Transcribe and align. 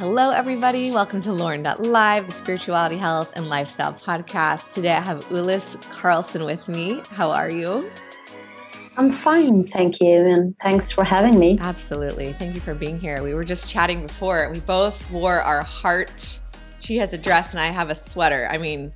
Hello, 0.00 0.30
everybody. 0.30 0.90
Welcome 0.90 1.20
to 1.20 1.30
Lauren.live, 1.30 2.26
the 2.26 2.32
spirituality, 2.32 2.96
health, 2.96 3.30
and 3.36 3.50
lifestyle 3.50 3.92
podcast. 3.92 4.72
Today 4.72 4.92
I 4.92 5.00
have 5.02 5.28
Ulis 5.28 5.78
Carlson 5.90 6.46
with 6.46 6.66
me. 6.68 7.02
How 7.10 7.30
are 7.30 7.50
you? 7.50 7.90
I'm 8.96 9.12
fine, 9.12 9.66
thank 9.66 10.00
you. 10.00 10.26
And 10.26 10.56
thanks 10.62 10.90
for 10.90 11.04
having 11.04 11.38
me. 11.38 11.58
Absolutely. 11.60 12.32
Thank 12.32 12.54
you 12.54 12.62
for 12.62 12.74
being 12.74 12.98
here. 12.98 13.22
We 13.22 13.34
were 13.34 13.44
just 13.44 13.68
chatting 13.68 14.00
before. 14.00 14.48
We 14.50 14.60
both 14.60 15.10
wore 15.10 15.42
our 15.42 15.62
heart. 15.62 16.38
She 16.78 16.96
has 16.96 17.12
a 17.12 17.18
dress 17.18 17.52
and 17.52 17.60
I 17.60 17.66
have 17.66 17.90
a 17.90 17.94
sweater. 17.94 18.48
I 18.50 18.56
mean, 18.56 18.94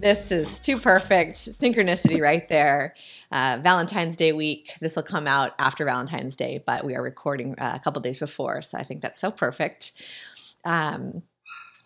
this 0.00 0.30
is 0.30 0.60
too 0.60 0.76
perfect. 0.76 1.36
Synchronicity 1.36 2.20
right 2.20 2.48
there. 2.48 2.94
Uh, 3.30 3.58
Valentine's 3.62 4.16
Day 4.16 4.32
week. 4.32 4.72
This 4.80 4.96
will 4.96 5.02
come 5.02 5.26
out 5.26 5.52
after 5.58 5.84
Valentine's 5.84 6.36
Day, 6.36 6.62
but 6.64 6.84
we 6.84 6.94
are 6.94 7.02
recording 7.02 7.58
uh, 7.58 7.72
a 7.74 7.78
couple 7.78 8.00
days 8.00 8.18
before. 8.18 8.62
So 8.62 8.78
I 8.78 8.84
think 8.84 9.02
that's 9.02 9.18
so 9.18 9.30
perfect. 9.30 9.92
Um, 10.64 11.22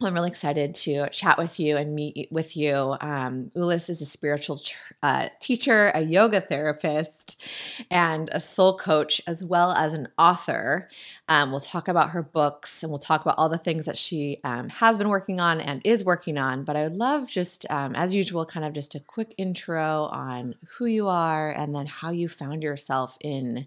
I'm 0.07 0.15
really 0.15 0.31
excited 0.31 0.75
to 0.77 1.09
chat 1.11 1.39
with 1.39 1.61
you 1.61 1.77
and 1.77 1.95
meet 1.95 2.29
with 2.31 2.57
you. 2.57 2.97
Um, 3.01 3.51
Ulis 3.55 3.89
is 3.89 4.01
a 4.01 4.07
spiritual 4.07 4.61
uh, 5.03 5.29
teacher, 5.41 5.93
a 5.95 6.01
yoga 6.01 6.41
therapist, 6.41 7.43
and 7.91 8.29
a 8.33 8.41
soul 8.41 8.77
coach, 8.77 9.21
as 9.27 9.45
well 9.45 9.73
as 9.73 9.95
an 9.95 10.09
author. 10.19 10.89
Um, 11.29 11.51
we'll 11.51 11.61
talk 11.61 11.89
about 11.89 12.11
her 12.11 12.23
books 12.23 12.83
and 12.83 12.91
we'll 12.91 12.99
talk 12.99 13.23
about 13.23 13.37
all 13.39 13.49
the 13.49 13.59
things 13.59 13.87
that 13.87 13.97
she 13.97 14.41
um, 14.45 14.69
has 14.69 14.99
been 14.99 15.09
working 15.09 15.41
on 15.41 15.61
and 15.61 15.81
is 15.85 16.05
working 16.05 16.39
on. 16.39 16.65
But 16.65 16.77
I 16.77 16.83
would 16.83 16.97
love 16.97 17.29
just, 17.29 17.65
um, 17.71 17.95
as 17.95 18.15
usual, 18.15 18.45
kind 18.45 18.67
of 18.67 18.73
just 18.73 18.95
a 18.95 19.01
quick 19.01 19.35
intro 19.39 20.05
on 20.05 20.57
who 20.77 20.87
you 20.87 21.09
are 21.09 21.53
and 21.53 21.75
then 21.75 21.87
how 21.87 22.11
you 22.11 22.29
found 22.29 22.63
yourself 22.63 23.17
in 23.21 23.67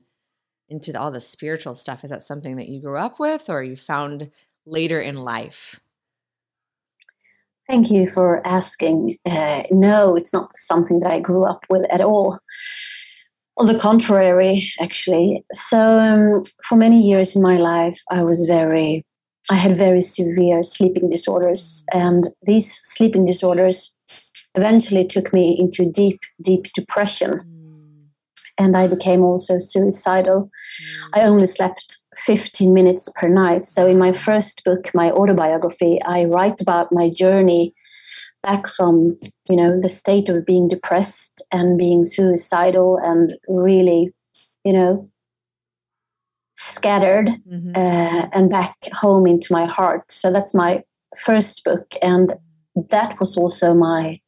into 0.68 1.00
all 1.00 1.12
the 1.12 1.22
spiritual 1.22 1.76
stuff. 1.76 2.04
Is 2.04 2.10
that 2.10 2.24
something 2.24 2.56
that 2.56 2.68
you 2.70 2.82
grew 2.82 2.98
up 2.98 3.20
with 3.20 3.50
or 3.50 3.64
you 3.64 3.76
found 3.76 4.32
later 4.66 5.00
in 5.00 5.16
life? 5.16 5.80
Thank 7.68 7.90
you 7.90 8.08
for 8.08 8.46
asking. 8.46 9.18
Uh, 9.26 9.64
no, 9.72 10.16
it's 10.16 10.34
not 10.34 10.56
something 10.56 11.00
that 11.00 11.12
I 11.12 11.20
grew 11.20 11.46
up 11.46 11.66
with 11.70 11.86
at 11.92 12.02
all. 12.02 12.40
On 13.58 13.66
the 13.66 13.80
contrary, 13.80 14.72
actually. 14.80 15.44
So, 15.54 16.00
um, 16.00 16.44
for 16.64 16.76
many 16.76 17.02
years 17.02 17.36
in 17.36 17.42
my 17.42 17.58
life, 17.58 18.00
I 18.12 18.22
was 18.24 18.46
very, 18.46 19.04
I 19.50 19.56
had 19.56 19.78
very 19.78 20.02
severe 20.02 20.62
sleeping 20.62 21.10
disorders. 21.10 21.86
And 21.94 22.26
these 22.44 22.80
sleeping 22.84 23.26
disorders 23.26 23.96
eventually 24.56 25.06
took 25.06 25.34
me 25.34 25.58
into 25.60 25.90
deep, 25.90 26.20
deep 26.42 26.66
depression 26.76 27.55
and 28.58 28.78
I 28.78 28.88
became 28.88 29.24
also 29.24 29.60
suicidal. 29.60 30.50
I 31.14 31.22
only 31.22 31.48
slept 31.48 31.98
15 32.16 32.74
minutes 32.74 33.10
per 33.16 33.28
night. 33.28 33.66
So, 33.66 33.88
in 33.88 33.98
my 33.98 34.12
first 34.12 34.64
book, 34.64 34.92
my 34.94 35.12
autobiography, 35.12 36.00
I 36.06 36.26
write 36.26 36.62
about 36.62 36.92
my 36.92 37.10
journey 37.10 37.74
back 38.46 38.68
from 38.68 39.18
you 39.50 39.56
know 39.56 39.80
the 39.82 39.90
state 39.90 40.30
of 40.30 40.46
being 40.46 40.68
depressed 40.68 41.42
and 41.52 41.80
being 41.80 42.06
suicidal 42.06 42.98
and 42.98 43.34
really 43.48 44.14
you 44.64 44.72
know 44.72 45.10
scattered 46.54 47.28
mm-hmm. 47.52 47.76
uh, 47.76 48.28
and 48.34 48.50
back 48.50 48.76
home 48.94 49.26
into 49.26 49.52
my 49.52 49.66
heart 49.66 50.12
so 50.12 50.32
that's 50.32 50.54
my 50.54 50.84
first 51.18 51.64
book 51.64 51.96
and 52.04 52.34
that 52.76 53.20
was 53.20 53.36
also 53.36 53.74
my 53.74 54.20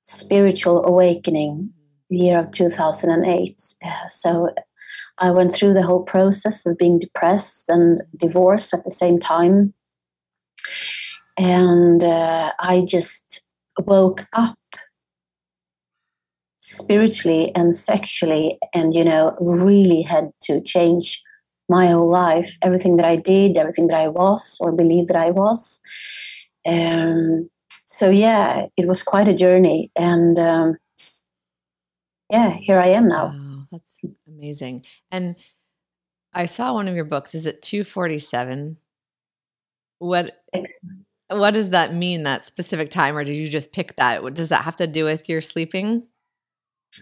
spiritual 0.00 0.84
awakening 0.86 1.70
year 2.08 2.40
of 2.40 2.50
2008. 2.52 3.62
Uh, 3.84 4.06
so 4.06 4.48
I 5.18 5.30
went 5.30 5.52
through 5.54 5.74
the 5.74 5.82
whole 5.82 6.02
process 6.02 6.66
of 6.66 6.76
being 6.76 6.98
depressed 6.98 7.68
and 7.68 8.02
divorced 8.16 8.74
at 8.74 8.84
the 8.84 8.90
same 8.90 9.18
time. 9.18 9.72
And 11.38 12.04
uh, 12.04 12.52
I 12.58 12.82
just 12.86 13.42
woke 13.78 14.26
up 14.32 14.58
spiritually 16.58 17.52
and 17.54 17.74
sexually, 17.74 18.58
and, 18.74 18.92
you 18.94 19.04
know, 19.04 19.36
really 19.40 20.02
had 20.02 20.30
to 20.42 20.60
change 20.60 21.22
my 21.68 21.88
whole 21.88 22.10
life 22.10 22.56
everything 22.62 22.96
that 22.96 23.06
I 23.06 23.16
did, 23.16 23.56
everything 23.56 23.88
that 23.88 24.00
I 24.00 24.08
was 24.08 24.58
or 24.60 24.72
believed 24.72 25.08
that 25.08 25.16
I 25.16 25.30
was. 25.30 25.80
Um, 26.66 27.48
so, 27.84 28.10
yeah, 28.10 28.66
it 28.76 28.88
was 28.88 29.02
quite 29.02 29.28
a 29.28 29.34
journey. 29.34 29.90
And 29.96 30.38
um, 30.38 30.76
yeah, 32.30 32.54
here 32.54 32.78
I 32.78 32.88
am 32.88 33.08
now. 33.08 33.26
Wow, 33.26 33.66
that's 33.70 34.00
amazing. 34.26 34.84
And 35.10 35.36
I 36.32 36.46
saw 36.46 36.74
one 36.74 36.88
of 36.88 36.94
your 36.94 37.04
books. 37.04 37.34
Is 37.34 37.46
it 37.46 37.62
247? 37.62 38.76
What 39.98 40.42
what 41.28 41.54
does 41.54 41.70
that 41.70 41.92
mean, 41.92 42.22
that 42.22 42.44
specific 42.44 42.90
time, 42.90 43.16
or 43.16 43.24
did 43.24 43.34
you 43.34 43.48
just 43.48 43.72
pick 43.72 43.96
that? 43.96 44.22
What 44.22 44.34
does 44.34 44.50
that 44.50 44.64
have 44.64 44.76
to 44.76 44.86
do 44.86 45.04
with 45.04 45.28
your 45.28 45.40
sleeping? 45.40 46.04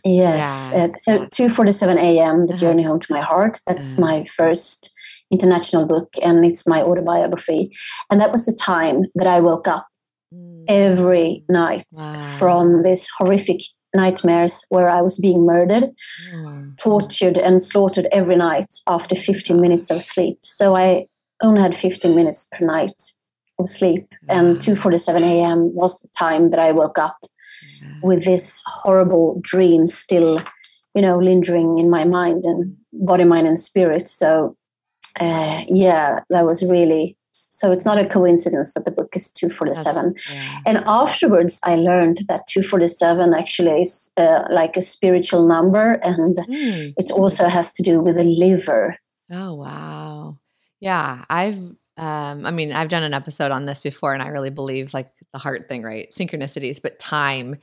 Yes. 0.05 0.71
Yeah. 0.73 0.85
Uh, 0.85 0.89
so 0.97 1.27
2.47 1.27 1.97
a.m., 1.97 2.47
The 2.47 2.53
uh-huh. 2.53 2.59
Journey 2.59 2.83
Home 2.85 3.01
to 3.01 3.13
My 3.13 3.21
Heart. 3.21 3.59
That's 3.67 3.95
uh-huh. 3.95 4.01
my 4.01 4.25
first 4.25 4.95
international 5.31 5.87
book, 5.87 6.13
and 6.23 6.45
it's 6.45 6.67
my 6.67 6.83
autobiography. 6.83 7.69
And 8.11 8.21
that 8.21 8.33
was 8.33 8.47
the 8.47 8.59
time 8.61 9.03
that 9.15 9.27
I 9.27 9.41
woke 9.41 9.69
up 9.69 9.87
mm. 10.33 10.65
every 10.69 11.45
night 11.49 11.87
wow. 11.93 12.25
from 12.39 12.83
this 12.83 13.09
horrific 13.19 13.61
nightmares 13.95 14.65
where 14.69 14.89
I 14.89 15.01
was 15.01 15.19
being 15.19 15.47
murdered, 15.47 15.85
mm. 16.33 16.79
tortured, 16.79 17.39
and 17.39 17.63
slaughtered 17.63 18.09
every 18.13 18.37
night 18.37 18.75
after 18.89 19.15
15 19.15 19.61
minutes 19.61 19.91
of 19.91 20.03
sleep. 20.03 20.39
So 20.43 20.77
I 20.77 21.07
only 21.43 21.61
had 21.61 21.75
15 21.75 22.15
minutes 22.15 22.49
per 22.53 22.65
night 22.65 23.01
of 23.59 23.69
sleep, 23.69 24.07
mm. 24.25 24.37
and 24.37 24.59
2:47 24.59 25.23
a.m. 25.23 25.75
was 25.75 26.01
the 26.01 26.09
time 26.19 26.51
that 26.51 26.61
I 26.61 26.73
woke 26.73 26.99
up 26.99 27.19
mm. 27.85 28.01
with 28.03 28.25
this 28.25 28.63
horrible 28.67 29.41
dream 29.43 29.87
still, 29.87 30.43
you 30.95 31.03
know, 31.03 31.19
lingering 31.19 31.79
in 31.79 31.89
my 31.89 32.05
mind 32.05 32.45
and 32.45 32.77
body, 32.93 33.25
mind, 33.25 33.47
and 33.47 33.61
spirit. 33.61 34.09
So, 34.09 34.57
uh, 35.21 35.63
yeah, 35.69 36.21
that 36.31 36.45
was 36.45 36.65
really 36.65 37.17
so 37.55 37.71
it's 37.71 37.85
not 37.85 37.99
a 37.99 38.05
coincidence 38.05 38.75
that 38.75 38.85
the 38.85 38.91
book 38.91 39.15
is 39.15 39.33
247. 39.33 40.17
Yeah. 40.33 40.61
And 40.67 40.79
afterwards, 40.87 41.61
I 41.63 41.77
learned 41.77 42.25
that 42.27 42.49
247 42.49 43.33
actually 43.33 43.83
is 43.83 44.13
uh, 44.17 44.43
like 44.51 44.77
a 44.77 44.83
spiritual 44.83 45.47
number 45.47 45.93
and 46.03 46.37
mm. 46.37 46.93
it 46.97 47.13
also 47.13 47.47
has 47.47 47.73
to 47.75 47.83
do 47.85 48.01
with 48.01 48.17
the 48.17 48.25
liver. 48.25 48.99
Oh, 49.31 49.55
wow. 49.55 50.39
Yeah. 50.81 51.25
I've, 51.31 51.61
um, 51.97 52.45
I 52.45 52.51
mean, 52.51 52.73
I've 52.73 52.89
done 52.89 53.05
an 53.05 53.15
episode 53.15 53.53
on 53.53 53.67
this 53.67 53.85
before 53.85 54.15
and 54.15 54.23
I 54.23 54.29
really 54.29 54.51
believe 54.51 54.93
like 54.93 55.13
the 55.33 55.39
heart 55.39 55.69
thing, 55.69 55.85
right? 55.85 56.11
Synchronicities, 56.11 56.83
but 56.83 56.99
time, 56.99 57.55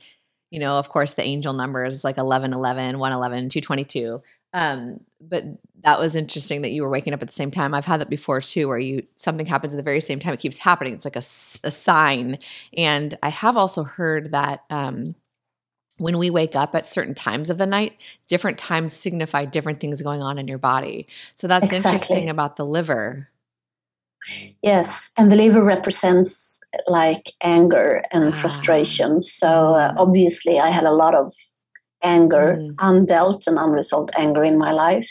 you 0.50 0.58
know, 0.58 0.78
of 0.78 0.88
course, 0.88 1.12
the 1.12 1.22
angel 1.22 1.52
numbers 1.52 2.02
like 2.02 2.16
11, 2.16 2.54
11, 2.54 2.98
111, 2.98 3.50
222. 3.50 4.22
Um, 4.54 5.00
but 5.20 5.44
that 5.84 5.98
was 5.98 6.14
interesting 6.14 6.62
that 6.62 6.70
you 6.70 6.82
were 6.82 6.88
waking 6.88 7.12
up 7.12 7.22
at 7.22 7.28
the 7.28 7.34
same 7.34 7.50
time. 7.50 7.74
I've 7.74 7.86
had 7.86 8.00
that 8.00 8.10
before 8.10 8.40
too, 8.40 8.68
where 8.68 8.78
you 8.78 9.04
something 9.16 9.46
happens 9.46 9.74
at 9.74 9.76
the 9.76 9.82
very 9.82 10.00
same 10.00 10.18
time. 10.18 10.32
It 10.34 10.40
keeps 10.40 10.58
happening. 10.58 10.94
It's 10.94 11.04
like 11.04 11.16
a, 11.16 11.24
a 11.64 11.70
sign. 11.70 12.38
And 12.76 13.18
I 13.22 13.30
have 13.30 13.56
also 13.56 13.84
heard 13.84 14.32
that 14.32 14.64
um, 14.70 15.14
when 15.98 16.18
we 16.18 16.30
wake 16.30 16.56
up 16.56 16.74
at 16.74 16.86
certain 16.86 17.14
times 17.14 17.50
of 17.50 17.58
the 17.58 17.66
night, 17.66 18.00
different 18.28 18.58
times 18.58 18.92
signify 18.92 19.44
different 19.44 19.80
things 19.80 20.02
going 20.02 20.22
on 20.22 20.38
in 20.38 20.48
your 20.48 20.58
body. 20.58 21.06
So 21.34 21.46
that's 21.46 21.66
exactly. 21.66 21.92
interesting 21.92 22.28
about 22.28 22.56
the 22.56 22.66
liver. 22.66 23.28
Yes, 24.62 25.10
and 25.16 25.32
the 25.32 25.36
liver 25.36 25.64
represents 25.64 26.60
like 26.86 27.32
anger 27.42 28.02
and 28.12 28.26
ah. 28.26 28.30
frustration. 28.30 29.20
So 29.20 29.48
uh, 29.48 29.94
obviously, 29.96 30.60
I 30.60 30.70
had 30.70 30.84
a 30.84 30.92
lot 30.92 31.14
of 31.14 31.32
anger, 32.02 32.56
mm. 32.58 32.74
undealt 32.76 33.46
and 33.46 33.58
unresolved 33.58 34.10
anger 34.16 34.44
in 34.44 34.58
my 34.58 34.72
life. 34.72 35.10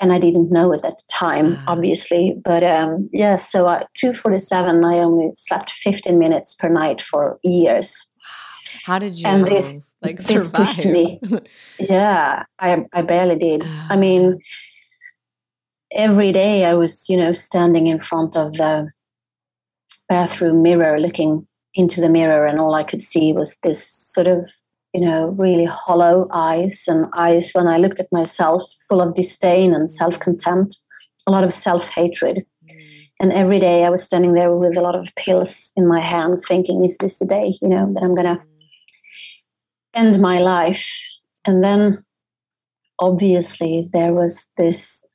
And 0.00 0.12
I 0.12 0.18
didn't 0.18 0.50
know 0.50 0.72
it 0.72 0.84
at 0.84 0.96
the 0.96 1.02
time, 1.12 1.56
ah. 1.58 1.64
obviously. 1.68 2.34
But 2.42 2.64
um, 2.64 3.08
yeah, 3.12 3.36
so 3.36 3.68
at 3.68 3.88
247, 3.94 4.84
I 4.84 4.98
only 4.98 5.30
slept 5.34 5.70
15 5.70 6.18
minutes 6.18 6.54
per 6.54 6.68
night 6.68 7.02
for 7.02 7.38
years. 7.42 8.08
How 8.84 8.98
did 8.98 9.18
you 9.18 9.26
and 9.26 9.46
this, 9.46 9.88
like 10.02 10.18
this 10.18 10.48
pushed 10.48 10.86
me? 10.86 11.20
yeah, 11.78 12.44
I, 12.58 12.84
I 12.92 13.02
barely 13.02 13.36
did. 13.36 13.62
I 13.88 13.96
mean, 13.96 14.40
every 15.92 16.32
day 16.32 16.64
I 16.64 16.74
was, 16.74 17.08
you 17.08 17.16
know, 17.16 17.32
standing 17.32 17.88
in 17.88 18.00
front 18.00 18.36
of 18.36 18.54
the 18.54 18.90
bathroom 20.08 20.62
mirror 20.62 20.98
looking 20.98 21.46
into 21.74 22.00
the 22.00 22.08
mirror 22.08 22.46
and 22.46 22.58
all 22.58 22.74
I 22.74 22.82
could 22.82 23.02
see 23.02 23.32
was 23.32 23.58
this 23.62 23.86
sort 23.86 24.26
of 24.26 24.50
you 24.94 25.00
know, 25.00 25.28
really 25.38 25.66
hollow 25.66 26.26
eyes 26.32 26.84
and 26.88 27.06
eyes 27.16 27.50
when 27.52 27.66
I 27.68 27.78
looked 27.78 28.00
at 28.00 28.12
myself 28.12 28.62
full 28.88 29.00
of 29.00 29.14
disdain 29.14 29.72
and 29.74 29.90
self 29.90 30.18
contempt, 30.18 30.78
a 31.26 31.30
lot 31.30 31.44
of 31.44 31.54
self 31.54 31.88
hatred. 31.90 32.44
Mm. 32.64 33.02
And 33.20 33.32
every 33.32 33.58
day 33.58 33.84
I 33.84 33.90
was 33.90 34.02
standing 34.02 34.34
there 34.34 34.54
with 34.54 34.76
a 34.76 34.80
lot 34.80 34.96
of 34.96 35.08
pills 35.16 35.72
in 35.76 35.86
my 35.86 36.00
hand, 36.00 36.38
thinking, 36.46 36.84
is 36.84 36.96
this 36.98 37.18
the 37.18 37.26
day, 37.26 37.54
you 37.62 37.68
know, 37.68 37.92
that 37.94 38.02
I'm 38.02 38.14
going 38.14 38.36
to 38.36 38.42
end 39.94 40.20
my 40.20 40.38
life? 40.38 40.88
And 41.44 41.62
then 41.62 42.04
obviously 42.98 43.88
there 43.92 44.12
was 44.12 44.50
this 44.56 45.06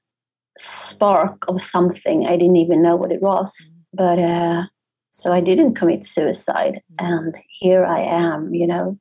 spark 0.58 1.46
of 1.48 1.62
something. 1.62 2.26
I 2.26 2.38
didn't 2.38 2.56
even 2.56 2.82
know 2.82 2.96
what 2.96 3.12
it 3.12 3.22
was. 3.22 3.52
Mm. 3.60 3.82
But 3.94 4.20
uh, 4.20 4.64
so 5.10 5.34
I 5.34 5.42
didn't 5.42 5.76
commit 5.76 6.06
suicide. 6.06 6.82
Mm. 7.00 7.08
And 7.08 7.38
here 7.50 7.86
I 7.86 8.00
am, 8.00 8.54
you 8.54 8.68
know, 8.68 8.98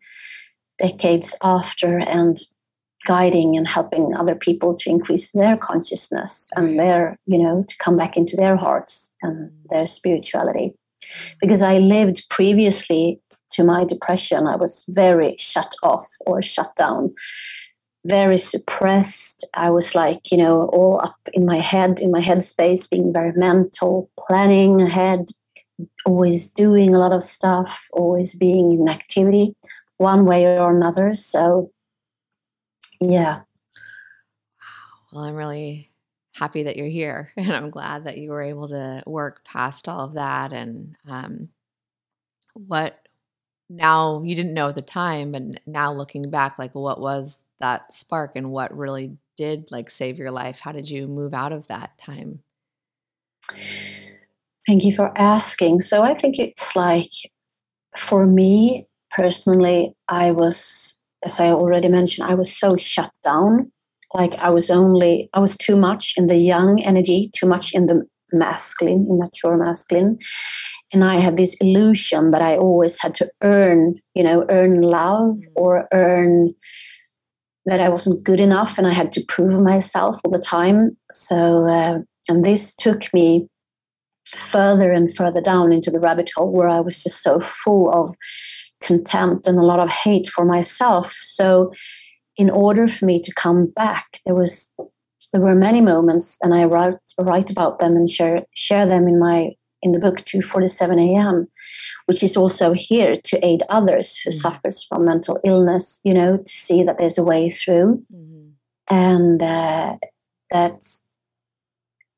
decades 0.79 1.35
after 1.43 1.99
and 1.99 2.39
guiding 3.07 3.57
and 3.57 3.69
helping 3.69 4.15
other 4.17 4.35
people 4.35 4.75
to 4.77 4.91
increase 4.91 5.33
their 5.33 5.57
consciousness 5.57 6.49
and 6.57 6.79
their, 6.79 7.19
you 7.27 7.43
know, 7.43 7.63
to 7.69 7.77
come 7.79 7.97
back 7.97 8.17
into 8.17 8.37
their 8.37 8.57
hearts 8.57 9.15
and 9.23 9.51
their 9.69 9.85
spirituality. 9.85 10.75
Because 11.41 11.63
I 11.63 11.79
lived 11.79 12.27
previously 12.31 13.21
to 13.51 13.63
my 13.63 13.85
depression, 13.85 14.47
I 14.47 14.57
was 14.57 14.85
very 14.89 15.37
shut 15.39 15.75
off 15.83 16.09
or 16.27 16.41
shut 16.41 16.75
down 16.77 17.15
very 18.05 18.39
suppressed. 18.39 19.47
I 19.55 19.71
was 19.71 19.95
like, 19.95 20.31
you 20.31 20.39
know, 20.39 20.67
all 20.67 21.01
up 21.01 21.17
in 21.33 21.47
my 21.47 21.59
head, 21.59 22.01
in 22.01 22.11
my 22.11 22.21
headspace, 22.21 22.89
being 22.91 23.13
very 23.13 23.33
mental, 23.33 24.11
planning 24.19 24.83
ahead, 24.83 25.27
always 26.05 26.51
doing 26.51 26.95
a 26.95 26.99
lot 26.99 27.13
of 27.13 27.23
stuff, 27.23 27.89
always 27.93 28.35
being 28.35 28.73
in 28.73 28.89
activity 28.89 29.55
one 29.99 30.25
way 30.25 30.59
or 30.59 30.75
another. 30.75 31.15
So, 31.15 31.71
yeah. 33.01 33.43
Well, 35.13 35.25
I'm 35.25 35.37
really 35.37 35.91
happy 36.35 36.65
that 36.65 36.77
you're 36.77 36.87
here 36.89 37.31
and 37.37 37.53
I'm 37.53 37.71
glad 37.71 38.05
that 38.05 38.19
you 38.19 38.31
were 38.31 38.43
able 38.43 38.69
to 38.69 39.03
work 39.07 39.45
past 39.45 39.89
all 39.89 40.01
of 40.01 40.15
that. 40.15 40.53
And 40.53 40.97
um, 41.09 41.49
what 42.55 43.01
now 43.71 44.23
you 44.23 44.35
didn't 44.35 44.55
know 44.55 44.69
at 44.69 44.75
the 44.75 44.83
time, 44.83 45.33
but 45.33 45.43
now 45.67 45.93
looking 45.93 46.31
back, 46.31 46.59
like 46.59 46.75
what 46.75 47.01
was 47.01 47.41
that 47.61 47.93
spark 47.93 48.37
and 48.37 48.51
what 48.51 48.77
really 48.77 49.17
did 49.37 49.71
like 49.71 49.91
save 49.91 50.19
your 50.19 50.31
life? 50.31 50.61
How 50.61 50.73
did 50.73 50.89
you 50.89 51.07
move 51.07 51.35
out 51.35 51.53
of 51.53 51.69
that 51.69 51.97
time? 51.99 52.41
Thank 54.67 54.85
you 54.85 54.95
for 54.95 55.17
asking. 55.19 55.83
So 55.83 56.03
I 56.03 56.15
think 56.15 56.39
it's 56.39 56.75
like 56.75 57.11
for 57.97 58.27
me 58.27 58.87
personally, 59.15 59.95
I 60.09 60.31
was, 60.31 60.99
as 61.25 61.41
I 61.41 61.49
already 61.49 61.89
mentioned, 61.89 62.29
I 62.29 62.35
was 62.35 62.57
so 62.57 62.77
shut 62.77 63.11
down. 63.23 63.71
Like 64.13 64.35
I 64.35 64.51
was 64.51 64.71
only, 64.71 65.29
I 65.35 65.41
was 65.41 65.57
too 65.57 65.77
much 65.77 66.15
in 66.17 66.27
the 66.27 66.37
yang 66.37 66.85
energy, 66.85 67.31
too 67.35 67.47
much 67.47 67.75
in 67.75 67.87
the 67.87 68.07
masculine, 68.33 69.07
immature 69.11 69.57
masculine. 69.57 70.19
And 70.93 71.05
I 71.05 71.17
had 71.17 71.37
this 71.37 71.57
illusion 71.61 72.31
that 72.31 72.43
I 72.43 72.57
always 72.57 73.01
had 73.01 73.15
to 73.17 73.29
earn, 73.43 73.97
you 74.15 74.23
know, 74.23 74.47
earn 74.49 74.83
love 74.83 75.35
mm. 75.35 75.53
or 75.57 75.89
earn 75.93 76.55
that 77.67 77.81
I 77.81 77.89
wasn't 77.89 78.23
good 78.23 78.41
enough 78.41 78.79
and 78.79 78.87
I 78.87 78.93
had 78.93 79.11
to 79.13 79.25
prove 79.27 79.61
myself 79.63 80.21
all 80.25 80.31
the 80.31 80.39
time. 80.39 80.97
So, 81.13 81.67
uh, 81.67 81.99
and 82.29 82.45
this 82.45 82.75
took 82.75 83.13
me 83.15 83.49
further 84.27 84.93
and 84.93 85.15
further 85.15 85.41
down 85.41 85.73
into 85.73 85.91
the 85.91 86.01
rabbit 86.01 86.31
hole 86.37 86.53
where 86.53 86.69
I 86.69 86.81
was 86.81 87.03
just 87.03 87.23
so 87.23 87.41
full 87.41 87.91
of 87.91 88.15
contempt 88.83 89.47
and 89.47 89.59
a 89.59 89.63
lot 89.63 89.81
of 89.81 89.91
hate 89.91 90.29
for 90.29 90.45
myself. 90.45 91.13
So, 91.13 91.73
in 92.37 92.51
order 92.51 92.89
for 92.89 93.05
me 93.05 93.21
to 93.21 93.33
come 93.35 93.67
back, 93.67 94.21
there 94.25 94.35
was 94.35 94.75
there 95.33 95.41
were 95.41 95.55
many 95.55 95.81
moments, 95.81 96.39
and 96.43 96.55
I 96.55 96.65
write 96.65 96.99
write 97.19 97.51
about 97.51 97.79
them 97.79 97.97
and 97.97 98.09
share 98.09 98.45
share 98.55 98.87
them 98.87 99.09
in 99.09 99.19
my 99.19 99.51
in 99.83 99.93
the 99.93 99.99
book 99.99 100.25
247 100.25 100.99
a.m 100.99 101.47
which 102.07 102.23
is 102.23 102.37
also 102.37 102.73
here 102.73 103.17
to 103.25 103.45
aid 103.45 103.63
others 103.69 104.17
who 104.17 104.31
mm-hmm. 104.31 104.39
suffers 104.39 104.83
from 104.85 105.05
mental 105.05 105.39
illness 105.45 106.01
you 106.05 106.15
know 106.15 106.39
to 106.39 106.49
see 106.49 106.83
that 106.83 106.99
there's 106.99 107.19
a 107.19 107.25
way 107.25 107.51
through 107.51 108.03
mm-hmm. 108.13 108.49
and 108.95 109.43
uh, 109.43 109.97
that 110.51 110.83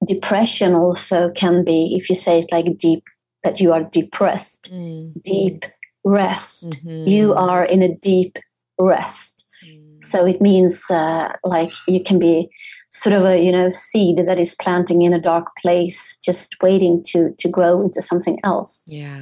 depression 0.06 0.74
also 0.74 1.30
can 1.30 1.64
be 1.64 1.96
if 1.98 2.08
you 2.08 2.16
say 2.16 2.40
it 2.40 2.52
like 2.52 2.76
deep 2.76 3.04
that 3.42 3.60
you 3.60 3.72
are 3.72 3.84
depressed 3.84 4.72
mm-hmm. 4.72 5.18
deep 5.24 5.64
rest 6.06 6.78
mm-hmm. 6.84 7.08
you 7.08 7.34
are 7.34 7.64
in 7.64 7.82
a 7.82 7.94
deep 7.96 8.38
rest 8.78 9.44
mm. 9.66 10.00
so 10.00 10.24
it 10.24 10.40
means 10.40 10.84
uh, 10.88 11.28
like 11.42 11.72
you 11.88 12.00
can 12.02 12.18
be 12.18 12.48
sort 12.90 13.12
of 13.12 13.24
a 13.24 13.42
you 13.42 13.50
know 13.50 13.68
seed 13.68 14.18
that 14.26 14.38
is 14.38 14.54
planting 14.62 15.02
in 15.02 15.12
a 15.12 15.20
dark 15.20 15.48
place 15.60 16.16
just 16.24 16.54
waiting 16.62 17.02
to 17.04 17.34
to 17.40 17.48
grow 17.48 17.82
into 17.82 18.00
something 18.00 18.38
else 18.44 18.84
yeah 18.86 19.18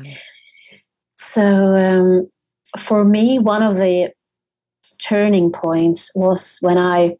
so 1.14 1.74
um, 1.74 2.28
for 2.78 3.02
me 3.02 3.38
one 3.38 3.62
of 3.62 3.76
the 3.76 4.12
turning 5.00 5.50
points 5.50 6.10
was 6.14 6.58
when 6.60 6.76
i 6.76 7.16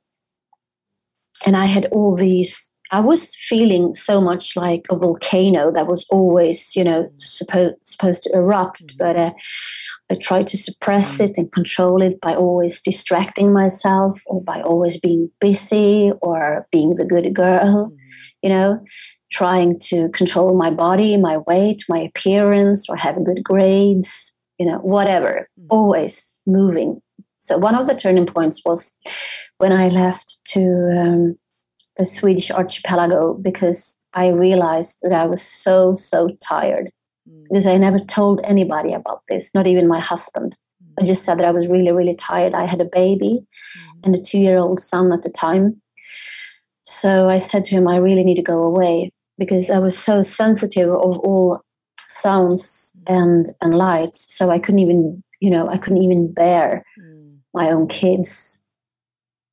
and 1.47 1.57
i 1.57 1.65
had 1.65 1.87
all 1.87 2.15
these 2.15 2.71
i 2.97 3.01
was 3.01 3.35
feeling 3.51 3.95
so 3.95 4.21
much 4.21 4.57
like 4.57 4.85
a 4.91 4.97
volcano 4.97 5.71
that 5.71 5.87
was 5.87 6.07
always 6.11 6.75
you 6.77 6.85
know 6.85 7.01
supposed 7.17 7.75
supposed 7.95 8.23
to 8.23 8.31
erupt 8.33 8.87
mm-hmm. 8.87 9.03
but 9.05 9.17
uh, 9.17 9.33
I 10.11 10.17
tried 10.17 10.49
to 10.49 10.57
suppress 10.57 11.19
mm. 11.19 11.25
it 11.25 11.39
and 11.39 11.51
control 11.51 12.03
it 12.03 12.21
by 12.21 12.35
always 12.35 12.81
distracting 12.83 13.53
myself 13.53 14.21
or 14.27 14.43
by 14.43 14.61
always 14.61 15.01
being 15.01 15.31
busy 15.41 16.13
or 16.21 16.67
being 16.71 16.97
the 16.97 17.07
good 17.07 17.33
girl, 17.33 17.91
mm. 17.91 17.97
you 18.43 18.51
know, 18.51 18.81
trying 19.33 19.79
to 19.81 20.11
control 20.11 20.57
my 20.57 20.71
body, 20.71 21.17
my 21.17 21.39
weight, 21.39 21.85
my 21.89 22.01
appearance, 22.01 22.89
or 22.89 22.97
have 22.97 23.25
good 23.25 23.43
grades, 23.43 24.33
you 24.59 24.67
know, 24.67 24.79
whatever, 24.79 25.49
mm. 25.59 25.67
always 25.71 26.35
moving. 26.47 27.01
So, 27.39 27.57
one 27.57 27.75
of 27.75 27.87
the 27.87 27.95
turning 27.95 28.27
points 28.27 28.63
was 28.65 28.97
when 29.59 29.73
I 29.73 29.89
left 29.89 30.39
to 30.49 30.61
um, 30.99 31.39
the 31.97 32.05
Swedish 32.05 32.51
archipelago 32.51 33.35
because 33.35 33.99
I 34.13 34.29
realized 34.29 34.99
that 35.03 35.13
I 35.13 35.27
was 35.27 35.43
so, 35.43 35.95
so 35.95 36.29
tired 36.43 36.91
mm. 37.29 37.45
because 37.49 37.67
I 37.67 37.77
never 37.77 37.99
told 37.99 38.41
anybody 38.45 38.93
about 38.93 39.23
this, 39.29 39.53
not 39.55 39.67
even 39.67 39.89
my 39.89 40.01
husband. 40.01 40.57
Mm. 40.83 41.03
I 41.03 41.07
just 41.07 41.25
said 41.25 41.39
that 41.39 41.47
I 41.47 41.53
was 41.53 41.69
really, 41.69 41.93
really 41.93 42.15
tired. 42.15 42.55
I 42.55 42.67
had 42.67 42.81
a 42.81 42.87
baby 42.87 43.41
mm. 43.41 44.05
and 44.05 44.15
a 44.15 44.23
two 44.23 44.39
year 44.39 44.59
old 44.59 44.81
son 44.81 45.13
at 45.13 45.23
the 45.23 45.31
time. 45.31 45.81
So 46.83 47.29
I 47.29 47.39
said 47.39 47.65
to 47.67 47.75
him, 47.75 47.89
I 47.89 47.97
really 47.97 48.25
need 48.25 48.37
to 48.37 48.43
go 48.43 48.63
away 48.63 49.11
because 49.39 49.71
I 49.71 49.79
was 49.79 49.99
so 49.99 50.23
sensitive 50.23 50.91
of 50.91 51.19
all 51.19 51.61
sounds 52.07 52.95
and, 53.07 53.47
and 53.61 53.75
lights. 53.75 54.37
So 54.37 54.51
I 54.51 54.59
couldn't 54.59 54.81
even, 54.81 55.23
you 55.41 55.51
know, 55.51 55.69
I 55.69 55.79
couldn't 55.79 56.03
even 56.03 56.33
bear 56.33 56.85
my 57.55 57.71
own 57.71 57.87
kids, 57.87 58.61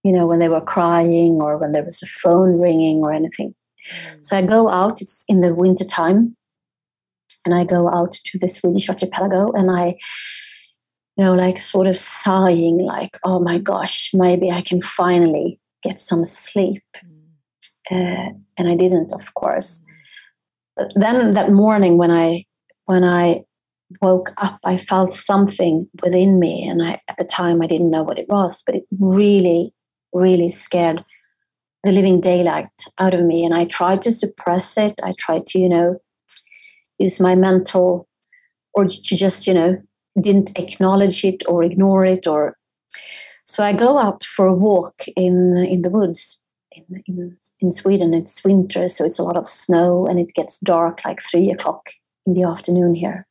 you 0.03 0.11
know, 0.11 0.27
when 0.27 0.39
they 0.39 0.49
were 0.49 0.61
crying 0.61 1.39
or 1.41 1.57
when 1.57 1.71
there 1.71 1.83
was 1.83 2.01
a 2.01 2.07
phone 2.07 2.59
ringing 2.59 2.97
or 2.97 3.13
anything. 3.13 3.53
So 4.21 4.37
I 4.37 4.41
go 4.41 4.69
out, 4.69 5.01
it's 5.01 5.25
in 5.27 5.41
the 5.41 5.53
winter 5.53 5.85
time 5.85 6.35
and 7.45 7.55
I 7.55 7.63
go 7.63 7.89
out 7.89 8.13
to 8.13 8.37
the 8.37 8.47
Swedish 8.47 8.89
archipelago 8.89 9.51
and 9.51 9.71
I 9.71 9.95
you 11.17 11.25
know 11.25 11.33
like 11.33 11.59
sort 11.59 11.87
of 11.87 11.97
sighing 11.97 12.79
like 12.79 13.17
oh 13.23 13.39
my 13.39 13.57
gosh 13.57 14.11
maybe 14.13 14.51
I 14.51 14.61
can 14.61 14.81
finally 14.81 15.59
get 15.83 15.99
some 16.01 16.25
sleep 16.25 16.83
mm. 17.03 17.11
uh, 17.91 18.33
and 18.57 18.69
I 18.69 18.75
didn't 18.75 19.11
of 19.11 19.33
course 19.33 19.83
but 20.75 20.91
then 20.95 21.33
that 21.33 21.51
morning 21.51 21.97
when 21.97 22.11
I 22.11 22.45
when 22.85 23.03
I 23.03 23.43
woke 24.01 24.31
up 24.37 24.59
I 24.63 24.77
felt 24.77 25.13
something 25.13 25.87
within 26.01 26.39
me 26.39 26.67
and 26.67 26.81
I 26.81 26.97
at 27.09 27.17
the 27.17 27.25
time 27.25 27.61
I 27.61 27.67
didn't 27.67 27.91
know 27.91 28.03
what 28.03 28.19
it 28.19 28.29
was 28.29 28.63
but 28.65 28.75
it 28.75 28.83
really 28.99 29.73
really 30.13 30.49
scared 30.49 31.03
the 31.83 31.91
living 31.91 32.21
daylight 32.21 32.69
out 32.99 33.13
of 33.13 33.21
me 33.21 33.43
and 33.43 33.53
I 33.55 33.65
tried 33.65 34.01
to 34.03 34.11
suppress 34.11 34.77
it. 34.77 34.99
I 35.03 35.11
tried 35.17 35.45
to 35.47 35.59
you 35.59 35.69
know 35.69 35.97
use 36.97 37.19
my 37.19 37.35
mental 37.35 38.07
or 38.73 38.85
to 38.85 39.15
just 39.15 39.47
you 39.47 39.53
know 39.53 39.81
didn't 40.19 40.57
acknowledge 40.57 41.23
it 41.23 41.43
or 41.47 41.63
ignore 41.63 42.05
it 42.05 42.27
or 42.27 42.57
so 43.45 43.63
i 43.63 43.71
go 43.71 43.97
out 43.97 44.23
for 44.25 44.45
a 44.45 44.53
walk 44.53 45.03
in 45.15 45.57
in 45.57 45.81
the 45.81 45.89
woods 45.89 46.41
in, 46.73 47.03
in, 47.05 47.37
in 47.59 47.71
sweden. 47.71 48.13
It's 48.13 48.43
winter 48.43 48.87
so 48.87 49.03
it's 49.05 49.19
a 49.19 49.23
lot 49.23 49.37
of 49.37 49.47
snow 49.47 50.07
and 50.07 50.19
it 50.19 50.33
gets 50.33 50.59
dark 50.59 51.01
like 51.05 51.21
three 51.21 51.49
o'clock 51.51 51.89
in 52.25 52.33
the 52.33 52.43
afternoon 52.43 52.95
here 52.95 53.25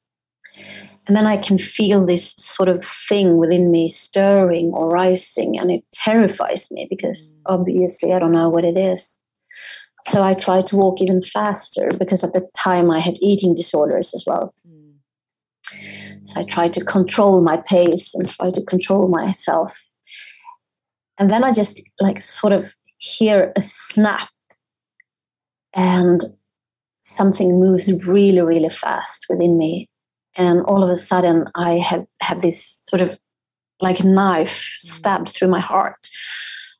and 1.10 1.16
then 1.16 1.26
i 1.26 1.36
can 1.36 1.58
feel 1.58 2.06
this 2.06 2.34
sort 2.36 2.68
of 2.68 2.84
thing 3.08 3.36
within 3.36 3.70
me 3.72 3.88
stirring 3.88 4.70
or 4.72 4.88
rising 4.88 5.58
and 5.58 5.70
it 5.70 5.82
terrifies 5.92 6.70
me 6.70 6.86
because 6.88 7.38
mm. 7.38 7.54
obviously 7.54 8.12
i 8.12 8.18
don't 8.20 8.30
know 8.30 8.48
what 8.48 8.64
it 8.64 8.76
is 8.76 9.20
so 10.02 10.24
I 10.24 10.34
tried 10.34 10.66
to 10.68 10.76
walk 10.76 11.00
even 11.00 11.20
faster 11.20 11.90
because 11.98 12.24
at 12.24 12.32
the 12.32 12.48
time 12.56 12.90
I 12.90 13.00
had 13.00 13.16
eating 13.20 13.54
disorders 13.54 14.14
as 14.14 14.24
well. 14.26 14.54
Mm. 14.66 16.26
So 16.26 16.40
I 16.40 16.44
tried 16.44 16.74
to 16.74 16.84
control 16.84 17.42
my 17.42 17.58
pace 17.58 18.14
and 18.14 18.28
try 18.28 18.50
to 18.50 18.62
control 18.64 19.08
myself. 19.08 19.88
And 21.18 21.30
then 21.30 21.44
I 21.44 21.52
just 21.52 21.82
like 22.00 22.22
sort 22.22 22.52
of 22.52 22.72
hear 22.96 23.52
a 23.56 23.62
snap 23.62 24.28
and 25.74 26.22
something 26.98 27.60
moves 27.60 27.92
really, 28.06 28.40
really 28.40 28.70
fast 28.70 29.26
within 29.28 29.58
me. 29.58 29.88
And 30.36 30.62
all 30.62 30.82
of 30.82 30.90
a 30.90 30.96
sudden 30.96 31.46
I 31.54 31.74
have, 31.74 32.06
have 32.20 32.40
this 32.40 32.64
sort 32.88 33.02
of 33.02 33.18
like 33.80 34.00
a 34.00 34.06
knife 34.06 34.76
stabbed 34.80 35.28
through 35.28 35.48
my 35.48 35.60
heart. 35.60 35.96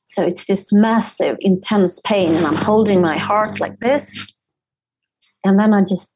So 0.04 0.24
it's 0.24 0.46
this 0.46 0.72
massive, 0.72 1.36
intense 1.40 2.00
pain, 2.00 2.34
and 2.34 2.44
I'm 2.44 2.56
holding 2.56 3.00
my 3.00 3.16
heart 3.16 3.60
like 3.60 3.78
this. 3.78 4.34
And 5.44 5.58
then 5.58 5.72
I 5.72 5.82
just 5.82 6.14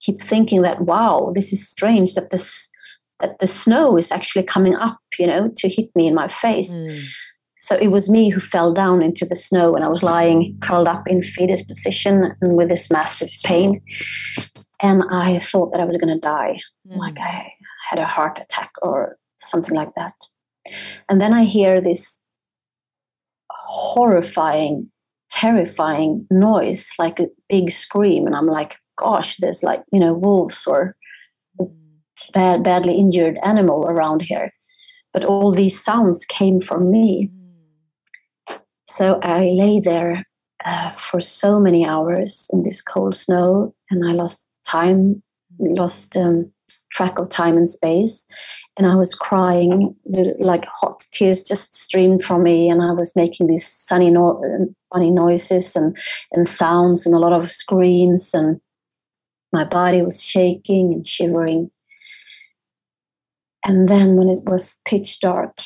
keep 0.00 0.20
thinking 0.20 0.62
that, 0.62 0.80
wow, 0.82 1.30
this 1.34 1.52
is 1.52 1.68
strange 1.68 2.14
that 2.14 2.30
this 2.30 2.70
that 3.20 3.38
the 3.38 3.46
snow 3.46 3.98
is 3.98 4.10
actually 4.10 4.42
coming 4.42 4.74
up, 4.76 4.98
you 5.18 5.26
know, 5.26 5.52
to 5.58 5.68
hit 5.68 5.94
me 5.94 6.06
in 6.06 6.14
my 6.14 6.26
face. 6.26 6.74
Mm. 6.74 7.02
So 7.58 7.76
it 7.76 7.88
was 7.88 8.08
me 8.08 8.30
who 8.30 8.40
fell 8.40 8.72
down 8.72 9.02
into 9.02 9.26
the 9.26 9.36
snow 9.36 9.76
and 9.76 9.84
I 9.84 9.88
was 9.88 10.02
lying 10.02 10.58
curled 10.62 10.88
up 10.88 11.06
in 11.06 11.22
fetus 11.22 11.62
position 11.62 12.32
and 12.40 12.56
with 12.56 12.70
this 12.70 12.90
massive 12.90 13.28
pain. 13.44 13.82
And 14.82 15.02
I 15.10 15.38
thought 15.38 15.72
that 15.72 15.80
I 15.80 15.84
was 15.84 15.96
going 15.96 16.14
to 16.14 16.20
die, 16.20 16.60
mm. 16.88 16.96
like 16.96 17.18
I 17.18 17.52
had 17.88 17.98
a 17.98 18.06
heart 18.06 18.38
attack 18.40 18.72
or 18.82 19.18
something 19.38 19.74
like 19.74 19.94
that. 19.96 20.14
And 21.08 21.20
then 21.20 21.32
I 21.32 21.44
hear 21.44 21.80
this 21.80 22.22
horrifying, 23.50 24.90
terrifying 25.30 26.26
noise, 26.30 26.90
like 26.98 27.20
a 27.20 27.28
big 27.48 27.70
scream. 27.70 28.26
And 28.26 28.36
I'm 28.36 28.46
like, 28.46 28.76
gosh, 28.96 29.36
there's 29.38 29.62
like, 29.62 29.82
you 29.92 30.00
know, 30.00 30.14
wolves 30.14 30.66
or 30.66 30.96
bad, 32.32 32.62
badly 32.62 32.96
injured 32.96 33.38
animal 33.42 33.86
around 33.86 34.22
here. 34.22 34.52
But 35.12 35.24
all 35.24 35.50
these 35.50 35.82
sounds 35.82 36.24
came 36.24 36.60
from 36.60 36.90
me. 36.90 37.30
So 38.86 39.20
I 39.22 39.50
lay 39.50 39.80
there 39.80 40.24
uh, 40.64 40.92
for 40.98 41.20
so 41.20 41.58
many 41.58 41.86
hours 41.86 42.48
in 42.52 42.62
this 42.62 42.82
cold 42.82 43.16
snow, 43.16 43.74
and 43.90 44.08
I 44.08 44.12
lost 44.12 44.49
time, 44.66 45.22
lost 45.58 46.16
um, 46.16 46.50
track 46.90 47.18
of 47.18 47.28
time 47.28 47.56
and 47.56 47.68
space. 47.68 48.26
And 48.76 48.86
I 48.86 48.94
was 48.94 49.14
crying, 49.14 49.94
like 50.38 50.64
hot 50.66 51.06
tears 51.12 51.42
just 51.42 51.74
streamed 51.74 52.22
from 52.22 52.42
me, 52.42 52.68
and 52.68 52.82
I 52.82 52.92
was 52.92 53.16
making 53.16 53.46
these 53.46 53.66
sunny, 53.66 54.10
no- 54.10 54.42
funny 54.92 55.10
noises 55.10 55.76
and, 55.76 55.96
and 56.32 56.46
sounds, 56.46 57.06
and 57.06 57.14
a 57.14 57.18
lot 57.18 57.32
of 57.32 57.50
screams, 57.50 58.34
and 58.34 58.60
my 59.52 59.64
body 59.64 60.02
was 60.02 60.22
shaking 60.22 60.92
and 60.92 61.06
shivering. 61.06 61.70
And 63.64 63.88
then 63.88 64.16
when 64.16 64.28
it 64.28 64.44
was 64.44 64.78
pitch 64.86 65.20
dark, 65.20 65.58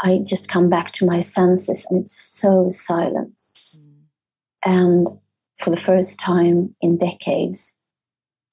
I 0.00 0.20
just 0.26 0.48
come 0.48 0.68
back 0.68 0.92
to 0.92 1.06
my 1.06 1.20
senses 1.20 1.86
and 1.88 2.00
it's 2.00 2.16
so 2.16 2.68
silent. 2.70 3.36
Mm. 3.36 4.02
And 4.64 5.08
for 5.58 5.70
the 5.70 5.76
first 5.76 6.18
time 6.18 6.74
in 6.80 6.96
decades, 6.96 7.78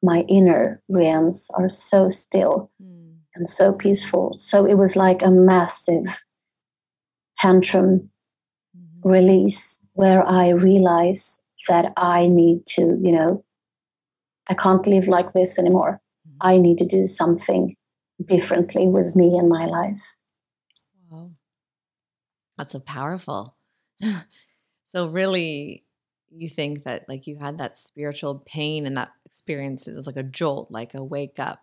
my 0.01 0.23
inner 0.29 0.81
realms 0.87 1.49
are 1.55 1.69
so 1.69 2.09
still 2.09 2.71
mm. 2.81 3.15
and 3.35 3.49
so 3.49 3.73
peaceful. 3.73 4.35
So 4.37 4.65
it 4.65 4.75
was 4.75 4.95
like 4.95 5.21
a 5.21 5.31
massive 5.31 6.23
tantrum 7.37 8.09
mm-hmm. 8.77 9.09
release 9.09 9.79
where 9.93 10.25
I 10.25 10.49
realize 10.49 11.43
that 11.67 11.91
I 11.97 12.27
need 12.27 12.65
to, 12.67 12.81
you 13.01 13.11
know, 13.11 13.43
I 14.47 14.53
can't 14.53 14.85
live 14.87 15.07
like 15.07 15.33
this 15.33 15.59
anymore. 15.59 16.01
Mm. 16.27 16.35
I 16.41 16.57
need 16.57 16.77
to 16.79 16.85
do 16.85 17.05
something 17.05 17.75
differently 18.23 18.87
with 18.87 19.15
me 19.15 19.37
and 19.37 19.49
my 19.49 19.65
life. 19.65 20.15
Wow. 21.09 21.31
That's 22.57 22.71
so 22.71 22.79
powerful. 22.79 23.55
so 24.85 25.07
really 25.07 25.83
you 26.31 26.49
think 26.49 26.83
that 26.83 27.07
like 27.09 27.27
you 27.27 27.37
had 27.37 27.57
that 27.57 27.75
spiritual 27.75 28.43
pain 28.45 28.85
and 28.85 28.97
that 28.97 29.11
experience 29.29 29.87
it 29.87 29.95
was 29.95 30.07
like 30.07 30.17
a 30.17 30.23
jolt, 30.23 30.71
like 30.71 30.93
a 30.93 31.03
wake 31.03 31.39
up. 31.39 31.61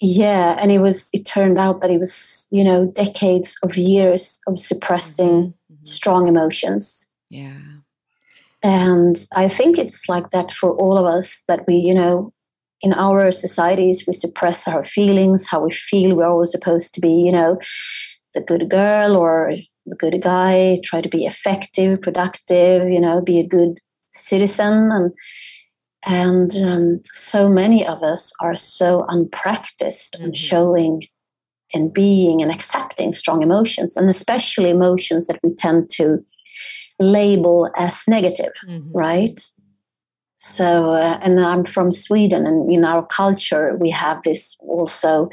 Yeah, 0.00 0.56
and 0.58 0.70
it 0.70 0.78
was 0.78 1.10
it 1.12 1.26
turned 1.26 1.58
out 1.58 1.80
that 1.80 1.90
it 1.90 1.98
was, 1.98 2.48
you 2.50 2.64
know, 2.64 2.86
decades 2.86 3.58
of 3.62 3.76
years 3.76 4.40
of 4.46 4.58
suppressing 4.58 5.28
mm-hmm. 5.28 5.74
Mm-hmm. 5.74 5.84
strong 5.84 6.28
emotions. 6.28 7.10
Yeah. 7.28 7.58
And 8.62 9.16
I 9.34 9.48
think 9.48 9.78
it's 9.78 10.08
like 10.08 10.30
that 10.30 10.52
for 10.52 10.72
all 10.72 10.96
of 10.96 11.06
us 11.06 11.42
that 11.48 11.66
we, 11.66 11.74
you 11.74 11.94
know, 11.94 12.32
in 12.82 12.92
our 12.92 13.30
societies 13.30 14.04
we 14.06 14.12
suppress 14.12 14.66
our 14.68 14.84
feelings 14.84 15.46
how 15.46 15.64
we 15.64 15.70
feel 15.70 16.16
we're 16.16 16.26
always 16.26 16.50
supposed 16.50 16.92
to 16.94 17.00
be 17.00 17.08
you 17.26 17.32
know 17.32 17.58
the 18.34 18.40
good 18.40 18.68
girl 18.68 19.16
or 19.16 19.54
the 19.86 19.96
good 19.96 20.20
guy 20.20 20.76
try 20.84 21.00
to 21.00 21.08
be 21.08 21.24
effective 21.24 22.00
productive 22.02 22.90
you 22.90 23.00
know 23.00 23.20
be 23.20 23.38
a 23.38 23.46
good 23.46 23.78
citizen 24.12 24.90
and 24.92 25.12
and 26.04 26.56
um, 26.64 27.00
so 27.12 27.48
many 27.48 27.86
of 27.86 28.02
us 28.02 28.32
are 28.40 28.56
so 28.56 29.04
unpracticed 29.08 30.14
mm-hmm. 30.14 30.26
in 30.26 30.34
showing 30.34 31.06
and 31.74 31.92
being 31.92 32.42
and 32.42 32.50
accepting 32.50 33.12
strong 33.12 33.42
emotions 33.42 33.96
and 33.96 34.10
especially 34.10 34.70
emotions 34.70 35.26
that 35.26 35.38
we 35.42 35.54
tend 35.54 35.90
to 35.90 36.18
label 36.98 37.70
as 37.76 38.04
negative 38.08 38.52
mm-hmm. 38.68 38.90
right 38.92 39.40
so, 40.44 40.94
uh, 40.94 41.20
and 41.22 41.38
I'm 41.38 41.64
from 41.64 41.92
Sweden, 41.92 42.46
and 42.46 42.68
in 42.68 42.84
our 42.84 43.06
culture, 43.06 43.76
we 43.76 43.90
have 43.90 44.24
this 44.24 44.56
also 44.58 45.30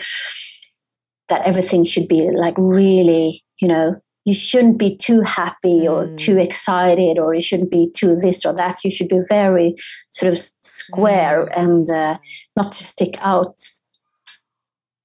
that 1.29 1.43
everything 1.47 1.83
should 1.83 2.07
be 2.07 2.29
like 2.29 2.53
really, 2.59 3.43
you 3.59 3.67
know, 3.67 3.99
you 4.29 4.35
shouldn't 4.35 4.77
be 4.77 4.95
too 4.95 5.21
happy 5.21 5.87
or 5.87 6.05
mm. 6.05 6.17
too 6.17 6.37
excited, 6.37 7.17
or 7.17 7.33
you 7.33 7.41
shouldn't 7.41 7.71
be 7.71 7.89
too 7.95 8.15
this 8.15 8.45
or 8.45 8.53
that. 8.53 8.83
You 8.83 8.91
should 8.91 9.07
be 9.07 9.21
very 9.27 9.73
sort 10.11 10.31
of 10.31 10.39
square 10.61 11.47
mm. 11.47 11.57
and 11.57 11.89
uh, 11.89 12.17
not 12.55 12.73
to 12.73 12.83
stick 12.83 13.15
out 13.21 13.59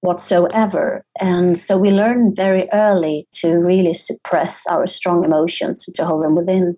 whatsoever. 0.03 1.07
And 1.19 1.57
so 1.57 1.79
we 1.79 1.91
learn 1.91 2.35
very 2.35 2.69
early 2.75 3.27
to 3.37 3.53
really 3.53 3.95
suppress 3.95 4.67
our 4.67 4.87
strong 4.87 5.25
emotions 5.25 5.89
and 5.89 5.95
to 5.97 6.05
hold 6.05 6.23
them 6.23 6.35
within. 6.35 6.77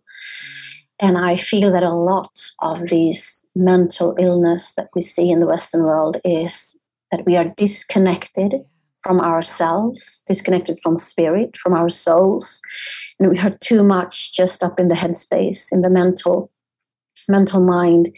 And 1.00 1.18
I 1.18 1.36
feel 1.36 1.72
that 1.72 1.82
a 1.82 1.92
lot 1.92 2.40
of 2.62 2.88
these 2.90 3.44
mental 3.56 4.14
illness 4.20 4.76
that 4.76 4.90
we 4.94 5.02
see 5.02 5.32
in 5.32 5.40
the 5.40 5.46
Western 5.48 5.82
world 5.82 6.18
is 6.24 6.78
that 7.10 7.26
we 7.26 7.36
are 7.36 7.52
disconnected 7.56 8.54
from 9.06 9.20
ourselves, 9.20 10.22
disconnected 10.26 10.78
from 10.80 10.96
spirit, 10.96 11.56
from 11.56 11.74
our 11.74 11.88
souls, 11.88 12.60
and 13.20 13.30
we 13.30 13.38
are 13.38 13.56
too 13.60 13.82
much 13.82 14.34
just 14.34 14.64
up 14.64 14.80
in 14.80 14.88
the 14.88 14.94
headspace, 14.94 15.72
in 15.72 15.82
the 15.82 15.90
mental, 15.90 16.50
mental 17.28 17.60
mind, 17.60 18.10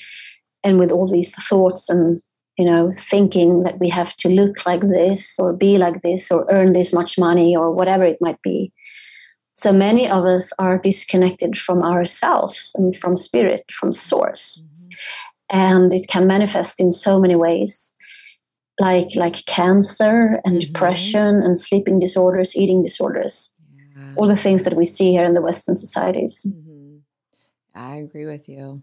and 0.64 0.78
with 0.78 0.90
all 0.90 1.10
these 1.10 1.34
thoughts 1.34 1.90
and 1.90 2.20
you 2.56 2.64
know 2.64 2.92
thinking 2.98 3.62
that 3.64 3.78
we 3.78 3.88
have 3.88 4.16
to 4.16 4.28
look 4.28 4.66
like 4.66 4.80
this 4.80 5.38
or 5.38 5.52
be 5.52 5.78
like 5.78 6.02
this 6.02 6.30
or 6.30 6.46
earn 6.50 6.72
this 6.72 6.92
much 6.92 7.18
money 7.18 7.54
or 7.54 7.70
whatever 7.70 8.04
it 8.04 8.18
might 8.20 8.40
be 8.42 8.72
so 9.58 9.72
many 9.72 10.08
of 10.08 10.24
us 10.24 10.52
are 10.60 10.78
disconnected 10.78 11.58
from 11.58 11.82
ourselves 11.82 12.72
and 12.76 12.96
from 12.96 13.16
spirit, 13.16 13.64
from 13.72 13.92
source. 13.92 14.62
Mm-hmm. 14.62 14.88
And 15.50 15.92
it 15.92 16.06
can 16.06 16.28
manifest 16.28 16.78
in 16.78 16.92
so 16.92 17.18
many 17.18 17.34
ways, 17.34 17.92
like 18.78 19.14
like 19.14 19.44
cancer 19.46 20.40
and 20.44 20.56
mm-hmm. 20.56 20.72
depression 20.72 21.42
and 21.42 21.58
sleeping 21.58 21.98
disorders, 21.98 22.56
eating 22.56 22.82
disorders, 22.82 23.52
yeah. 23.96 24.14
all 24.16 24.26
the 24.26 24.36
things 24.36 24.64
that 24.64 24.76
we 24.76 24.84
see 24.84 25.10
here 25.12 25.24
in 25.24 25.34
the 25.34 25.42
Western 25.42 25.76
societies. 25.76 26.46
Mm-hmm. 26.48 26.98
I 27.74 27.96
agree 27.96 28.26
with 28.26 28.48
you. 28.48 28.82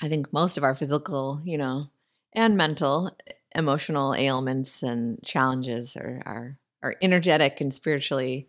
I 0.00 0.08
think 0.08 0.32
most 0.32 0.56
of 0.56 0.64
our 0.64 0.74
physical, 0.74 1.40
you 1.44 1.58
know, 1.58 1.84
and 2.32 2.56
mental, 2.56 3.16
emotional 3.54 4.14
ailments 4.14 4.82
and 4.82 5.22
challenges 5.24 5.96
are 5.96 6.22
are, 6.24 6.58
are 6.82 6.96
energetic 7.02 7.60
and 7.60 7.74
spiritually 7.74 8.48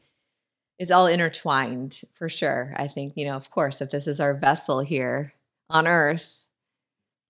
it's 0.79 0.91
all 0.91 1.07
intertwined 1.07 2.01
for 2.13 2.29
sure. 2.29 2.73
I 2.75 2.87
think, 2.87 3.13
you 3.17 3.25
know, 3.25 3.35
of 3.35 3.51
course, 3.51 3.81
if 3.81 3.91
this 3.91 4.07
is 4.07 4.21
our 4.21 4.33
vessel 4.33 4.79
here 4.79 5.33
on 5.69 5.85
earth, 5.85 6.45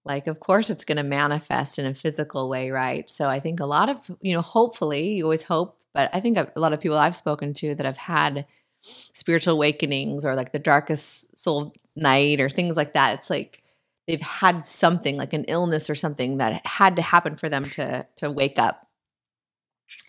like 0.06 0.28
of 0.28 0.40
course 0.40 0.70
it's 0.70 0.86
going 0.86 0.98
to 0.98 1.04
manifest 1.04 1.80
in 1.80 1.86
a 1.86 1.94
physical 1.94 2.50
way, 2.50 2.72
right? 2.72 3.10
So 3.10 3.28
I 3.28 3.40
think 3.40 3.60
a 3.60 3.66
lot 3.66 3.90
of, 3.90 4.10
you 4.22 4.34
know, 4.34 4.42
hopefully, 4.42 5.14
you 5.16 5.24
always 5.24 5.46
hope, 5.46 5.78
but 5.94 6.10
I 6.14 6.20
think 6.20 6.38
a 6.38 6.52
lot 6.60 6.74
of 6.74 6.82
people 6.82 6.98
I've 6.98 7.16
spoken 7.16 7.54
to 7.56 7.76
that 7.76 7.86
have 7.86 7.98
had 7.98 8.46
spiritual 8.82 9.54
awakenings 9.54 10.26
or 10.26 10.36
like 10.36 10.52
the 10.52 10.60
darkest 10.60 11.38
soul 11.38 11.74
night 11.96 12.40
or 12.40 12.50
things 12.50 12.78
like 12.78 12.94
that, 12.94 13.16
it's 13.16 13.30
like 13.30 13.62
they've 14.08 14.22
had 14.22 14.66
something 14.66 15.18
like 15.18 15.34
an 15.34 15.44
illness 15.46 15.90
or 15.90 15.96
something 15.96 16.38
that 16.38 16.66
had 16.66 16.96
to 16.96 17.02
happen 17.02 17.36
for 17.36 17.50
them 17.50 17.66
to 17.72 18.08
to 18.18 18.32
wake 18.32 18.58
up 18.58 18.86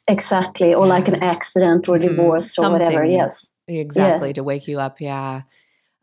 Exactly, 0.09 0.75
or 0.75 0.87
yeah. 0.87 0.93
like 0.93 1.09
an 1.09 1.23
accident 1.23 1.89
or 1.89 1.97
mm-hmm. 1.97 2.09
divorce 2.09 2.57
mm-hmm. 2.57 2.65
or 2.65 2.79
whatever. 2.79 3.05
Yes, 3.05 3.59
exactly 3.67 4.31
yes. 4.31 4.35
to 4.37 4.45
wake 4.45 4.67
you 4.67 4.81
up. 4.81 5.01
Yeah. 5.01 5.43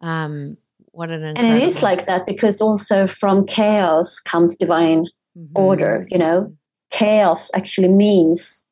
Um, 0.02 0.58
what 0.98 1.12
an 1.12 1.24
incredible- 1.24 1.54
and 1.54 1.62
it 1.62 1.64
is 1.64 1.84
like 1.84 2.06
that 2.06 2.26
because 2.26 2.60
also 2.60 3.06
from 3.06 3.46
chaos 3.46 4.20
comes 4.20 4.58
divine 4.58 5.06
mm-hmm. 5.38 5.56
order. 5.56 6.08
You 6.10 6.18
know, 6.18 6.52
chaos 6.90 7.52
actually 7.54 7.90
means 7.90 8.68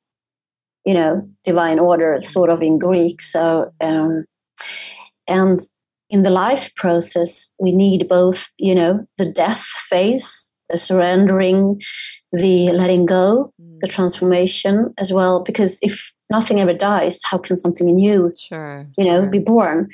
you 0.86 0.96
know 0.96 1.22
divine 1.44 1.78
order, 1.78 2.20
sort 2.24 2.50
of 2.50 2.64
in 2.64 2.80
Greek. 2.80 3.22
So, 3.22 3.72
um, 3.80 4.26
and 5.28 5.60
in 6.10 6.24
the 6.24 6.32
life 6.32 6.74
process, 6.74 7.54
we 7.60 7.72
need 7.72 8.10
both. 8.10 8.48
You 8.58 8.74
know, 8.74 9.06
the 9.20 9.30
death 9.32 9.64
phase, 9.90 10.52
the 10.70 10.80
surrendering, 10.80 11.80
the 12.32 12.72
letting 12.72 13.06
go, 13.06 13.54
the 13.82 13.88
mm. 13.88 13.92
transformation 13.92 14.96
as 14.98 15.14
well. 15.14 15.42
Because 15.42 15.78
if 15.84 16.12
nothing 16.32 16.60
ever 16.60 16.74
dies. 16.74 17.20
How 17.24 17.38
can 17.38 17.56
something 17.56 17.94
new, 17.96 18.34
sure, 18.36 18.88
you 18.98 19.06
know, 19.06 19.22
sure. 19.22 19.30
be 19.30 19.38
born? 19.38 19.90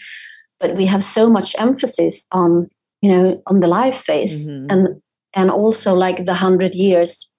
But 0.61 0.75
we 0.75 0.85
have 0.85 1.03
so 1.03 1.29
much 1.29 1.55
emphasis 1.59 2.27
on, 2.31 2.69
you 3.01 3.11
know, 3.11 3.41
on 3.47 3.59
the 3.59 3.67
life 3.67 3.99
phase, 3.99 4.47
mm-hmm. 4.47 4.71
and 4.71 5.01
and 5.33 5.51
also 5.51 5.93
like 5.93 6.25
the 6.25 6.35
hundred 6.35 6.75
years 6.75 7.31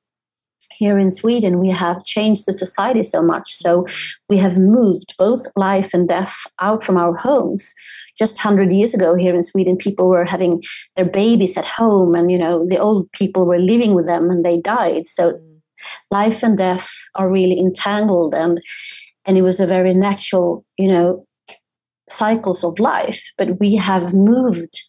here 0.76 0.99
in 0.99 1.11
Sweden, 1.11 1.59
we 1.59 1.69
have 1.69 2.05
changed 2.05 2.47
the 2.47 2.52
society 2.52 3.02
so 3.02 3.23
much. 3.23 3.52
So 3.52 3.87
we 4.29 4.37
have 4.38 4.59
moved 4.59 5.14
both 5.19 5.47
life 5.57 5.95
and 5.95 6.09
death 6.09 6.47
out 6.61 6.83
from 6.83 6.97
our 6.97 7.14
homes. 7.14 7.75
Just 8.19 8.45
100 8.45 8.73
years 8.73 8.95
ago 8.95 9.14
here 9.14 9.35
in 9.35 9.43
Sweden, 9.43 9.76
people 9.76 10.09
were 10.09 10.25
having 10.25 10.62
their 10.97 11.05
babies 11.05 11.57
at 11.57 11.64
home, 11.64 12.14
and 12.14 12.31
you 12.31 12.38
know 12.38 12.67
the 12.67 12.79
old 12.79 13.11
people 13.12 13.47
were 13.47 13.59
living 13.59 13.95
with 13.95 14.07
them, 14.07 14.31
and 14.31 14.45
they 14.45 14.61
died. 14.61 15.07
So 15.07 15.38
life 16.11 16.43
and 16.43 16.57
death 16.57 16.91
are 17.14 17.31
really 17.31 17.59
entangled, 17.59 18.35
and 18.35 18.61
and 19.25 19.38
it 19.38 19.43
was 19.43 19.61
a 19.61 19.67
very 19.67 19.95
natural, 19.95 20.64
you 20.76 20.88
know, 20.88 21.25
cycles 22.12 22.64
of 22.64 22.78
life. 22.78 23.31
But 23.38 23.59
we 23.61 23.76
have 23.76 24.14
moved 24.14 24.83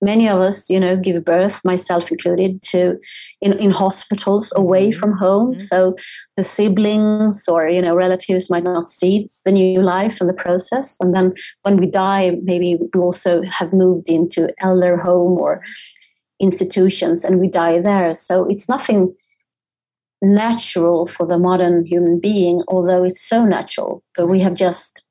many 0.00 0.28
of 0.28 0.40
us 0.40 0.70
you 0.70 0.78
know 0.78 0.96
give 0.96 1.24
birth 1.24 1.64
myself 1.64 2.10
included 2.10 2.62
to 2.62 2.96
in, 3.40 3.52
in 3.58 3.70
hospitals 3.70 4.52
away 4.56 4.90
mm-hmm. 4.90 4.98
from 4.98 5.12
home 5.12 5.50
mm-hmm. 5.50 5.58
so 5.60 5.96
the 6.36 6.44
siblings 6.44 7.48
or 7.48 7.68
you 7.68 7.82
know 7.82 7.94
relatives 7.94 8.50
might 8.50 8.64
not 8.64 8.88
see 8.88 9.30
the 9.44 9.52
new 9.52 9.82
life 9.82 10.20
and 10.20 10.28
the 10.28 10.34
process 10.34 10.96
and 11.00 11.14
then 11.14 11.32
when 11.62 11.76
we 11.76 11.86
die 11.86 12.36
maybe 12.42 12.76
we 12.76 13.00
also 13.00 13.42
have 13.42 13.72
moved 13.72 14.08
into 14.08 14.52
elder 14.60 14.96
home 14.96 15.38
or 15.38 15.62
institutions 16.40 17.24
and 17.24 17.40
we 17.40 17.48
die 17.48 17.80
there 17.80 18.14
so 18.14 18.46
it's 18.48 18.68
nothing 18.68 19.12
natural 20.20 21.06
for 21.06 21.26
the 21.26 21.38
modern 21.38 21.84
human 21.84 22.18
being 22.20 22.62
although 22.68 23.04
it's 23.04 23.20
so 23.20 23.44
natural 23.44 24.02
but 24.16 24.26
we 24.26 24.40
have 24.40 24.54
just 24.54 25.07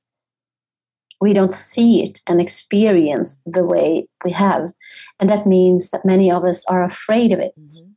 we 1.20 1.34
don't 1.34 1.54
see 1.54 2.04
it 2.04 2.22
and 2.28 2.40
experience 2.40 3.42
the 3.46 3.64
way 3.64 4.08
we 4.24 4.32
have. 4.32 4.72
And 5.20 5.30
that 5.30 5.48
means 5.48 5.90
that 5.90 6.06
many 6.06 6.32
of 6.32 6.44
us 6.44 6.66
are 6.66 6.84
afraid 6.84 7.32
of 7.32 7.40
it. 7.40 7.54
Mm-hmm. 7.60 7.92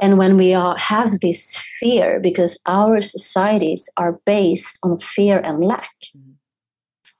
And 0.00 0.18
when 0.18 0.36
we 0.36 0.54
are, 0.54 0.76
have 0.78 1.20
this 1.20 1.56
fear, 1.78 2.18
because 2.20 2.58
our 2.66 3.02
societies 3.02 3.90
are 3.96 4.20
based 4.24 4.78
on 4.82 4.98
fear 4.98 5.40
and 5.44 5.64
lack, 5.64 5.90
mm-hmm. 6.16 6.32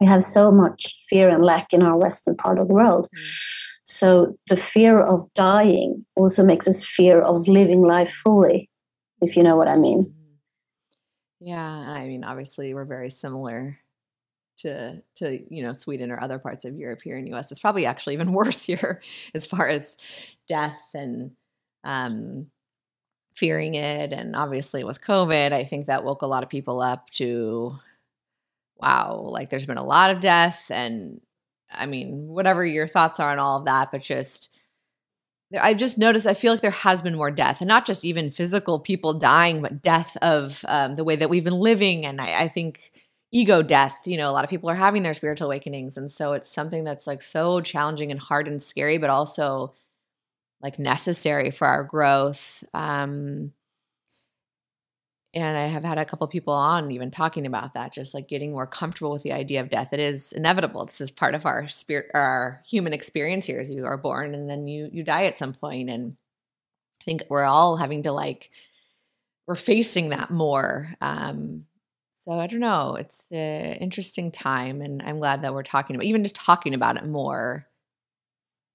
we 0.00 0.06
have 0.06 0.24
so 0.24 0.50
much 0.50 0.94
fear 1.08 1.28
and 1.28 1.44
lack 1.44 1.72
in 1.72 1.82
our 1.82 1.96
Western 1.96 2.36
part 2.36 2.58
of 2.58 2.68
the 2.68 2.74
world. 2.74 3.06
Mm-hmm. 3.06 3.26
So 3.84 4.36
the 4.48 4.56
fear 4.56 4.98
of 5.00 5.32
dying 5.34 6.02
also 6.16 6.44
makes 6.44 6.66
us 6.66 6.84
fear 6.84 7.20
of 7.20 7.46
living 7.46 7.82
life 7.82 8.10
fully, 8.10 8.68
if 9.20 9.36
you 9.36 9.42
know 9.42 9.56
what 9.56 9.68
I 9.68 9.76
mean. 9.76 10.04
Mm-hmm. 10.04 10.12
Yeah, 11.40 11.62
I 11.62 12.06
mean, 12.06 12.24
obviously, 12.24 12.74
we're 12.74 12.86
very 12.86 13.10
similar 13.10 13.78
to 14.58 15.02
to 15.16 15.54
you 15.54 15.62
know 15.62 15.72
Sweden 15.72 16.10
or 16.10 16.20
other 16.20 16.38
parts 16.38 16.64
of 16.64 16.76
Europe 16.76 17.02
here 17.02 17.16
in 17.16 17.26
US. 17.34 17.50
It's 17.50 17.60
probably 17.60 17.86
actually 17.86 18.14
even 18.14 18.32
worse 18.32 18.64
here 18.64 19.00
as 19.34 19.46
far 19.46 19.68
as 19.68 19.98
death 20.48 20.90
and 20.94 21.32
um, 21.84 22.50
fearing 23.34 23.74
it. 23.74 24.12
And 24.12 24.34
obviously 24.34 24.84
with 24.84 25.00
COVID, 25.00 25.52
I 25.52 25.64
think 25.64 25.86
that 25.86 26.04
woke 26.04 26.22
a 26.22 26.26
lot 26.26 26.42
of 26.42 26.48
people 26.48 26.80
up 26.80 27.10
to 27.10 27.74
wow, 28.78 29.26
like 29.28 29.48
there's 29.50 29.66
been 29.66 29.78
a 29.78 29.84
lot 29.84 30.10
of 30.10 30.20
death 30.20 30.70
and 30.70 31.20
I 31.70 31.86
mean, 31.86 32.28
whatever 32.28 32.64
your 32.64 32.86
thoughts 32.86 33.18
are 33.20 33.32
on 33.32 33.38
all 33.38 33.58
of 33.58 33.64
that, 33.64 33.90
but 33.90 34.02
just 34.02 34.56
I've 35.60 35.76
just 35.76 35.96
noticed, 35.96 36.26
I 36.26 36.34
feel 36.34 36.52
like 36.52 36.60
there 36.60 36.70
has 36.70 37.02
been 37.02 37.14
more 37.14 37.30
death, 37.30 37.60
and 37.60 37.68
not 37.68 37.86
just 37.86 38.04
even 38.04 38.30
physical 38.30 38.80
people 38.80 39.14
dying, 39.14 39.62
but 39.62 39.80
death 39.82 40.16
of 40.20 40.64
um, 40.66 40.96
the 40.96 41.04
way 41.04 41.14
that 41.16 41.30
we've 41.30 41.44
been 41.44 41.54
living. 41.54 42.04
And 42.04 42.20
I, 42.20 42.42
I 42.42 42.48
think 42.48 42.90
ego 43.32 43.62
death 43.62 44.00
you 44.06 44.16
know 44.16 44.30
a 44.30 44.32
lot 44.32 44.44
of 44.44 44.50
people 44.50 44.70
are 44.70 44.74
having 44.74 45.02
their 45.02 45.14
spiritual 45.14 45.46
awakenings 45.46 45.96
and 45.96 46.10
so 46.10 46.32
it's 46.32 46.50
something 46.50 46.84
that's 46.84 47.06
like 47.06 47.22
so 47.22 47.60
challenging 47.60 48.10
and 48.10 48.20
hard 48.20 48.48
and 48.48 48.62
scary 48.62 48.98
but 48.98 49.10
also 49.10 49.74
like 50.62 50.78
necessary 50.78 51.50
for 51.50 51.66
our 51.66 51.84
growth 51.84 52.64
um 52.74 53.52
and 55.34 55.58
i 55.58 55.66
have 55.66 55.84
had 55.84 55.98
a 55.98 56.04
couple 56.04 56.26
people 56.28 56.54
on 56.54 56.90
even 56.90 57.10
talking 57.10 57.46
about 57.46 57.74
that 57.74 57.92
just 57.92 58.14
like 58.14 58.28
getting 58.28 58.52
more 58.52 58.66
comfortable 58.66 59.10
with 59.10 59.22
the 59.22 59.32
idea 59.32 59.60
of 59.60 59.70
death. 59.70 59.92
It 59.92 60.00
is 60.00 60.32
inevitable. 60.32 60.84
This 60.86 61.00
is 61.00 61.10
part 61.10 61.34
of 61.34 61.44
our 61.46 61.68
spirit 61.68 62.10
our 62.14 62.62
human 62.66 62.92
experience 62.92 63.46
here 63.46 63.60
as 63.60 63.70
you 63.70 63.84
are 63.86 63.98
born 63.98 64.34
and 64.34 64.48
then 64.48 64.66
you 64.66 64.88
you 64.92 65.02
die 65.02 65.24
at 65.26 65.36
some 65.36 65.52
point 65.52 65.90
and 65.90 66.16
i 67.00 67.04
think 67.04 67.24
we're 67.28 67.44
all 67.44 67.76
having 67.76 68.04
to 68.04 68.12
like 68.12 68.50
we're 69.46 69.56
facing 69.56 70.10
that 70.10 70.30
more 70.30 70.94
um 71.00 71.65
so 72.26 72.32
I 72.40 72.46
don't 72.48 72.60
know. 72.60 72.96
It's 72.96 73.30
an 73.30 73.74
interesting 73.74 74.32
time, 74.32 74.82
and 74.82 75.02
I'm 75.02 75.18
glad 75.18 75.42
that 75.42 75.54
we're 75.54 75.62
talking 75.62 75.94
about 75.94 76.06
even 76.06 76.24
just 76.24 76.36
talking 76.36 76.74
about 76.74 76.96
it 76.96 77.04
more. 77.06 77.66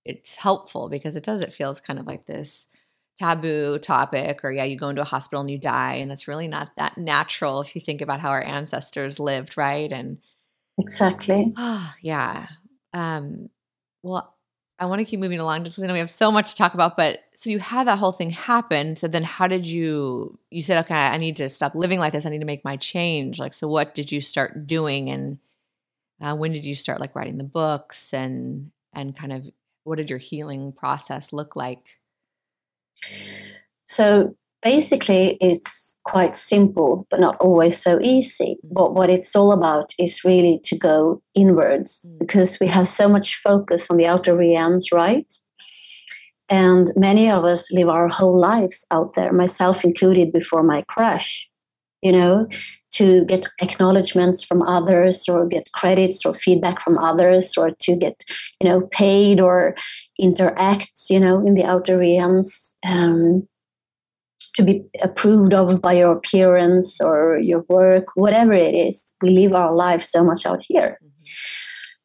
It's 0.06 0.36
helpful 0.36 0.90
because 0.90 1.16
it 1.16 1.24
does. 1.24 1.42
It 1.42 1.54
feels 1.54 1.82
kind 1.82 2.00
of 2.00 2.08
like 2.08 2.26
this 2.26 2.68
taboo 3.20 3.78
topic, 3.80 4.44
or 4.44 4.52
yeah, 4.52 4.64
you 4.64 4.78
go 4.78 4.90
into 4.90 5.02
a 5.02 5.06
hospital 5.06 5.42
and 5.42 5.52
you 5.52 5.58
die, 5.58 5.96
and 5.96 6.12
it's 6.12 6.30
really 6.30 6.48
not 6.48 6.72
that 6.78 6.98
natural 6.98 7.62
if 7.62 7.76
you 7.76 7.82
think 7.82 8.02
about 8.02 8.22
how 8.22 8.30
our 8.30 8.44
ancestors 8.44 9.20
lived, 9.20 9.58
right? 9.58 9.92
And 9.92 10.20
exactly. 10.80 11.54
Oh, 11.58 11.94
yeah. 12.02 12.48
Um, 12.94 13.50
well, 14.02 14.34
I 14.82 14.86
want 14.86 14.98
to 14.98 15.06
keep 15.06 15.20
moving 15.20 15.40
along 15.40 15.64
just 15.64 15.76
because 15.76 15.84
I 15.84 15.88
know 15.88 15.94
we 15.94 16.00
have 16.00 16.10
so 16.10 16.32
much 16.32 16.52
to 16.52 16.56
talk 16.58 16.74
about. 16.74 16.98
But 16.98 17.24
so 17.36 17.52
you 17.52 17.60
had 17.60 17.86
that 17.86 18.00
whole 18.00 18.12
thing 18.12 18.32
happen. 18.32 18.96
So 18.96 19.08
then 19.08 19.24
how 19.24 19.48
did 19.48 19.68
you, 19.68 20.40
you 20.50 20.64
said, 20.64 20.84
okay, 20.86 20.96
I 20.96 21.18
need 21.18 21.38
to 21.38 21.50
stop 21.50 21.76
living 21.76 22.00
like 22.00 22.14
this. 22.14 22.26
I 22.26 22.30
need 22.30 22.40
to 22.40 22.46
make 22.46 22.66
my 22.66 22.78
change. 22.78 23.38
Like, 23.38 23.54
so 23.54 23.68
what 23.68 23.94
did 23.94 24.12
you 24.12 24.22
start 24.22 24.66
doing? 24.66 25.12
And 25.12 25.38
uh, 26.20 26.36
when 26.36 26.52
did 26.52 26.66
you 26.66 26.74
start 26.74 27.00
like 27.00 27.16
writing 27.16 27.38
the 27.38 27.44
books 27.44 28.12
and, 28.12 28.72
and 28.92 29.16
kind 29.16 29.32
of 29.32 29.48
what 29.84 29.98
did 29.98 30.10
your 30.10 30.20
healing 30.20 30.72
process 30.72 31.32
look 31.32 31.56
like? 31.56 32.00
So 33.86 34.36
basically 34.62 35.38
it's 35.42 35.98
quite 36.06 36.36
simple 36.36 37.08
but 37.10 37.20
not 37.20 37.38
always 37.40 37.82
so 37.82 38.00
easy 38.02 38.58
mm. 38.66 38.74
but 38.74 38.94
what 38.94 39.10
it's 39.10 39.36
all 39.36 39.52
about 39.52 39.94
is 40.00 40.24
really 40.24 40.60
to 40.64 40.78
go 40.78 41.22
inwards 41.36 42.12
mm. 42.12 42.20
because 42.20 42.60
we 42.60 42.68
have 42.68 42.88
so 42.88 43.08
much 43.08 43.36
focus 43.38 43.90
on 43.90 43.98
the 43.98 44.08
outer 44.08 44.36
realms 44.36 44.92
right 44.92 45.34
and 46.50 46.92
many 46.96 47.30
of 47.30 47.46
us 47.46 47.72
live 47.72 47.90
our 47.90 48.08
whole 48.08 48.40
lives 48.40 48.86
out 48.92 49.14
there 49.14 49.32
myself 49.32 49.84
included 49.84 50.32
before 50.32 50.64
my 50.64 50.84
crash 50.88 51.50
you 52.02 52.12
know 52.12 52.48
to 52.92 53.24
get 53.26 53.46
acknowledgments 53.62 54.44
from 54.44 54.62
others 54.64 55.30
or 55.30 55.48
get 55.48 55.72
credits 55.74 56.26
or 56.26 56.34
feedback 56.34 56.82
from 56.82 56.98
others 56.98 57.56
or 57.58 57.72
to 57.80 57.96
get 57.96 58.24
you 58.60 58.68
know 58.68 58.82
paid 58.88 59.40
or 59.40 59.76
interact 60.20 60.92
you 61.10 61.20
know 61.20 61.46
in 61.46 61.54
the 61.54 61.64
outer 61.64 61.98
realms 61.98 62.76
um, 62.86 63.48
to 64.56 64.64
be 64.64 64.84
approved 65.02 65.54
of 65.54 65.82
by 65.82 65.94
your 65.94 66.12
appearance 66.12 67.00
or 67.00 67.38
your 67.40 67.66
work, 67.70 68.06
whatever 68.16 68.54
it 68.54 68.74
is. 68.74 69.16
We 69.22 69.30
live 69.30 69.54
our 69.54 69.74
lives 69.74 70.08
so 70.10 70.24
much 70.24 70.46
out 70.46 70.60
here. 70.64 71.00
Mm-hmm. 71.04 71.08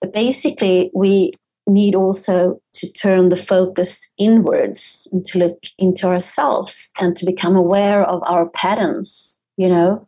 But 0.01 0.13
basically, 0.13 0.91
we 0.95 1.33
need 1.67 1.95
also 1.95 2.61
to 2.75 2.93
turn 2.93 3.29
the 3.29 3.37
focus 3.37 4.11
inwards 4.19 5.09
and 5.13 5.25
to 5.27 5.39
look 5.39 5.59
into 5.79 6.07
ourselves 6.07 6.93
and 7.01 7.17
to 7.17 7.27
become 7.27 7.57
aware 7.57 8.05
of 8.05 8.23
our 8.25 8.49
patterns, 8.51 9.43
you 9.57 9.69
know, 9.69 10.07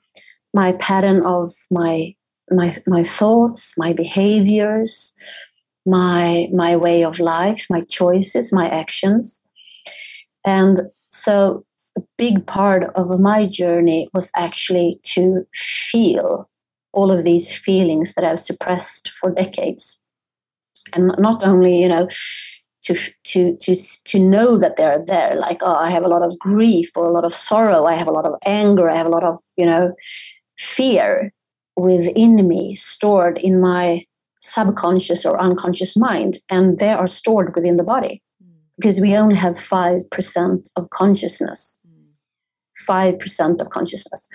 my 0.54 0.72
pattern 0.72 1.24
of 1.24 1.52
my 1.70 2.14
my 2.50 2.74
my 2.86 3.04
thoughts, 3.04 3.74
my 3.76 3.92
behaviors, 3.92 5.14
my 5.84 6.48
my 6.52 6.76
way 6.76 7.02
of 7.04 7.18
life, 7.18 7.66
my 7.68 7.82
choices, 7.82 8.52
my 8.52 8.68
actions. 8.68 9.42
And 10.44 10.80
so 11.08 11.64
a 11.98 12.02
big 12.16 12.46
part 12.46 12.84
of 12.94 13.20
my 13.20 13.46
journey 13.46 14.08
was 14.14 14.30
actually 14.36 15.00
to 15.04 15.46
feel 15.54 16.48
all 16.92 17.10
of 17.10 17.24
these 17.24 17.52
feelings 17.52 18.14
that 18.14 18.24
I've 18.24 18.40
suppressed 18.40 19.12
for 19.20 19.30
decades. 19.30 20.02
And 20.94 21.12
not 21.18 21.44
only, 21.44 21.80
you 21.82 21.88
know, 21.88 22.08
to 22.84 22.94
to 23.24 23.56
to 23.56 23.74
to 24.04 24.18
know 24.18 24.56
that 24.58 24.76
they're 24.76 25.04
there, 25.04 25.34
like, 25.34 25.58
oh, 25.62 25.74
I 25.74 25.90
have 25.90 26.04
a 26.04 26.08
lot 26.08 26.22
of 26.22 26.38
grief 26.38 26.96
or 26.96 27.04
a 27.06 27.12
lot 27.12 27.24
of 27.24 27.34
sorrow, 27.34 27.84
I 27.84 27.94
have 27.94 28.08
a 28.08 28.12
lot 28.12 28.24
of 28.24 28.34
anger, 28.46 28.88
I 28.88 28.96
have 28.96 29.06
a 29.06 29.10
lot 29.10 29.24
of, 29.24 29.38
you 29.56 29.66
know, 29.66 29.92
fear 30.58 31.32
within 31.76 32.48
me 32.48 32.74
stored 32.74 33.38
in 33.38 33.60
my 33.60 34.04
subconscious 34.40 35.26
or 35.26 35.40
unconscious 35.40 35.96
mind, 35.96 36.38
and 36.48 36.78
they 36.78 36.90
are 36.90 37.06
stored 37.06 37.54
within 37.54 37.76
the 37.76 37.84
body 37.84 38.22
hmm. 38.42 38.50
because 38.76 39.00
we 39.00 39.16
only 39.16 39.34
have 39.34 39.54
5% 39.54 40.68
of 40.76 40.90
consciousness. 40.90 41.80
5% 42.86 43.60
of 43.60 43.70
consciousness. 43.70 44.28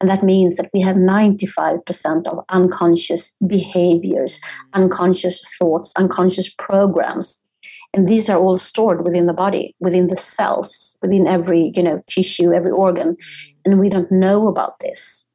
And 0.00 0.08
that 0.10 0.22
means 0.22 0.56
that 0.56 0.70
we 0.72 0.80
have 0.80 0.96
95% 0.96 2.26
of 2.26 2.44
unconscious 2.48 3.34
behaviors, 3.46 4.40
mm. 4.40 4.82
unconscious 4.82 5.44
thoughts, 5.58 5.92
unconscious 5.96 6.52
programs. 6.54 7.44
And 7.92 8.06
these 8.06 8.30
are 8.30 8.38
all 8.38 8.56
stored 8.56 9.04
within 9.04 9.26
the 9.26 9.32
body, 9.32 9.74
within 9.80 10.06
the 10.06 10.16
cells, 10.16 10.96
within 11.02 11.26
every, 11.26 11.72
you 11.74 11.82
know, 11.82 12.02
tissue, 12.06 12.52
every 12.52 12.70
organ. 12.70 13.08
Mm. 13.08 13.16
And 13.64 13.80
we 13.80 13.88
don't 13.88 14.10
know 14.10 14.48
about 14.48 14.78
this. 14.80 15.26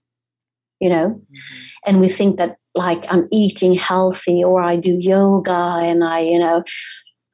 you 0.79 0.89
know 0.89 1.09
mm-hmm. 1.09 1.59
and 1.85 2.01
we 2.01 2.09
think 2.09 2.37
that 2.37 2.57
like 2.73 3.05
i'm 3.09 3.27
eating 3.31 3.73
healthy 3.73 4.43
or 4.43 4.61
i 4.61 4.75
do 4.75 4.97
yoga 4.99 5.79
and 5.81 6.03
i 6.03 6.19
you 6.19 6.39
know 6.39 6.63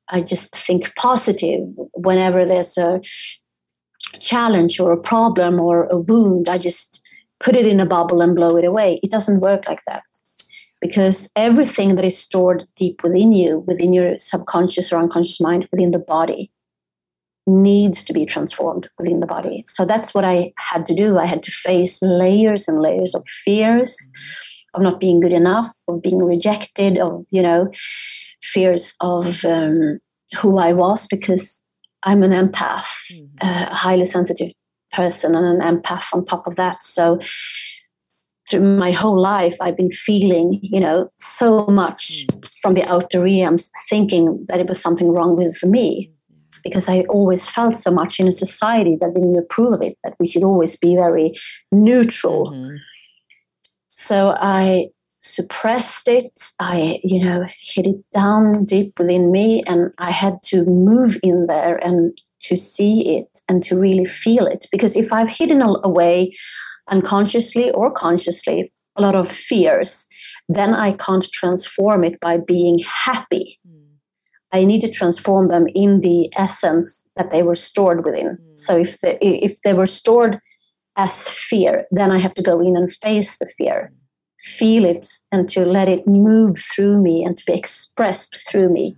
i 0.10 0.22
just 0.22 0.56
think 0.56 0.94
positive 0.96 1.62
whenever 1.94 2.46
there's 2.46 2.78
a 2.78 3.02
challenge 4.20 4.80
or 4.80 4.92
a 4.92 5.02
problem 5.02 5.60
or 5.60 5.86
a 5.86 5.98
wound 5.98 6.50
i 6.50 6.58
just 6.58 7.02
put 7.40 7.56
it 7.56 7.66
in 7.66 7.80
a 7.80 7.86
bubble 7.86 8.22
and 8.22 8.36
blow 8.36 8.56
it 8.58 8.66
away 8.66 9.00
it 9.04 9.12
doesn't 9.12 9.40
work 9.40 9.68
like 9.68 9.82
that 9.88 10.04
because 10.80 11.30
everything 11.36 11.96
that 11.96 12.06
is 12.06 12.18
stored 12.18 12.68
deep 12.76 13.04
within 13.04 13.32
you 13.32 13.60
within 13.68 13.94
your 13.94 14.18
subconscious 14.18 14.92
or 14.92 15.00
unconscious 15.00 15.40
mind 15.40 15.68
within 15.72 15.92
the 15.92 16.00
body 16.00 16.52
needs 17.48 18.04
to 18.04 18.14
be 18.14 18.26
transformed 18.26 18.88
within 18.98 19.20
the 19.20 19.28
body. 19.28 19.64
So 19.68 19.86
that's 19.86 20.14
what 20.14 20.26
I 20.26 20.54
had 20.58 20.86
to 20.88 20.96
do. 20.96 21.18
I 21.18 21.26
had 21.26 21.44
to 21.44 21.52
face 21.52 22.02
layers 22.02 22.68
and 22.68 22.82
layers 22.82 23.16
of 23.16 23.28
fears 23.28 24.12
of 24.74 24.82
not 24.82 25.00
being 25.00 25.20
good 25.20 25.34
enough, 25.34 25.72
of 25.88 26.02
being 26.02 26.20
rejected, 26.20 26.98
of, 26.98 27.26
you 27.30 27.42
know, 27.42 27.70
fears 28.42 28.96
of 29.02 29.44
um, 29.44 30.00
who 30.40 30.60
I 30.60 30.72
was 30.74 31.08
because 31.08 31.64
I'm 32.04 32.24
an 32.24 32.32
empath, 32.32 33.12
mm-hmm. 33.12 33.48
a 33.48 33.76
highly 33.76 34.06
sensitive 34.06 34.52
person, 34.94 35.36
and 35.36 35.62
an 35.62 35.78
empath 35.78 36.14
on 36.14 36.26
top 36.26 36.48
of 36.48 36.56
that. 36.56 36.84
So 36.84 37.20
through 38.50 38.62
my 38.62 38.92
whole 38.92 39.20
life, 39.20 39.58
I've 39.62 39.78
been 39.78 39.92
feeling, 39.92 40.60
you 40.62 40.80
know, 40.80 41.10
so 41.16 41.66
much 41.68 42.26
mm. 42.26 42.50
from 42.62 42.74
the 42.74 42.84
outer 42.84 43.22
realms, 43.22 43.72
thinking 43.90 44.46
that 44.50 44.60
it 44.60 44.68
was 44.68 44.82
something 44.82 45.10
wrong 45.10 45.36
with 45.36 45.64
me. 45.64 46.10
Mm 46.10 46.16
because 46.64 46.90
I 46.90 47.02
always 47.10 47.48
felt 47.48 47.78
so 47.78 47.92
much 47.92 48.20
in 48.20 48.28
a 48.28 48.32
society 48.32 48.98
that 49.00 49.14
didn't 49.14 49.38
approve 49.38 49.74
of 49.74 49.82
it, 49.82 49.98
that 50.04 50.16
we 50.20 50.28
should 50.28 50.44
always 50.44 50.78
be 50.78 50.96
very 50.96 51.34
neutral. 51.72 52.52
Mm-hmm. 52.52 52.76
So 53.90 54.36
I 54.40 54.88
suppressed 55.22 56.08
it. 56.08 56.52
I, 56.60 57.00
you 57.04 57.24
know, 57.24 57.46
hid 57.60 57.88
it 57.88 58.12
down 58.12 58.66
deep 58.66 58.98
within 59.00 59.32
me, 59.32 59.64
and 59.66 59.92
I 59.98 60.12
had 60.12 60.42
to 60.44 60.66
move 60.66 61.18
in 61.24 61.48
there 61.48 61.78
and 61.78 62.18
to 62.42 62.56
see 62.56 63.18
it 63.18 63.42
and 63.48 63.64
to 63.64 63.80
really 63.80 64.06
feel 64.06 64.46
it. 64.46 64.68
Because 64.72 64.96
if 64.96 65.14
I've 65.14 65.30
hidden 65.30 65.62
away 65.62 66.36
unconsciously 66.90 67.72
or 67.72 67.92
consciously 67.92 68.74
a 68.96 69.02
lot 69.02 69.16
of 69.16 69.32
fears, 69.32 70.08
then 70.50 70.74
I 70.74 70.94
can't 70.94 71.24
transform 71.32 72.04
it 72.04 72.20
by 72.20 72.38
being 72.38 72.80
happy. 72.80 73.60
Mm 73.68 73.82
I 74.54 74.66
need 74.66 74.82
to 74.82 74.90
transform 74.90 75.48
them 75.48 75.68
in 75.74 76.02
the 76.02 76.32
essence 76.36 77.10
that 77.16 77.32
they 77.32 77.44
were 77.44 77.56
stored 77.56 78.06
within. 78.06 78.38
Mm. 78.38 78.60
So 78.60 78.78
if 78.78 79.00
they, 79.00 79.18
if 79.22 79.62
they 79.62 79.74
were 79.74 79.88
stored 79.88 80.40
as 80.98 81.28
fear, 81.28 81.86
then 81.92 82.12
I 82.12 82.18
have 82.18 82.34
to 82.36 82.42
go 82.44 82.60
in 82.60 82.76
and 82.76 82.92
face 82.92 83.40
the 83.40 83.46
fear, 83.46 83.92
feel 84.42 84.86
it, 84.86 85.08
and 85.32 85.50
to 85.50 85.66
let 85.66 85.88
it 85.88 86.08
move 86.08 86.60
through 86.60 87.02
me 87.02 87.24
and 87.24 87.38
to 87.38 87.46
be 87.46 87.54
expressed 87.54 88.48
through 88.50 88.70
me. 88.70 88.98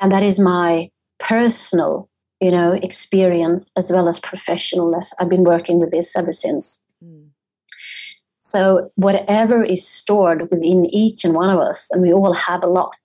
And 0.00 0.12
that 0.12 0.22
is 0.22 0.38
my 0.38 0.90
personal, 1.18 2.08
you 2.40 2.50
know, 2.50 2.72
experience 2.72 3.72
as 3.76 3.90
well 3.90 4.08
as 4.08 4.20
professional. 4.20 4.94
As 4.94 5.12
I've 5.18 5.28
been 5.28 5.44
working 5.44 5.78
with 5.78 5.90
this 5.90 6.16
ever 6.16 6.32
since. 6.32 6.82
Mm. 7.02 7.28
So 8.38 8.92
whatever 8.94 9.64
is 9.64 9.86
stored 9.86 10.48
within 10.50 10.86
each 10.86 11.24
and 11.24 11.34
one 11.34 11.50
of 11.50 11.58
us, 11.58 11.90
and 11.90 12.02
we 12.02 12.12
all 12.12 12.32
have 12.32 12.62
a 12.62 12.68
lot 12.68 12.96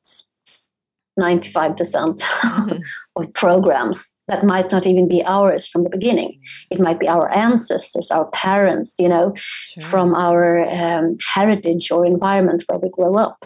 95% 1.20 1.76
mm-hmm. 2.20 2.78
of 3.16 3.34
programs 3.34 4.16
that 4.28 4.46
might 4.46 4.72
not 4.72 4.88
even 4.88 5.08
be 5.08 5.24
ours 5.26 5.68
from 5.68 5.84
the 5.84 5.90
beginning. 5.90 6.40
It 6.70 6.80
might 6.80 7.00
be 7.00 7.08
our 7.08 7.30
ancestors, 7.34 8.12
our 8.12 8.26
parents, 8.32 8.98
you 8.98 9.10
know, 9.10 9.34
sure. 9.66 9.84
from 9.84 10.16
our 10.16 10.64
um, 10.70 11.18
heritage 11.34 11.92
or 11.92 12.06
environment 12.06 12.64
where 12.68 12.80
we 12.80 12.90
grow 12.90 13.16
up. 13.16 13.46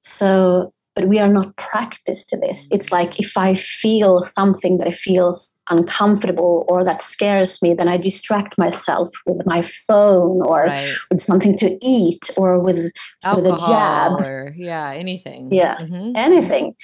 So 0.00 0.72
but 0.94 1.06
we 1.06 1.18
are 1.18 1.28
not 1.28 1.56
practiced 1.56 2.28
to 2.28 2.36
this. 2.36 2.68
It's 2.70 2.92
like 2.92 3.18
if 3.18 3.36
I 3.36 3.54
feel 3.54 4.22
something 4.22 4.78
that 4.78 4.94
feels 4.94 5.54
uncomfortable 5.70 6.64
or 6.68 6.84
that 6.84 7.00
scares 7.00 7.62
me, 7.62 7.72
then 7.72 7.88
I 7.88 7.96
distract 7.96 8.58
myself 8.58 9.10
with 9.24 9.44
my 9.46 9.62
phone 9.62 10.42
or 10.42 10.64
right. 10.64 10.94
with 11.10 11.20
something 11.20 11.56
to 11.58 11.78
eat 11.80 12.30
or 12.36 12.58
with 12.58 12.92
alcohol 13.24 13.52
with 13.52 13.62
a 13.62 13.66
jab 13.66 14.20
or 14.20 14.54
yeah, 14.56 14.90
anything. 14.90 15.52
Yeah, 15.52 15.76
mm-hmm. 15.76 16.12
anything. 16.14 16.74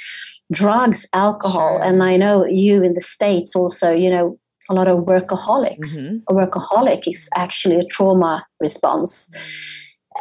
Drugs, 0.51 1.07
alcohol, 1.13 1.79
sure. 1.79 1.85
and 1.85 2.03
I 2.03 2.17
know 2.17 2.47
you 2.47 2.83
in 2.83 2.95
the 2.95 3.03
states 3.03 3.55
also. 3.55 3.93
You 3.93 4.09
know, 4.09 4.39
a 4.71 4.75
lot 4.75 4.89
of 4.89 5.05
workaholics. 5.05 6.09
Mm-hmm. 6.09 6.17
A 6.29 6.33
workaholic 6.33 7.03
is 7.07 7.29
actually 7.37 7.77
a 7.77 7.83
trauma 7.83 8.47
response. 8.61 9.31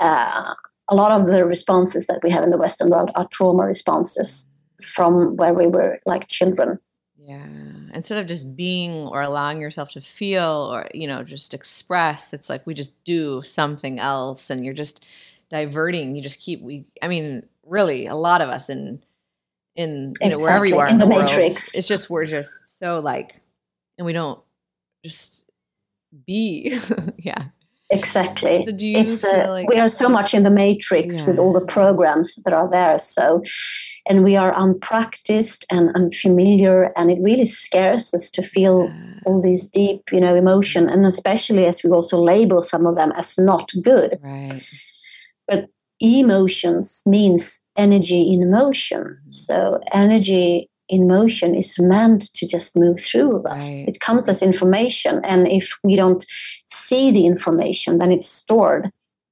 Uh, 0.02 0.54
a 0.89 0.95
lot 0.95 1.12
of 1.12 1.28
the 1.28 1.45
responses 1.45 2.08
that 2.08 2.19
we 2.23 2.32
have 2.32 2.43
in 2.43 2.50
the 2.50 2.58
Western 2.58 2.89
world 2.89 3.10
are 3.15 3.28
trauma 3.28 3.65
responses 3.65 4.50
from 4.82 5.36
where 5.36 5.54
we 5.54 5.67
were 5.67 6.00
like 6.06 6.28
children. 6.28 6.80
Yeah. 7.17 7.45
Instead 7.93 8.19
of 8.19 8.28
just 8.28 8.56
being 8.56 9.08
or 9.08 9.21
allowing 9.21 9.60
yourself 9.60 9.91
to 9.91 10.02
feel 10.02 10.69
or, 10.71 10.88
you 10.93 11.08
know, 11.08 11.23
just 11.23 11.54
express, 11.54 12.32
it's 12.32 12.50
like 12.50 12.65
we 12.65 12.73
just 12.73 13.04
do 13.04 13.41
something 13.41 14.00
else 14.00 14.50
and 14.50 14.63
you're 14.63 14.73
just 14.73 15.06
diverting. 15.50 16.15
You 16.15 16.21
just 16.21 16.39
keep, 16.39 16.62
we, 16.62 16.86
I 17.02 17.10
mean, 17.10 17.45
really, 17.65 18.06
a 18.06 18.15
lot 18.15 18.41
of 18.41 18.50
us 18.50 18.69
in, 18.69 19.02
in, 19.76 20.13
you 20.21 20.30
know, 20.30 20.38
wherever 20.38 20.65
you 20.65 20.78
are 20.78 20.88
in, 20.88 20.93
in 20.93 21.00
the, 21.00 21.06
the 21.06 21.10
matrix. 21.10 21.76
it's 21.76 21.88
just, 21.88 22.10
we're 22.10 22.26
just 22.26 22.80
so 22.80 23.00
like, 23.00 23.41
and 23.97 24.06
we 24.06 24.13
don't 24.13 24.39
just 25.04 25.52
be. 26.26 26.80
yeah. 27.17 27.45
Exactly. 27.89 28.65
So 28.65 28.71
it's 28.76 29.23
uh, 29.23 29.45
like- 29.50 29.69
we 29.69 29.80
are 29.80 29.88
so 29.88 30.10
much 30.10 30.34
in 30.34 30.43
the 30.43 30.50
matrix 30.50 31.19
yeah. 31.19 31.28
with 31.28 31.39
all 31.39 31.54
the 31.54 31.65
programs 31.65 32.36
that 32.43 32.54
are 32.54 32.69
there. 32.69 33.00
So, 33.00 33.41
and 34.10 34.23
we 34.23 34.36
are 34.36 34.54
unpracticed 34.56 35.65
and 35.69 35.95
unfamiliar, 35.95 36.91
and 36.97 37.10
it 37.12 37.19
really 37.21 37.45
scares 37.45 38.13
us 38.13 38.30
to 38.32 38.41
feel 38.41 38.89
yeah. 38.89 39.19
all 39.26 39.41
these 39.41 39.69
deep, 39.69 40.12
you 40.12 40.19
know, 40.19 40.36
emotion, 40.36 40.89
and 40.89 41.06
especially 41.06 41.65
as 41.65 41.82
we 41.84 41.91
also 41.91 42.17
label 42.19 42.62
some 42.62 42.86
of 42.86 42.95
them 42.95 43.12
as 43.15 43.38
not 43.38 43.71
good. 43.84 44.17
Right. 44.21 44.62
But 45.47 45.65
emotions 46.00 47.04
means 47.06 47.63
energy 47.76 48.34
in 48.34 48.52
motion. 48.52 49.02
Mm-hmm. 49.02 49.32
So 49.32 49.80
energy 49.93 50.69
in 50.89 51.08
motion 51.08 51.54
is 51.56 51.78
meant 51.80 52.34
to 52.34 52.47
just 52.47 52.76
move 52.76 53.00
through 53.00 53.43
us. 53.43 53.65
Right. 53.65 53.89
It 53.89 54.00
comes 54.00 54.30
as 54.30 54.41
information. 54.41 55.21
And 55.23 55.47
if 55.47 55.78
we 55.84 55.95
don't 55.95 56.26
see 56.65 57.12
the 57.12 57.26
information, 57.26 57.97
then 57.97 58.12
it's 58.12 58.30
stored. 58.30 58.91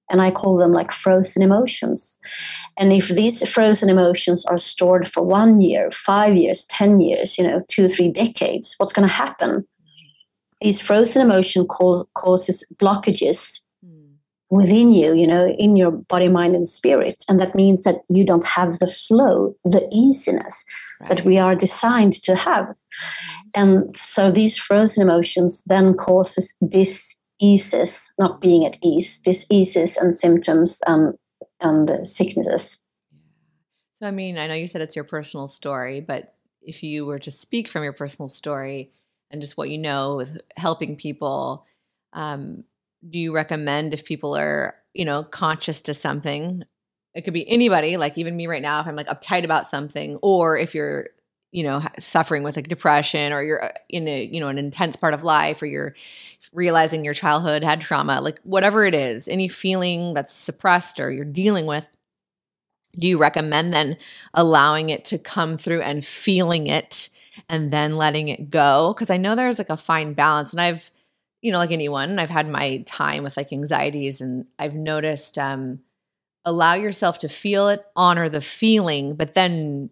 And 0.09 0.21
I 0.21 0.29
call 0.29 0.57
them 0.57 0.71
like 0.71 0.91
frozen 0.91 1.41
emotions. 1.41 2.19
And 2.77 2.93
if 2.93 3.07
these 3.07 3.47
frozen 3.49 3.89
emotions 3.89 4.45
are 4.45 4.57
stored 4.57 5.07
for 5.07 5.23
one 5.23 5.61
year, 5.61 5.89
five 5.91 6.35
years, 6.35 6.67
10 6.67 6.99
years, 6.99 7.37
you 7.37 7.47
know, 7.47 7.61
two, 7.69 7.87
three 7.87 8.09
decades, 8.09 8.75
what's 8.77 8.93
going 8.93 9.07
to 9.07 9.13
happen? 9.13 9.65
These 10.61 10.79
frozen 10.79 11.23
emotion 11.23 11.65
cause, 11.65 12.07
causes 12.13 12.63
blockages 12.75 13.61
hmm. 13.83 14.13
within 14.51 14.91
you, 14.91 15.15
you 15.15 15.25
know, 15.25 15.47
in 15.57 15.75
your 15.75 15.91
body, 15.91 16.27
mind, 16.27 16.55
and 16.55 16.69
spirit. 16.69 17.25
And 17.27 17.39
that 17.39 17.55
means 17.55 17.81
that 17.81 18.01
you 18.07 18.23
don't 18.23 18.45
have 18.45 18.77
the 18.77 18.87
flow, 18.87 19.53
the 19.63 19.87
easiness 19.91 20.65
right. 20.99 21.09
that 21.09 21.25
we 21.25 21.37
are 21.37 21.55
designed 21.55 22.13
to 22.23 22.35
have. 22.35 22.73
And 23.53 23.95
so 23.95 24.31
these 24.31 24.57
frozen 24.57 25.01
emotions 25.01 25.63
then 25.65 25.93
causes 25.93 26.53
diseases, 26.67 28.11
not 28.19 28.41
being 28.41 28.65
at 28.65 28.77
ease, 28.83 29.19
diseases 29.19 29.97
and 29.97 30.13
symptoms 30.13 30.79
and, 30.85 31.15
and 31.61 32.07
sicknesses. 32.07 32.79
So, 33.93 34.07
I 34.07 34.11
mean, 34.11 34.37
I 34.37 34.47
know 34.47 34.55
you 34.55 34.67
said 34.67 34.81
it's 34.81 34.95
your 34.95 35.05
personal 35.05 35.47
story, 35.47 36.01
but 36.01 36.35
if 36.61 36.83
you 36.83 37.05
were 37.05 37.19
to 37.19 37.31
speak 37.31 37.69
from 37.69 37.83
your 37.83 37.93
personal 37.93 38.27
story 38.27 38.91
and 39.31 39.39
just 39.39 39.57
what 39.57 39.69
you 39.69 39.77
know 39.77 40.17
with 40.17 40.41
helping 40.57 40.97
people, 40.97 41.65
um, 42.11 42.65
do 43.09 43.19
you 43.19 43.33
recommend 43.33 43.93
if 43.93 44.03
people 44.03 44.35
are, 44.35 44.75
you 44.93 45.05
know, 45.05 45.23
conscious 45.23 45.81
to 45.83 45.93
something? 45.93 46.63
It 47.15 47.23
could 47.23 47.33
be 47.33 47.49
anybody, 47.49 47.97
like 47.97 48.17
even 48.17 48.35
me 48.35 48.45
right 48.45 48.61
now, 48.61 48.81
if 48.81 48.87
I'm 48.87 48.95
like 48.95 49.07
uptight 49.07 49.45
about 49.45 49.67
something, 49.67 50.17
or 50.21 50.57
if 50.57 50.75
you're, 50.75 51.07
you 51.51 51.63
know, 51.63 51.81
suffering 51.97 52.43
with 52.43 52.57
like 52.57 52.67
depression 52.67 53.31
or 53.31 53.41
you're 53.41 53.63
uh, 53.63 53.71
in 53.87 54.07
a, 54.07 54.25
you 54.25 54.41
know, 54.41 54.49
an 54.49 54.57
intense 54.57 54.97
part 54.97 55.13
of 55.13 55.23
life 55.23 55.61
or 55.61 55.65
you're 55.65 55.95
realizing 56.51 57.05
your 57.05 57.13
childhood 57.13 57.63
had 57.63 57.79
trauma, 57.79 58.19
like 58.19 58.39
whatever 58.43 58.83
it 58.83 58.93
is, 58.93 59.29
any 59.29 59.47
feeling 59.47 60.13
that's 60.13 60.33
suppressed 60.33 60.99
or 60.99 61.09
you're 61.09 61.23
dealing 61.23 61.65
with, 61.65 61.87
do 62.99 63.07
you 63.07 63.17
recommend 63.17 63.73
then 63.73 63.97
allowing 64.33 64.89
it 64.89 65.05
to 65.05 65.17
come 65.17 65.57
through 65.57 65.81
and 65.81 66.03
feeling 66.05 66.67
it 66.67 67.09
and 67.49 67.71
then 67.71 67.97
letting 67.97 68.27
it 68.27 68.49
go? 68.49 68.93
Because 68.93 69.09
I 69.09 69.17
know 69.17 69.35
there's 69.35 69.57
like 69.57 69.69
a 69.69 69.77
fine 69.77 70.13
balance. 70.13 70.51
And 70.51 70.61
I've, 70.61 70.91
you 71.41 71.51
know, 71.51 71.57
like 71.59 71.71
anyone, 71.71 72.19
I've 72.19 72.29
had 72.29 72.49
my 72.49 72.83
time 72.85 73.23
with 73.23 73.37
like 73.37 73.53
anxieties 73.53 74.19
and 74.19 74.45
I've 74.59 74.75
noticed 74.75 75.37
um 75.37 75.79
allow 76.45 76.75
yourself 76.75 77.19
to 77.19 77.27
feel 77.27 77.67
it, 77.67 77.85
honor 77.95 78.29
the 78.29 78.41
feeling, 78.41 79.15
but 79.15 79.33
then 79.33 79.89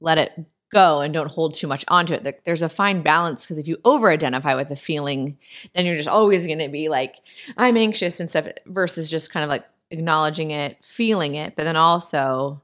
let 0.00 0.18
it 0.18 0.38
go 0.72 1.00
and 1.00 1.14
don't 1.14 1.30
hold 1.30 1.54
too 1.54 1.66
much 1.66 1.84
onto 1.88 2.14
it. 2.14 2.44
There's 2.44 2.62
a 2.62 2.68
fine 2.68 3.02
balance 3.02 3.44
because 3.44 3.58
if 3.58 3.66
you 3.66 3.78
over 3.84 4.10
identify 4.10 4.54
with 4.54 4.68
the 4.68 4.76
feeling, 4.76 5.38
then 5.72 5.86
you're 5.86 5.96
just 5.96 6.08
always 6.08 6.46
going 6.46 6.58
to 6.58 6.68
be 6.68 6.88
like, 6.88 7.16
I'm 7.56 7.76
anxious 7.76 8.20
and 8.20 8.28
stuff, 8.28 8.48
versus 8.66 9.10
just 9.10 9.32
kind 9.32 9.44
of 9.44 9.50
like 9.50 9.64
acknowledging 9.90 10.50
it, 10.50 10.84
feeling 10.84 11.36
it, 11.36 11.54
but 11.56 11.64
then 11.64 11.76
also, 11.76 12.60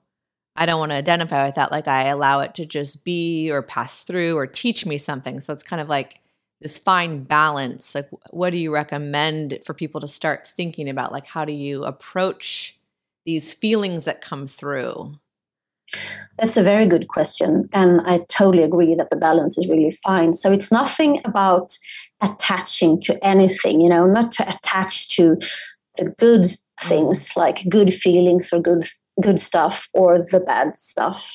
I 0.57 0.67
don't 0.67 0.81
want 0.81 0.91
to 0.91 0.97
identify 0.97 1.47
with 1.47 1.55
that. 1.55 1.71
Like 1.71 1.89
I 1.89 2.07
allow 2.07 2.41
it 2.41 2.55
to 2.57 2.67
just 2.67 3.05
be 3.05 3.51
or 3.51 3.63
pass 3.63 4.03
through 4.03 4.37
or 4.37 4.47
teach 4.47 4.85
me 4.85 4.99
something. 4.99 5.41
So 5.41 5.53
it's 5.53 5.63
kind 5.63 5.81
of 5.81 5.89
like 5.89 6.21
this 6.61 6.79
fine 6.79 7.23
balance. 7.23 7.95
Like, 7.95 8.09
what 8.31 8.51
do 8.51 8.59
you 8.59 8.75
recommend 8.75 9.61
for 9.65 9.73
people 9.73 10.01
to 10.01 10.09
start 10.09 10.49
thinking 10.49 10.91
about? 10.91 11.13
Like, 11.13 11.27
how 11.27 11.45
do 11.45 11.53
you 11.53 11.85
approach 11.85 12.79
these 13.31 13.55
feelings 13.55 14.05
that 14.07 14.21
come 14.21 14.49
through? 14.49 15.15
That's 16.39 16.57
a 16.57 16.63
very 16.63 16.87
good 16.87 17.07
question. 17.07 17.69
And 17.73 18.01
I 18.05 18.21
totally 18.29 18.65
agree 18.65 18.95
that 18.97 19.11
the 19.11 19.17
balance 19.17 19.57
is 19.57 19.69
really 19.69 19.97
fine. 20.05 20.35
So 20.35 20.53
it's 20.53 20.73
nothing 20.73 21.21
about 21.25 21.77
attaching 22.21 23.01
to 23.03 23.25
anything, 23.25 23.81
you 23.81 23.89
know, 23.89 24.05
not 24.07 24.33
to 24.33 24.49
attach 24.49 25.09
to 25.11 25.37
the 25.97 26.07
good 26.19 26.47
things 26.81 27.33
like 27.37 27.69
good 27.69 27.95
feelings 27.95 28.53
or 28.53 28.61
good 28.61 28.85
good 29.21 29.41
stuff 29.41 29.89
or 29.93 30.19
the 30.19 30.41
bad 30.41 30.77
stuff. 30.77 31.33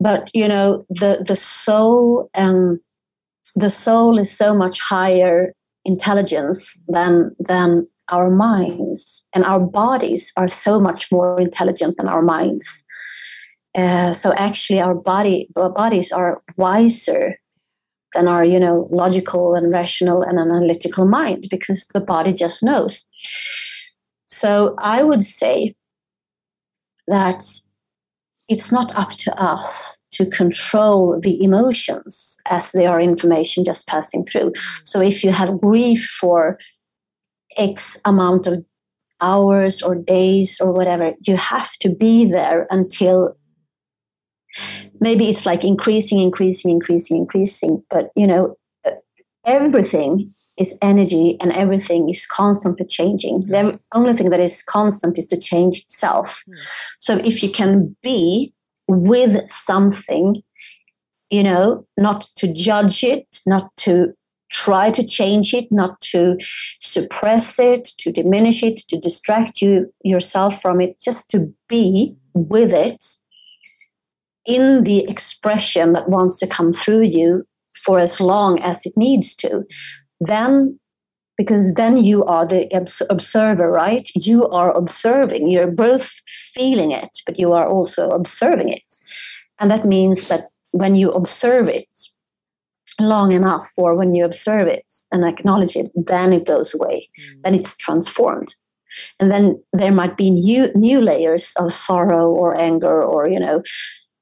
But 0.00 0.30
you 0.32 0.48
know, 0.48 0.84
the 0.88 1.24
the 1.26 1.36
soul 1.36 2.30
and 2.34 2.80
the 3.56 3.70
soul 3.70 4.18
is 4.18 4.30
so 4.36 4.54
much 4.54 4.80
higher 4.80 5.54
intelligence 5.84 6.80
than 6.88 7.34
than 7.38 7.84
our 8.10 8.30
minds 8.30 9.24
and 9.34 9.44
our 9.44 9.60
bodies 9.60 10.32
are 10.36 10.48
so 10.48 10.80
much 10.80 11.12
more 11.12 11.40
intelligent 11.40 11.96
than 11.98 12.08
our 12.08 12.22
minds 12.22 12.84
uh, 13.74 14.12
so 14.12 14.32
actually, 14.34 14.80
our 14.80 14.94
body 14.94 15.48
our 15.56 15.70
bodies 15.70 16.12
are 16.12 16.40
wiser 16.56 17.36
than 18.12 18.28
our 18.28 18.44
you 18.44 18.60
know 18.60 18.86
logical 18.90 19.54
and 19.54 19.72
rational 19.72 20.22
and 20.22 20.38
analytical 20.38 21.06
mind 21.06 21.46
because 21.50 21.86
the 21.88 22.00
body 22.00 22.32
just 22.32 22.62
knows. 22.62 23.04
So 24.26 24.76
I 24.78 25.02
would 25.02 25.24
say 25.24 25.74
that 27.08 27.44
it's 28.48 28.70
not 28.70 28.94
up 28.96 29.10
to 29.10 29.34
us 29.40 29.98
to 30.12 30.26
control 30.26 31.18
the 31.20 31.42
emotions 31.42 32.38
as 32.46 32.72
they 32.72 32.86
are 32.86 33.00
information 33.00 33.64
just 33.64 33.86
passing 33.86 34.24
through. 34.24 34.50
Mm. 34.50 34.80
So 34.84 35.00
if 35.00 35.24
you 35.24 35.32
have 35.32 35.60
grief 35.60 36.04
for 36.20 36.58
X 37.56 38.00
amount 38.04 38.46
of 38.46 38.66
hours 39.20 39.82
or 39.82 39.94
days 39.94 40.60
or 40.60 40.72
whatever, 40.72 41.14
you 41.26 41.36
have 41.36 41.72
to 41.78 41.88
be 41.88 42.30
there 42.30 42.66
until 42.70 43.36
maybe 45.00 45.28
it's 45.28 45.46
like 45.46 45.64
increasing 45.64 46.20
increasing 46.20 46.70
increasing 46.70 47.16
increasing 47.16 47.82
but 47.90 48.10
you 48.14 48.26
know 48.26 48.56
everything 49.44 50.32
is 50.56 50.78
energy 50.82 51.36
and 51.40 51.52
everything 51.52 52.08
is 52.08 52.26
constantly 52.26 52.86
changing. 52.86 53.40
The 53.42 53.78
only 53.92 54.12
thing 54.12 54.30
that 54.30 54.40
is 54.40 54.62
constant 54.62 55.18
is 55.18 55.26
to 55.28 55.36
change 55.36 55.80
itself. 55.80 56.42
Mm. 56.48 56.54
so 56.98 57.16
if 57.18 57.42
you 57.42 57.50
can 57.50 57.96
be 58.02 58.52
with 58.88 59.50
something 59.50 60.42
you 61.30 61.42
know 61.42 61.86
not 61.96 62.26
to 62.36 62.52
judge 62.52 63.02
it 63.02 63.26
not 63.46 63.74
to 63.76 64.12
try 64.50 64.90
to 64.90 65.02
change 65.02 65.54
it 65.54 65.66
not 65.70 65.98
to 66.00 66.36
suppress 66.80 67.58
it 67.58 67.86
to 67.98 68.12
diminish 68.12 68.62
it 68.62 68.76
to 68.88 68.98
distract 68.98 69.62
you 69.62 69.90
yourself 70.02 70.60
from 70.60 70.82
it 70.82 71.00
just 71.00 71.30
to 71.30 71.52
be 71.66 72.14
with 72.34 72.72
it 72.72 73.02
in 74.44 74.84
the 74.84 75.08
expression 75.08 75.92
that 75.94 76.08
wants 76.08 76.38
to 76.38 76.46
come 76.46 76.72
through 76.72 77.02
you 77.02 77.42
for 77.74 77.98
as 77.98 78.20
long 78.20 78.60
as 78.60 78.86
it 78.86 78.96
needs 78.96 79.34
to, 79.36 79.64
then 80.26 80.78
because 81.36 81.74
then 81.74 81.96
you 81.96 82.24
are 82.24 82.46
the 82.46 82.68
observer, 83.10 83.68
right? 83.68 84.08
You 84.14 84.46
are 84.48 84.76
observing. 84.76 85.48
You're 85.48 85.72
both 85.72 86.12
feeling 86.54 86.92
it, 86.92 87.10
but 87.26 87.38
you 87.38 87.52
are 87.52 87.66
also 87.66 88.08
observing 88.10 88.68
it. 88.68 88.84
And 89.58 89.70
that 89.70 89.84
means 89.84 90.28
that 90.28 90.48
when 90.70 90.94
you 90.94 91.10
observe 91.10 91.68
it 91.68 91.88
long 93.00 93.32
enough, 93.32 93.72
or 93.76 93.94
when 93.94 94.14
you 94.14 94.24
observe 94.24 94.68
it 94.68 94.90
and 95.10 95.24
acknowledge 95.24 95.74
it, 95.76 95.90
then 95.94 96.32
it 96.32 96.46
goes 96.46 96.72
away. 96.74 97.08
Mm. 97.18 97.42
Then 97.42 97.54
it's 97.54 97.76
transformed. 97.76 98.54
And 99.18 99.30
then 99.30 99.60
there 99.72 99.90
might 99.90 100.16
be 100.16 100.30
new 100.30 100.70
new 100.74 101.00
layers 101.00 101.52
of 101.58 101.72
sorrow 101.72 102.30
or 102.30 102.56
anger 102.56 103.02
or 103.02 103.28
you 103.28 103.40
know 103.40 103.62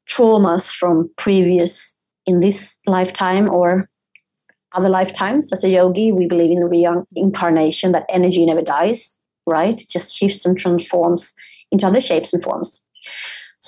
traumas 0.08 0.72
from 0.72 1.10
previous 1.16 1.98
in 2.24 2.40
this 2.40 2.78
lifetime 2.86 3.50
or 3.50 3.88
other 4.74 4.88
lifetimes. 4.88 5.52
As 5.52 5.64
a 5.64 5.68
yogi, 5.68 6.12
we 6.12 6.26
believe 6.26 6.50
in 6.50 6.64
reincarnation, 6.64 7.92
that 7.92 8.06
energy 8.08 8.44
never 8.44 8.62
dies, 8.62 9.20
right? 9.46 9.80
It 9.80 9.88
just 9.88 10.14
shifts 10.14 10.44
and 10.46 10.58
transforms 10.58 11.34
into 11.70 11.86
other 11.86 12.00
shapes 12.00 12.32
and 12.32 12.42
forms. 12.42 12.86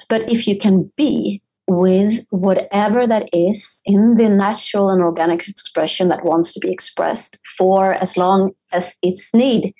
But 0.09 0.31
if 0.31 0.47
you 0.47 0.57
can 0.59 0.90
be 0.97 1.40
with 1.67 2.25
whatever 2.31 3.07
that 3.07 3.29
is 3.33 3.81
in 3.87 4.17
the 4.17 4.29
natural 4.29 4.90
and 4.90 5.01
organic 5.01 5.49
expression 5.49 6.09
that 6.09 6.25
wants 6.25 6.53
to 6.53 6.61
be 6.61 6.71
expressed 6.71 7.38
for 7.57 7.95
as 7.95 8.17
long 8.17 8.51
as 8.73 8.95
it's 9.03 9.33
need 9.33 9.75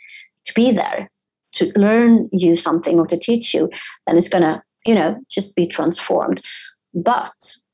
to 0.47 0.55
be 0.55 0.73
there 0.73 1.11
to 1.55 1.71
learn 1.77 2.29
you 2.33 2.57
something 2.57 2.99
or 2.99 3.07
to 3.07 3.19
teach 3.19 3.53
you, 3.53 3.69
then 4.07 4.17
it's 4.17 4.31
going 4.31 4.43
to 4.43 4.63
you 4.87 4.95
know, 4.95 5.19
just 5.29 5.57
be 5.57 5.67
transformed. 5.67 6.43
But 6.95 7.33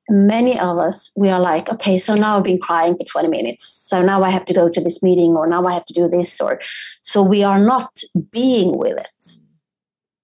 many 0.09 0.59
of 0.59 0.79
us, 0.79 1.13
we 1.17 1.29
are 1.29 1.41
like, 1.41 1.69
okay, 1.69 1.99
so 1.99 2.15
now 2.15 2.39
I've 2.39 2.45
been 2.45 2.61
crying 2.61 2.97
for 2.97 3.05
20 3.05 3.29
minutes. 3.29 3.65
So 3.65 4.03
now 4.03 4.23
I 4.23 4.31
have 4.31 4.45
to 4.47 4.55
go 4.55 4.69
to 4.69 4.81
this 4.81 5.03
meeting 5.03 5.37
or 5.37 5.47
now 5.47 5.67
I 5.67 5.73
have 5.73 5.85
to 5.87 5.95
do 5.95 6.09
this. 6.09 6.41
Or 6.41 6.61
so 7.03 7.23
we 7.23 7.43
are 7.43 7.61
not 7.61 8.03
being 8.33 8.77
with 8.77 8.99
it 8.99 9.25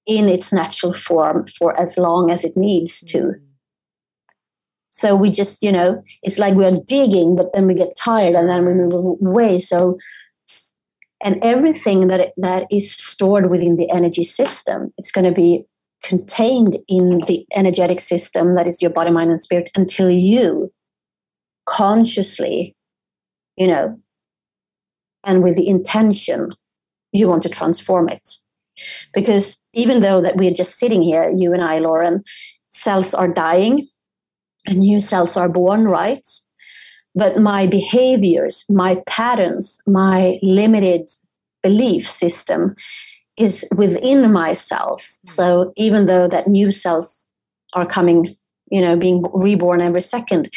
in 0.07 0.29
its 0.29 0.53
natural 0.53 0.93
form 0.93 1.47
for 1.59 1.79
as 1.79 1.99
long 1.99 2.31
as 2.31 2.45
it 2.45 2.57
needs 2.57 3.01
to. 3.01 3.19
Mm. 3.19 3.41
So 4.91 5.15
we 5.15 5.31
just, 5.31 5.63
you 5.63 5.73
know, 5.73 6.03
it's 6.23 6.39
like 6.39 6.55
we're 6.55 6.81
digging, 6.87 7.37
but 7.37 7.53
then 7.53 7.67
we 7.67 7.75
get 7.75 7.99
tired 8.03 8.35
and 8.35 8.49
then 8.49 8.65
we 8.65 8.73
move 8.73 8.95
away. 8.95 9.59
So, 9.59 9.99
and 11.23 11.39
everything 11.43 12.07
that 12.07 12.33
that 12.39 12.65
is 12.71 12.93
stored 12.93 13.51
within 13.51 13.77
the 13.77 13.91
energy 13.91 14.25
system, 14.25 14.95
it's 14.97 15.11
going 15.11 15.27
to 15.27 15.33
be 15.33 15.65
contained 16.07 16.77
in 16.89 17.19
the 17.27 17.45
energetic 17.55 18.01
system 18.01 18.55
that 18.55 18.67
is 18.67 18.81
your 18.81 18.91
body, 18.91 19.11
mind, 19.11 19.31
and 19.31 19.43
spirit 19.43 19.71
until 19.75 20.09
you 20.09 20.73
consciously, 21.67 22.77
you 23.57 23.67
know, 23.67 24.01
and 25.25 25.43
with 25.43 25.57
the 25.57 25.69
intention, 25.69 26.53
you 27.13 27.29
want 27.29 27.43
to 27.43 27.49
transform 27.49 28.09
it. 28.09 28.37
Because 29.13 29.61
even 29.73 30.01
though 30.01 30.21
that 30.21 30.37
we're 30.37 30.53
just 30.53 30.79
sitting 30.79 31.03
here, 31.03 31.33
you 31.37 31.53
and 31.53 31.63
I, 31.63 31.79
Lauren, 31.79 32.23
cells 32.63 33.13
are 33.13 33.33
dying 33.33 33.89
and 34.67 34.79
new 34.79 35.01
cells 35.01 35.37
are 35.37 35.49
born, 35.49 35.85
right? 35.85 36.27
But 37.15 37.41
my 37.41 37.67
behaviors, 37.67 38.65
my 38.69 39.03
patterns, 39.07 39.81
my 39.87 40.39
limited 40.43 41.09
belief 41.63 42.09
system 42.09 42.77
is 43.37 43.67
within 43.77 44.33
my 44.33 44.53
cells. 44.53 45.21
Hmm. 45.25 45.31
So 45.31 45.73
even 45.77 46.07
though 46.07 46.29
that 46.29 46.49
new 46.49 46.71
cells 46.71 47.29
are 47.75 47.87
coming, 47.87 48.37
you 48.71 48.81
know, 48.81 48.97
being 48.97 49.25
reborn 49.33 49.81
every 49.81 50.03
second, 50.03 50.53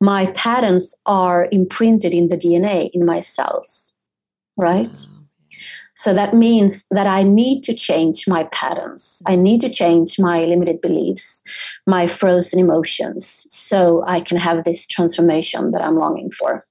my 0.00 0.26
patterns 0.32 0.94
are 1.06 1.48
imprinted 1.52 2.12
in 2.12 2.28
the 2.28 2.36
DNA 2.36 2.90
in 2.92 3.04
my 3.04 3.20
cells, 3.20 3.94
right? 4.56 5.06
So 5.96 6.12
that 6.12 6.34
means 6.34 6.86
that 6.90 7.06
I 7.06 7.22
need 7.22 7.62
to 7.64 7.74
change 7.74 8.26
my 8.26 8.44
patterns. 8.44 9.22
I 9.26 9.36
need 9.36 9.60
to 9.60 9.68
change 9.68 10.18
my 10.18 10.44
limited 10.44 10.80
beliefs, 10.80 11.42
my 11.86 12.08
frozen 12.08 12.58
emotions, 12.58 13.46
so 13.50 14.02
I 14.06 14.20
can 14.20 14.36
have 14.36 14.64
this 14.64 14.88
transformation 14.88 15.70
that 15.70 15.82
I'm 15.82 15.96
longing 15.96 16.32
for. 16.32 16.66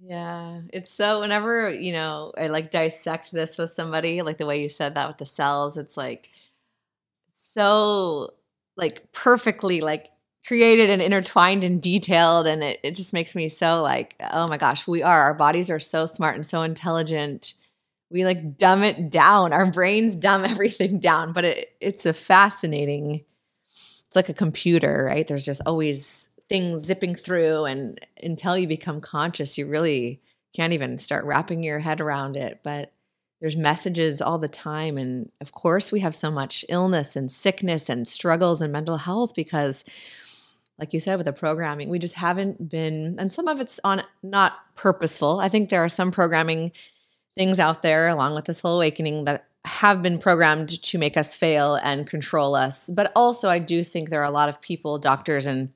Yeah, 0.00 0.60
it's 0.72 0.92
so 0.92 1.20
whenever, 1.20 1.70
you 1.72 1.92
know, 1.92 2.32
I 2.38 2.46
like 2.46 2.70
dissect 2.70 3.32
this 3.32 3.58
with 3.58 3.72
somebody, 3.72 4.22
like 4.22 4.38
the 4.38 4.46
way 4.46 4.62
you 4.62 4.68
said 4.68 4.94
that 4.94 5.08
with 5.08 5.18
the 5.18 5.26
cells, 5.26 5.76
it's 5.76 5.96
like 5.96 6.30
so 7.32 8.34
like 8.76 9.12
perfectly 9.12 9.80
like 9.80 10.08
created 10.46 10.88
and 10.90 11.02
intertwined 11.02 11.64
and 11.64 11.82
detailed 11.82 12.46
and 12.46 12.62
it, 12.62 12.80
it 12.82 12.94
just 12.94 13.12
makes 13.12 13.34
me 13.34 13.48
so 13.48 13.82
like, 13.82 14.14
oh 14.32 14.48
my 14.48 14.56
gosh, 14.56 14.86
we 14.86 15.02
are. 15.02 15.22
Our 15.24 15.34
bodies 15.34 15.70
are 15.70 15.80
so 15.80 16.06
smart 16.06 16.36
and 16.36 16.46
so 16.46 16.62
intelligent. 16.62 17.54
We 18.10 18.24
like 18.24 18.58
dumb 18.58 18.84
it 18.84 19.10
down. 19.10 19.52
Our 19.52 19.66
brains 19.70 20.16
dumb 20.16 20.44
everything 20.46 21.00
down, 21.00 21.32
but 21.32 21.44
it 21.44 21.72
it's 21.80 22.06
a 22.06 22.12
fascinating 22.12 23.24
it's 24.06 24.16
like 24.16 24.28
a 24.28 24.34
computer, 24.34 25.04
right? 25.06 25.26
There's 25.28 25.44
just 25.44 25.62
always 25.66 26.27
things 26.48 26.84
zipping 26.84 27.14
through 27.14 27.64
and 27.64 28.00
until 28.22 28.56
you 28.56 28.66
become 28.66 29.00
conscious 29.00 29.58
you 29.58 29.66
really 29.66 30.20
can't 30.54 30.72
even 30.72 30.98
start 30.98 31.24
wrapping 31.24 31.62
your 31.62 31.78
head 31.78 32.00
around 32.00 32.36
it 32.36 32.60
but 32.62 32.90
there's 33.40 33.56
messages 33.56 34.20
all 34.20 34.38
the 34.38 34.48
time 34.48 34.98
and 34.98 35.30
of 35.40 35.52
course 35.52 35.92
we 35.92 36.00
have 36.00 36.14
so 36.14 36.30
much 36.30 36.64
illness 36.68 37.16
and 37.16 37.30
sickness 37.30 37.88
and 37.88 38.08
struggles 38.08 38.60
and 38.60 38.72
mental 38.72 38.96
health 38.96 39.34
because 39.34 39.84
like 40.78 40.92
you 40.92 41.00
said 41.00 41.16
with 41.16 41.26
the 41.26 41.32
programming 41.32 41.88
we 41.88 41.98
just 41.98 42.14
haven't 42.14 42.68
been 42.68 43.16
and 43.18 43.32
some 43.32 43.48
of 43.48 43.60
it's 43.60 43.80
on 43.84 44.02
not 44.22 44.54
purposeful. 44.74 45.40
I 45.40 45.48
think 45.48 45.68
there 45.68 45.84
are 45.84 45.88
some 45.88 46.10
programming 46.10 46.72
things 47.36 47.58
out 47.58 47.82
there 47.82 48.08
along 48.08 48.34
with 48.34 48.46
this 48.46 48.60
whole 48.60 48.76
awakening 48.76 49.24
that 49.24 49.46
have 49.64 50.02
been 50.02 50.18
programmed 50.18 50.82
to 50.82 50.98
make 50.98 51.16
us 51.16 51.36
fail 51.36 51.74
and 51.74 52.06
control 52.06 52.54
us 52.54 52.88
but 52.92 53.12
also 53.14 53.50
i 53.50 53.58
do 53.58 53.84
think 53.84 54.08
there 54.08 54.20
are 54.20 54.24
a 54.24 54.30
lot 54.30 54.48
of 54.48 54.60
people 54.62 54.98
doctors 54.98 55.46
and 55.46 55.70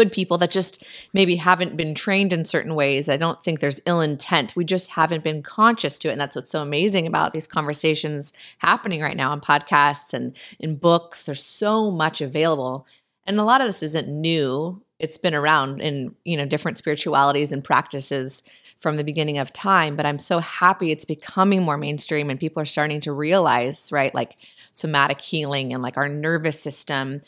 good 0.00 0.10
people 0.10 0.38
that 0.38 0.50
just 0.50 0.82
maybe 1.12 1.36
haven't 1.36 1.76
been 1.76 1.94
trained 1.94 2.32
in 2.32 2.46
certain 2.46 2.74
ways. 2.74 3.10
I 3.10 3.18
don't 3.18 3.44
think 3.44 3.60
there's 3.60 3.82
ill 3.84 4.00
intent. 4.00 4.56
We 4.56 4.64
just 4.64 4.92
haven't 4.92 5.22
been 5.22 5.42
conscious 5.42 5.98
to 5.98 6.08
it. 6.08 6.12
And 6.12 6.20
that's 6.20 6.34
what's 6.34 6.50
so 6.50 6.62
amazing 6.62 7.06
about 7.06 7.34
these 7.34 7.46
conversations 7.46 8.32
happening 8.60 9.02
right 9.02 9.16
now 9.16 9.30
on 9.30 9.42
podcasts 9.42 10.14
and 10.14 10.34
in 10.58 10.76
books. 10.76 11.24
There's 11.24 11.44
so 11.44 11.90
much 11.90 12.22
available. 12.22 12.86
And 13.26 13.38
a 13.38 13.44
lot 13.44 13.60
of 13.60 13.66
this 13.66 13.82
isn't 13.82 14.08
new. 14.08 14.80
It's 14.98 15.18
been 15.18 15.34
around 15.34 15.82
in, 15.82 16.14
you 16.24 16.38
know, 16.38 16.46
different 16.46 16.78
spiritualities 16.78 17.52
and 17.52 17.62
practices 17.62 18.42
from 18.78 18.96
the 18.96 19.04
beginning 19.04 19.36
of 19.36 19.52
time, 19.52 19.96
but 19.96 20.06
I'm 20.06 20.18
so 20.18 20.38
happy 20.38 20.90
it's 20.90 21.04
becoming 21.04 21.62
more 21.62 21.76
mainstream 21.76 22.30
and 22.30 22.40
people 22.40 22.62
are 22.62 22.66
starting 22.66 23.02
to 23.02 23.12
realize, 23.12 23.92
right, 23.92 24.14
like 24.14 24.38
somatic 24.72 25.20
healing 25.20 25.74
and 25.74 25.82
like 25.82 25.98
our 25.98 26.08
nervous 26.08 26.58
system 26.58 27.20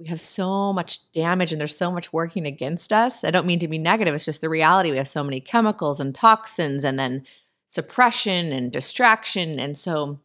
we 0.00 0.06
have 0.06 0.20
so 0.20 0.72
much 0.72 1.12
damage 1.12 1.52
and 1.52 1.60
there's 1.60 1.76
so 1.76 1.92
much 1.92 2.10
working 2.10 2.46
against 2.46 2.90
us. 2.90 3.22
I 3.22 3.30
don't 3.30 3.46
mean 3.46 3.58
to 3.58 3.68
be 3.68 3.76
negative, 3.76 4.14
it's 4.14 4.24
just 4.24 4.40
the 4.40 4.48
reality. 4.48 4.90
We 4.90 4.96
have 4.96 5.06
so 5.06 5.22
many 5.22 5.40
chemicals 5.40 6.00
and 6.00 6.14
toxins 6.14 6.84
and 6.84 6.98
then 6.98 7.24
suppression 7.66 8.50
and 8.50 8.72
distraction. 8.72 9.60
And 9.60 9.76
so 9.76 10.18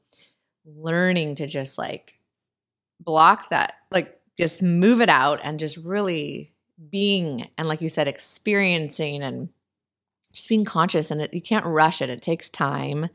learning 0.65 1.35
to 1.35 1.47
just 1.47 1.77
like 1.77 2.17
block 3.01 3.49
that, 3.49 3.73
like 3.91 4.17
just 4.37 4.63
move 4.63 5.01
it 5.01 5.09
out 5.09 5.41
and 5.43 5.59
just 5.59 5.75
really 5.75 6.53
being 6.89 7.49
and 7.57 7.67
like 7.67 7.81
you 7.81 7.89
said 7.89 8.07
experiencing 8.07 9.21
and 9.21 9.49
just 10.31 10.47
being 10.47 10.65
conscious 10.65 11.11
and 11.11 11.21
it, 11.21 11.33
you 11.33 11.41
can't 11.41 11.65
rush 11.65 12.01
it. 12.01 12.09
It 12.09 12.21
takes 12.21 12.49
time. 12.49 13.09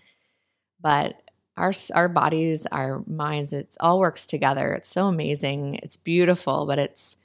But 0.79 1.23
our 1.61 1.73
our 1.95 2.09
bodies, 2.09 2.67
our 2.73 3.05
minds, 3.07 3.53
it's 3.53 3.77
all 3.81 3.99
works 3.99 4.27
together. 4.27 4.73
It's 4.73 4.89
so 4.89 5.07
amazing. 5.07 5.75
It's 5.83 5.97
beautiful, 5.97 6.67
but 6.67 6.79
it's 6.79 7.17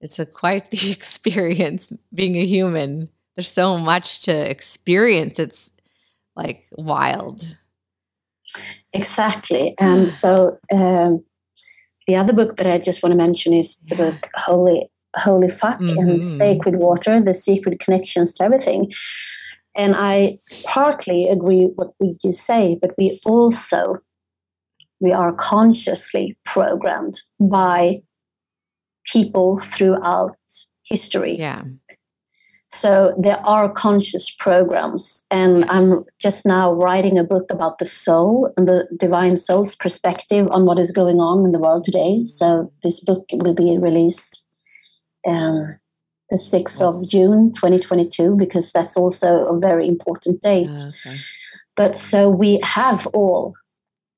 it's 0.00 0.18
a 0.18 0.26
quite 0.26 0.70
the 0.70 0.90
experience 0.90 1.92
being 2.14 2.36
a 2.36 2.44
human. 2.44 3.08
There's 3.34 3.50
so 3.50 3.76
much 3.76 4.22
to 4.22 4.32
experience. 4.32 5.38
It's 5.38 5.72
like 6.34 6.66
wild. 6.72 7.44
Exactly. 8.92 9.74
And 9.80 10.08
so 10.08 10.58
um, 10.72 11.24
the 12.06 12.16
other 12.16 12.32
book 12.32 12.56
that 12.56 12.66
I 12.66 12.78
just 12.78 13.02
want 13.02 13.12
to 13.12 13.16
mention 13.16 13.52
is 13.52 13.84
the 13.88 13.96
book 13.96 14.28
Holy 14.36 14.88
Holy 15.16 15.50
Fuck 15.50 15.80
mm-hmm. 15.80 15.98
and 15.98 16.22
Sacred 16.22 16.76
Water, 16.76 17.20
the 17.20 17.34
secret 17.34 17.80
connections 17.80 18.32
to 18.34 18.44
everything. 18.44 18.92
And 19.76 19.94
I 19.96 20.36
partly 20.64 21.28
agree 21.28 21.68
what 21.74 21.92
you 22.00 22.32
say, 22.32 22.78
but 22.80 22.92
we 22.96 23.20
also 23.26 23.98
we 25.00 25.12
are 25.12 25.32
consciously 25.34 26.36
programmed 26.46 27.20
by 27.38 28.00
people 29.04 29.60
throughout 29.60 30.38
history. 30.84 31.36
Yeah. 31.38 31.62
So 32.68 33.14
there 33.18 33.38
are 33.46 33.70
conscious 33.70 34.34
programs, 34.34 35.24
and 35.30 35.60
yes. 35.60 35.68
I'm 35.70 36.02
just 36.18 36.46
now 36.46 36.72
writing 36.72 37.16
a 37.18 37.24
book 37.24 37.50
about 37.50 37.78
the 37.78 37.86
soul 37.86 38.52
and 38.56 38.66
the 38.66 38.88
divine 38.98 39.36
soul's 39.36 39.76
perspective 39.76 40.48
on 40.50 40.66
what 40.66 40.78
is 40.78 40.90
going 40.90 41.20
on 41.20 41.44
in 41.44 41.52
the 41.52 41.60
world 41.60 41.84
today. 41.84 42.24
So 42.24 42.72
this 42.82 43.00
book 43.00 43.24
will 43.32 43.54
be 43.54 43.78
released 43.78 44.46
um, 45.26 45.78
the 46.30 46.36
6th 46.36 46.80
of 46.80 47.08
June 47.08 47.52
2022 47.52 48.36
because 48.36 48.72
that's 48.72 48.96
also 48.96 49.46
a 49.46 49.58
very 49.58 49.86
important 49.86 50.42
date. 50.42 50.68
Ah, 50.70 50.88
okay. 50.88 51.18
But 51.76 51.96
so 51.96 52.28
we 52.28 52.58
have 52.62 53.06
all 53.08 53.54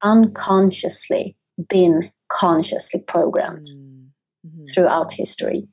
unconsciously 0.02 1.36
been 1.68 2.10
consciously 2.30 3.00
programmed 3.00 3.66
mm-hmm. 3.66 4.62
throughout 4.72 5.12
history. 5.12 5.68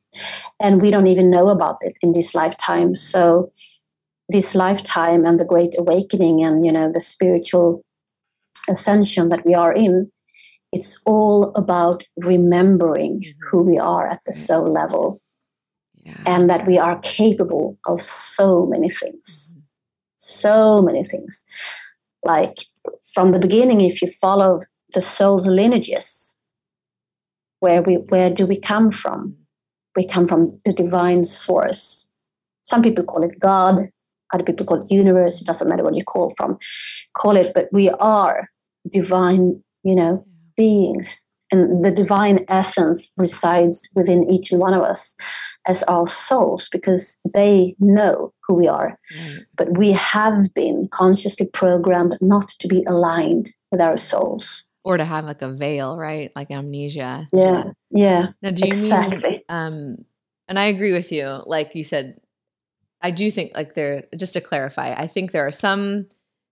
And 0.60 0.82
we 0.82 0.90
don't 0.92 1.08
even 1.08 1.30
know 1.30 1.50
about 1.50 1.78
it 1.82 1.96
in 2.02 2.14
this 2.14 2.34
lifetime. 2.34 2.96
So 2.96 3.48
this 4.30 4.56
lifetime 4.56 5.26
and 5.26 5.40
the 5.40 5.46
great 5.46 5.78
awakening 5.78 6.44
and 6.44 6.66
you 6.66 6.72
know 6.72 6.92
the 6.92 7.02
spiritual 7.02 7.84
ascension 8.68 9.30
that 9.30 9.46
we 9.46 9.54
are 9.54 9.72
in 9.72 10.12
it's 10.72 11.02
all 11.06 11.54
about 11.56 12.04
remembering 12.18 13.20
mm-hmm. 13.20 13.48
who 13.50 13.64
we 13.64 13.78
are 13.78 14.08
at 14.08 14.20
the 14.26 14.34
soul 14.34 14.72
level 14.72 15.22
and 16.26 16.50
that 16.50 16.68
we 16.68 16.78
are 16.78 17.00
capable 17.00 17.78
of 17.86 18.02
so 18.02 18.66
many 18.66 18.90
things. 18.90 19.56
Mm-hmm. 19.58 19.62
So 20.18 20.82
many 20.82 21.04
things. 21.04 21.46
Like 22.24 22.58
from 23.14 23.32
the 23.32 23.40
beginning, 23.40 23.82
if 23.82 24.02
you 24.02 24.10
follow 24.10 24.62
the 24.94 25.02
soul's 25.02 25.48
lineages, 25.48 26.36
where 27.60 27.82
we 27.82 27.96
where 27.96 28.30
do 28.30 28.46
we 28.46 28.60
come 28.60 28.92
from? 28.92 29.36
We 29.96 30.06
come 30.06 30.28
from 30.28 30.60
the 30.66 30.74
divine 30.74 31.24
source. 31.24 32.10
Some 32.64 32.82
people 32.82 33.04
call 33.04 33.24
it 33.24 33.40
God, 33.40 33.80
other 34.34 34.44
people 34.44 34.66
call 34.66 34.84
it 34.84 34.92
universe. 34.92 35.42
It 35.42 35.48
doesn't 35.48 35.70
matter 35.70 35.84
what 35.84 35.96
you 35.96 36.04
call 36.04 36.34
from, 36.36 36.58
call 37.16 37.38
it, 37.38 37.54
but 37.54 37.70
we 37.72 37.90
are 37.90 38.50
divine, 38.92 39.64
you 39.84 39.96
know, 39.96 40.26
beings 40.58 41.22
and 41.52 41.86
the 41.86 41.92
divine 41.92 42.44
essence 42.48 43.12
resides 43.18 43.90
within 43.96 44.30
each 44.30 44.50
one 44.52 44.74
of 44.74 44.84
us 44.84 45.16
as 45.66 45.84
our 45.84 46.08
souls 46.08 46.70
because 46.72 47.20
they 47.34 47.76
know 47.80 48.34
who 48.48 48.54
we 48.54 48.68
are. 48.68 48.98
Mm. 49.18 49.46
But 49.56 49.78
we 49.78 49.92
have 49.92 50.54
been 50.54 50.88
consciously 50.92 51.48
programmed 51.48 52.14
not 52.22 52.50
to 52.60 52.68
be 52.68 52.84
aligned 52.84 53.50
with 53.72 53.82
our 53.82 53.98
souls. 53.98 54.66
Or 54.84 54.98
to 54.98 55.06
have 55.06 55.26
like 55.26 55.42
a 55.42 55.50
veil, 55.50 55.98
right? 55.98 56.32
Like 56.36 56.52
amnesia. 56.52 57.28
Yeah. 57.34 57.64
Yeah. 57.90 58.28
Now, 58.42 58.52
do 58.52 58.66
you 58.66 58.68
exactly. 58.68 59.30
mean 59.30 59.42
um 59.50 59.96
and 60.48 60.60
I 60.60 60.66
agree 60.66 60.94
with 60.94 61.12
you. 61.12 61.42
Like 61.48 61.74
you 61.74 61.84
said, 61.84 62.20
I 63.02 63.10
do 63.10 63.32
think 63.32 63.54
like 63.56 63.74
there 63.74 64.04
just 64.16 64.34
to 64.34 64.42
clarify, 64.42 64.94
I 64.94 65.08
think 65.08 65.32
there 65.32 65.48
are 65.48 65.52
some 65.52 66.08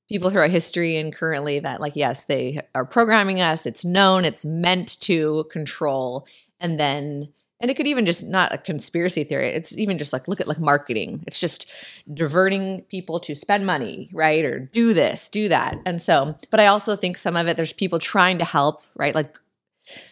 people 0.09 0.29
throughout 0.29 0.49
history 0.49 0.97
and 0.97 1.13
currently 1.13 1.59
that 1.59 1.79
like 1.79 1.95
yes 1.95 2.25
they 2.25 2.61
are 2.75 2.85
programming 2.85 3.39
us 3.39 3.65
it's 3.65 3.85
known 3.85 4.25
it's 4.25 4.43
meant 4.43 4.99
to 4.99 5.45
control 5.49 6.27
and 6.59 6.79
then 6.79 7.29
and 7.59 7.71
it 7.71 7.75
could 7.75 7.87
even 7.87 8.05
just 8.05 8.25
not 8.27 8.53
a 8.53 8.57
conspiracy 8.57 9.23
theory 9.23 9.47
it's 9.47 9.77
even 9.77 9.97
just 9.97 10.13
like 10.13 10.27
look 10.27 10.41
at 10.41 10.47
like 10.47 10.59
marketing. 10.59 11.23
It's 11.27 11.39
just 11.39 11.69
diverting 12.13 12.81
people 12.83 13.19
to 13.21 13.35
spend 13.35 13.65
money 13.65 14.09
right? 14.13 14.43
Or 14.43 14.59
do 14.59 14.93
this 14.93 15.29
do 15.29 15.49
that. 15.49 15.77
And 15.85 16.01
so 16.01 16.37
but 16.49 16.59
i 16.59 16.67
also 16.67 16.95
think 16.95 17.17
some 17.17 17.35
of 17.35 17.47
it 17.47 17.57
there's 17.57 17.73
people 17.73 17.99
trying 17.99 18.37
to 18.39 18.45
help 18.45 18.81
right? 18.95 19.15
Like 19.15 19.39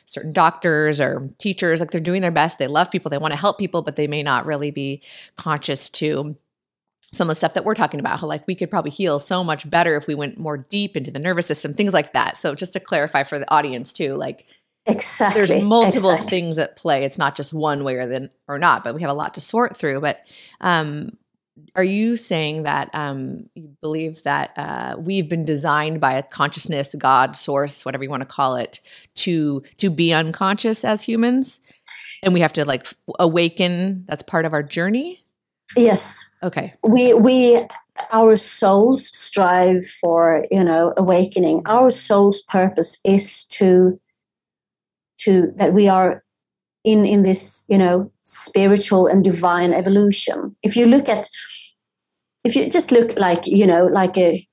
certain 0.05 0.33
doctors 0.33 0.99
or 0.99 1.29
teachers 1.39 1.79
like 1.79 1.91
they're 1.91 2.01
doing 2.01 2.21
their 2.21 2.31
best. 2.31 2.59
They 2.59 2.67
love 2.67 2.91
people. 2.91 3.09
They 3.09 3.17
want 3.17 3.33
to 3.33 3.39
help 3.39 3.57
people 3.57 3.81
but 3.81 3.95
they 3.95 4.07
may 4.07 4.23
not 4.23 4.45
really 4.45 4.71
be 4.71 5.01
conscious 5.37 5.89
to 5.91 6.35
some 7.13 7.29
of 7.29 7.35
the 7.35 7.39
stuff 7.39 7.53
that 7.55 7.65
we're 7.65 7.75
talking 7.75 7.99
about, 7.99 8.19
how 8.19 8.27
like 8.27 8.47
we 8.47 8.55
could 8.55 8.71
probably 8.71 8.91
heal 8.91 9.19
so 9.19 9.43
much 9.43 9.69
better 9.69 9.97
if 9.97 10.07
we 10.07 10.15
went 10.15 10.39
more 10.39 10.57
deep 10.57 10.95
into 10.95 11.11
the 11.11 11.19
nervous 11.19 11.45
system, 11.45 11.73
things 11.73 11.93
like 11.93 12.13
that. 12.13 12.37
So 12.37 12.55
just 12.55 12.73
to 12.73 12.79
clarify 12.79 13.23
for 13.23 13.37
the 13.37 13.51
audience 13.53 13.91
too, 13.91 14.15
like 14.15 14.45
exactly 14.85 15.43
there's 15.43 15.63
multiple 15.63 16.11
exactly. 16.11 16.29
things 16.29 16.57
at 16.57 16.75
play. 16.75 17.03
It's 17.03 17.17
not 17.17 17.35
just 17.35 17.53
one 17.53 17.83
way 17.83 17.95
or 17.95 18.05
then 18.05 18.29
or 18.47 18.57
not, 18.57 18.83
but 18.83 18.95
we 18.95 19.01
have 19.01 19.11
a 19.11 19.15
lot 19.15 19.33
to 19.35 19.41
sort 19.41 19.77
through. 19.77 20.01
But 20.01 20.21
um 20.59 21.17
are 21.75 21.83
you 21.83 22.15
saying 22.15 22.63
that 22.63 22.89
um, 22.93 23.49
you 23.55 23.75
believe 23.81 24.23
that 24.23 24.51
uh, 24.57 24.95
we've 24.97 25.27
been 25.27 25.43
designed 25.43 25.99
by 25.99 26.13
a 26.13 26.23
consciousness, 26.23 26.95
God, 26.97 27.35
source, 27.35 27.85
whatever 27.85 28.03
you 28.03 28.09
want 28.09 28.21
to 28.21 28.25
call 28.25 28.55
it, 28.55 28.79
to 29.15 29.63
to 29.77 29.89
be 29.89 30.13
unconscious 30.13 30.83
as 30.83 31.03
humans, 31.03 31.61
and 32.23 32.33
we 32.33 32.39
have 32.39 32.53
to 32.53 32.65
like 32.65 32.87
awaken? 33.19 34.05
That's 34.07 34.23
part 34.23 34.45
of 34.45 34.53
our 34.53 34.63
journey. 34.63 35.23
Yes. 35.75 36.29
Okay. 36.43 36.73
We 36.83 37.13
we 37.13 37.61
our 38.11 38.35
souls 38.35 39.15
strive 39.15 39.85
for 39.85 40.45
you 40.51 40.63
know 40.63 40.93
awakening. 40.97 41.63
Our 41.65 41.89
soul's 41.89 42.41
purpose 42.43 42.99
is 43.05 43.45
to 43.45 43.99
to 45.23 45.51
that 45.57 45.73
we 45.73 45.87
are 45.87 46.23
in 46.83 47.05
in 47.05 47.23
this 47.23 47.63
you 47.67 47.77
know 47.77 48.11
spiritual 48.21 49.07
and 49.07 49.23
divine 49.23 49.73
evolution. 49.73 50.55
If 50.63 50.75
you 50.75 50.85
look 50.85 51.09
at 51.09 51.27
if 52.43 52.55
you 52.55 52.69
just 52.69 52.91
look 52.91 53.17
like 53.17 53.47
you 53.47 53.65
know 53.65 53.85
like 53.85 54.17
a 54.17 54.47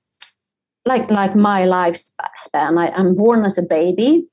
like 0.87 1.11
like 1.11 1.35
my 1.35 1.63
lifespan, 1.63 2.79
I, 2.79 2.89
I'm 2.91 3.15
born 3.15 3.45
as 3.45 3.59
a 3.59 3.63
baby 3.63 4.27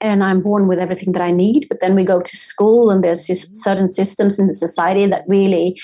and 0.00 0.22
I'm 0.22 0.42
born 0.42 0.68
with 0.68 0.78
everything 0.78 1.12
that 1.12 1.22
I 1.22 1.30
need. 1.30 1.66
But 1.68 1.80
then 1.80 1.94
we 1.94 2.04
go 2.04 2.20
to 2.20 2.36
school, 2.36 2.90
and 2.90 3.02
there's 3.02 3.26
certain 3.62 3.88
systems 3.88 4.38
in 4.38 4.46
the 4.46 4.54
society 4.54 5.06
that 5.06 5.24
really 5.28 5.80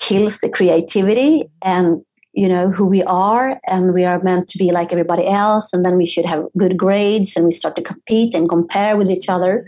kills 0.00 0.38
the 0.38 0.48
creativity 0.48 1.44
and 1.62 2.02
you 2.32 2.48
know 2.48 2.70
who 2.70 2.86
we 2.86 3.02
are 3.02 3.60
and 3.66 3.92
we 3.92 4.04
are 4.04 4.22
meant 4.22 4.48
to 4.48 4.58
be 4.58 4.72
like 4.72 4.92
everybody 4.92 5.26
else 5.26 5.72
and 5.72 5.84
then 5.84 5.96
we 5.96 6.06
should 6.06 6.24
have 6.24 6.44
good 6.56 6.76
grades 6.76 7.36
and 7.36 7.44
we 7.44 7.52
start 7.52 7.76
to 7.76 7.82
compete 7.82 8.34
and 8.34 8.48
compare 8.48 8.96
with 8.96 9.10
each 9.10 9.28
other 9.28 9.64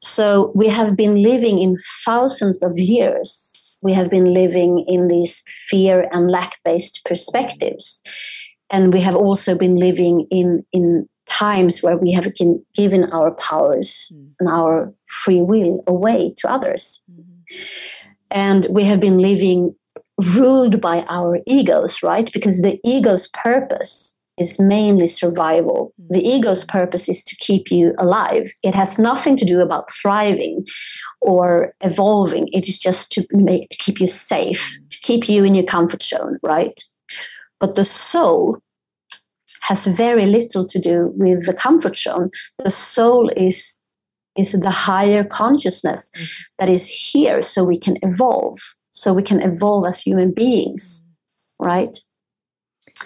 So 0.00 0.50
we 0.54 0.68
have 0.68 0.96
been 0.96 1.22
living 1.22 1.58
in 1.58 1.76
thousands 2.04 2.62
of 2.62 2.78
years. 2.78 3.72
We 3.82 3.92
have 3.92 4.10
been 4.10 4.32
living 4.32 4.84
in 4.88 5.08
these 5.08 5.42
fear 5.68 6.06
and 6.10 6.30
lack 6.30 6.56
based 6.64 7.04
perspectives. 7.04 8.02
And 8.70 8.92
we 8.92 9.00
have 9.00 9.16
also 9.16 9.54
been 9.54 9.76
living 9.76 10.26
in, 10.30 10.64
in 10.72 11.08
times 11.26 11.82
where 11.82 11.98
we 11.98 12.12
have 12.12 12.32
given 12.74 13.04
our 13.12 13.32
powers 13.32 14.12
mm. 14.14 14.30
and 14.40 14.48
our 14.48 14.92
free 15.06 15.40
will 15.42 15.82
away 15.86 16.34
to 16.38 16.50
others. 16.50 17.02
Mm-hmm. 17.10 17.56
And 18.32 18.66
we 18.70 18.84
have 18.84 19.00
been 19.00 19.18
living 19.18 19.74
ruled 20.34 20.80
by 20.80 21.04
our 21.08 21.40
egos, 21.46 22.02
right? 22.02 22.30
Because 22.32 22.62
the 22.62 22.78
ego's 22.84 23.28
purpose 23.28 24.16
is 24.40 24.58
mainly 24.58 25.06
survival. 25.06 25.92
The 26.08 26.26
ego's 26.26 26.64
purpose 26.64 27.08
is 27.08 27.22
to 27.24 27.36
keep 27.36 27.70
you 27.70 27.94
alive. 27.98 28.50
It 28.62 28.74
has 28.74 28.98
nothing 28.98 29.36
to 29.36 29.44
do 29.44 29.60
about 29.60 29.92
thriving 29.92 30.66
or 31.20 31.74
evolving. 31.82 32.48
It 32.52 32.66
is 32.66 32.78
just 32.78 33.12
to 33.12 33.26
make 33.32 33.68
to 33.68 33.76
keep 33.76 34.00
you 34.00 34.08
safe, 34.08 34.62
mm. 34.62 34.90
to 34.90 34.98
keep 35.02 35.28
you 35.28 35.44
in 35.44 35.54
your 35.54 35.66
comfort 35.66 36.02
zone, 36.02 36.38
right? 36.42 36.72
But 37.58 37.76
the 37.76 37.84
soul 37.84 38.58
has 39.62 39.86
very 39.86 40.24
little 40.24 40.66
to 40.66 40.78
do 40.78 41.12
with 41.16 41.44
the 41.44 41.54
comfort 41.54 41.96
zone. 41.96 42.30
The 42.64 42.70
soul 42.70 43.30
is 43.36 43.82
is 44.38 44.52
the 44.52 44.70
higher 44.70 45.24
consciousness 45.24 46.10
mm. 46.16 46.28
that 46.58 46.68
is 46.68 46.86
here 46.86 47.42
so 47.42 47.62
we 47.62 47.78
can 47.78 47.96
evolve, 48.02 48.58
so 48.90 49.12
we 49.12 49.22
can 49.22 49.40
evolve 49.40 49.86
as 49.86 50.00
human 50.00 50.32
beings, 50.32 51.06
mm. 51.60 51.66
right? 51.66 51.98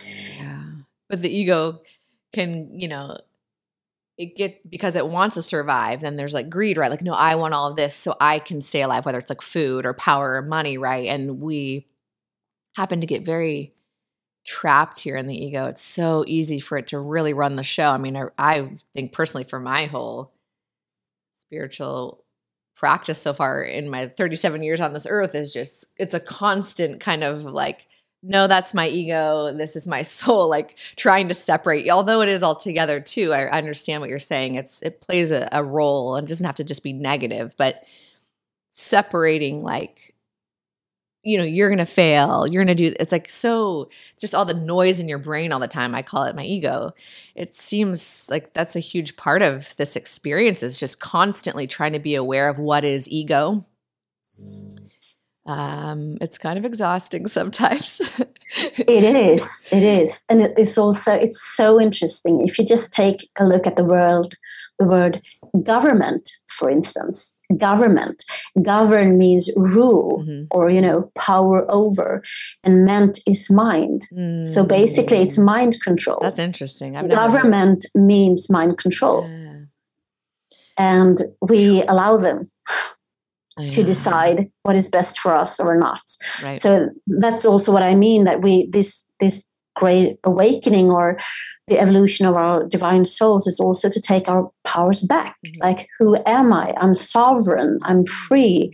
Yeah. 0.04 0.62
But 1.08 1.20
the 1.20 1.34
ego 1.34 1.80
can, 2.32 2.78
you 2.78 2.88
know, 2.88 3.18
it 4.16 4.36
get 4.36 4.70
because 4.70 4.94
it 4.94 5.08
wants 5.08 5.34
to 5.34 5.42
survive 5.42 6.00
then 6.00 6.14
there's 6.14 6.34
like 6.34 6.48
greed 6.48 6.78
right 6.78 6.88
like 6.88 7.02
no 7.02 7.14
i 7.14 7.34
want 7.34 7.52
all 7.52 7.68
of 7.68 7.76
this 7.76 7.96
so 7.96 8.14
i 8.20 8.38
can 8.38 8.62
stay 8.62 8.80
alive 8.80 9.04
whether 9.04 9.18
it's 9.18 9.28
like 9.28 9.42
food 9.42 9.84
or 9.84 9.92
power 9.92 10.34
or 10.34 10.42
money 10.42 10.78
right 10.78 11.08
and 11.08 11.40
we 11.40 11.84
happen 12.76 13.00
to 13.00 13.08
get 13.08 13.24
very 13.24 13.74
trapped 14.44 15.00
here 15.00 15.16
in 15.16 15.26
the 15.26 15.44
ego. 15.44 15.66
It's 15.66 15.82
so 15.82 16.24
easy 16.26 16.60
for 16.60 16.78
it 16.78 16.88
to 16.88 16.98
really 16.98 17.32
run 17.32 17.56
the 17.56 17.62
show. 17.62 17.90
I 17.90 17.98
mean, 17.98 18.16
I, 18.16 18.26
I 18.38 18.70
think 18.92 19.12
personally 19.12 19.44
for 19.44 19.58
my 19.58 19.86
whole 19.86 20.32
spiritual 21.32 22.23
practice 22.74 23.20
so 23.20 23.32
far 23.32 23.62
in 23.62 23.88
my 23.88 24.06
37 24.08 24.62
years 24.62 24.80
on 24.80 24.92
this 24.92 25.06
earth 25.08 25.34
is 25.34 25.52
just 25.52 25.86
it's 25.96 26.14
a 26.14 26.20
constant 26.20 27.00
kind 27.00 27.22
of 27.22 27.44
like 27.44 27.86
no 28.22 28.46
that's 28.46 28.74
my 28.74 28.88
ego 28.88 29.52
this 29.52 29.76
is 29.76 29.86
my 29.86 30.02
soul 30.18 30.48
like 30.48 30.76
trying 30.96 31.28
to 31.28 31.34
separate. 31.34 31.88
Although 31.88 32.20
it 32.20 32.28
is 32.28 32.42
all 32.42 32.56
together 32.56 33.00
too 33.00 33.32
i, 33.32 33.46
understand 33.46 34.00
what 34.00 34.10
you're 34.10 34.18
saying. 34.18 34.56
It's 34.56 34.82
it 34.82 35.00
plays 35.00 35.30
a, 35.30 35.48
a 35.52 35.62
role 35.62 36.16
and 36.16 36.26
doesn't 36.26 36.46
have 36.46 36.56
to 36.56 36.64
just 36.64 36.82
be 36.82 36.92
negative 36.92 37.54
but 37.56 37.84
separating 38.70 39.62
like 39.62 40.13
you 41.24 41.38
know 41.38 41.44
you're 41.44 41.70
gonna 41.70 41.86
fail 41.86 42.46
you're 42.46 42.62
gonna 42.62 42.74
do 42.74 42.92
it's 43.00 43.12
like 43.12 43.28
so 43.28 43.88
just 44.20 44.34
all 44.34 44.44
the 44.44 44.54
noise 44.54 45.00
in 45.00 45.08
your 45.08 45.18
brain 45.18 45.52
all 45.52 45.60
the 45.60 45.68
time 45.68 45.94
i 45.94 46.02
call 46.02 46.24
it 46.24 46.36
my 46.36 46.44
ego. 46.44 46.92
It 47.34 47.52
seems 47.54 48.28
like 48.30 48.52
that's 48.54 48.76
a 48.76 48.80
huge 48.80 49.16
part 49.16 49.42
of 49.42 49.74
this 49.76 49.96
experience 49.96 50.62
is 50.62 50.78
just 50.78 51.00
constantly 51.00 51.66
trying 51.66 51.92
to 51.94 51.98
be 51.98 52.14
aware 52.14 52.48
of 52.48 52.58
what 52.58 52.84
is 52.84 53.08
ego 53.08 53.64
um 55.46 56.16
it's 56.20 56.38
kind 56.38 56.58
of 56.58 56.64
exhausting 56.64 57.26
sometimes. 57.38 58.00
It 58.56 59.04
is 59.16 59.66
it 59.72 59.82
is. 59.82 60.22
And 60.28 60.42
it's 60.42 60.78
also 60.78 61.12
it's 61.12 61.42
so 61.42 61.80
interesting. 61.80 62.46
If 62.46 62.58
you 62.58 62.64
just 62.64 62.92
take 62.92 63.28
a 63.38 63.44
look 63.44 63.66
at 63.66 63.76
the 63.76 63.84
world 63.84 64.34
the 64.78 64.86
word 64.86 65.22
government 65.62 66.30
for 66.48 66.68
instance 66.68 67.32
government 67.56 68.24
govern 68.62 69.18
means 69.18 69.50
rule 69.56 70.22
mm-hmm. 70.22 70.44
or 70.50 70.70
you 70.70 70.80
know 70.80 71.10
power 71.14 71.64
over 71.70 72.22
and 72.64 72.84
ment 72.84 73.20
is 73.26 73.50
mind. 73.50 74.06
Mm-hmm. 74.12 74.44
so 74.44 74.64
basically 74.64 75.18
it's 75.18 75.38
mm. 75.38 75.44
mind 75.44 75.80
control. 75.82 76.18
That's 76.22 76.38
interesting. 76.38 76.96
I've 76.96 77.08
government 77.08 77.86
means 77.94 78.50
mind 78.50 78.78
control. 78.78 79.28
Yeah. 79.28 79.54
and 80.78 81.22
we 81.40 81.82
allow 81.82 82.16
them 82.16 82.50
to 83.70 83.84
decide 83.84 84.50
what 84.62 84.74
is 84.74 84.88
best 84.88 85.18
for 85.20 85.36
us 85.36 85.60
or 85.60 85.76
not 85.76 86.00
right. 86.42 86.60
so 86.60 86.88
that's 87.06 87.46
also 87.46 87.72
what 87.72 87.82
i 87.82 87.94
mean 87.94 88.24
that 88.24 88.42
we 88.42 88.68
this 88.72 89.06
this 89.20 89.44
great 89.74 90.18
awakening 90.24 90.90
or 90.90 91.18
the 91.66 91.78
evolution 91.78 92.26
of 92.26 92.36
our 92.36 92.64
divine 92.66 93.04
souls 93.04 93.46
is 93.46 93.58
also 93.58 93.88
to 93.88 94.00
take 94.00 94.28
our 94.28 94.50
powers 94.64 95.02
back. 95.02 95.36
Mm-hmm. 95.46 95.62
Like, 95.62 95.88
who 95.98 96.16
am 96.26 96.52
I? 96.52 96.74
I'm 96.76 96.94
sovereign, 96.94 97.78
I'm 97.82 98.06
free, 98.06 98.72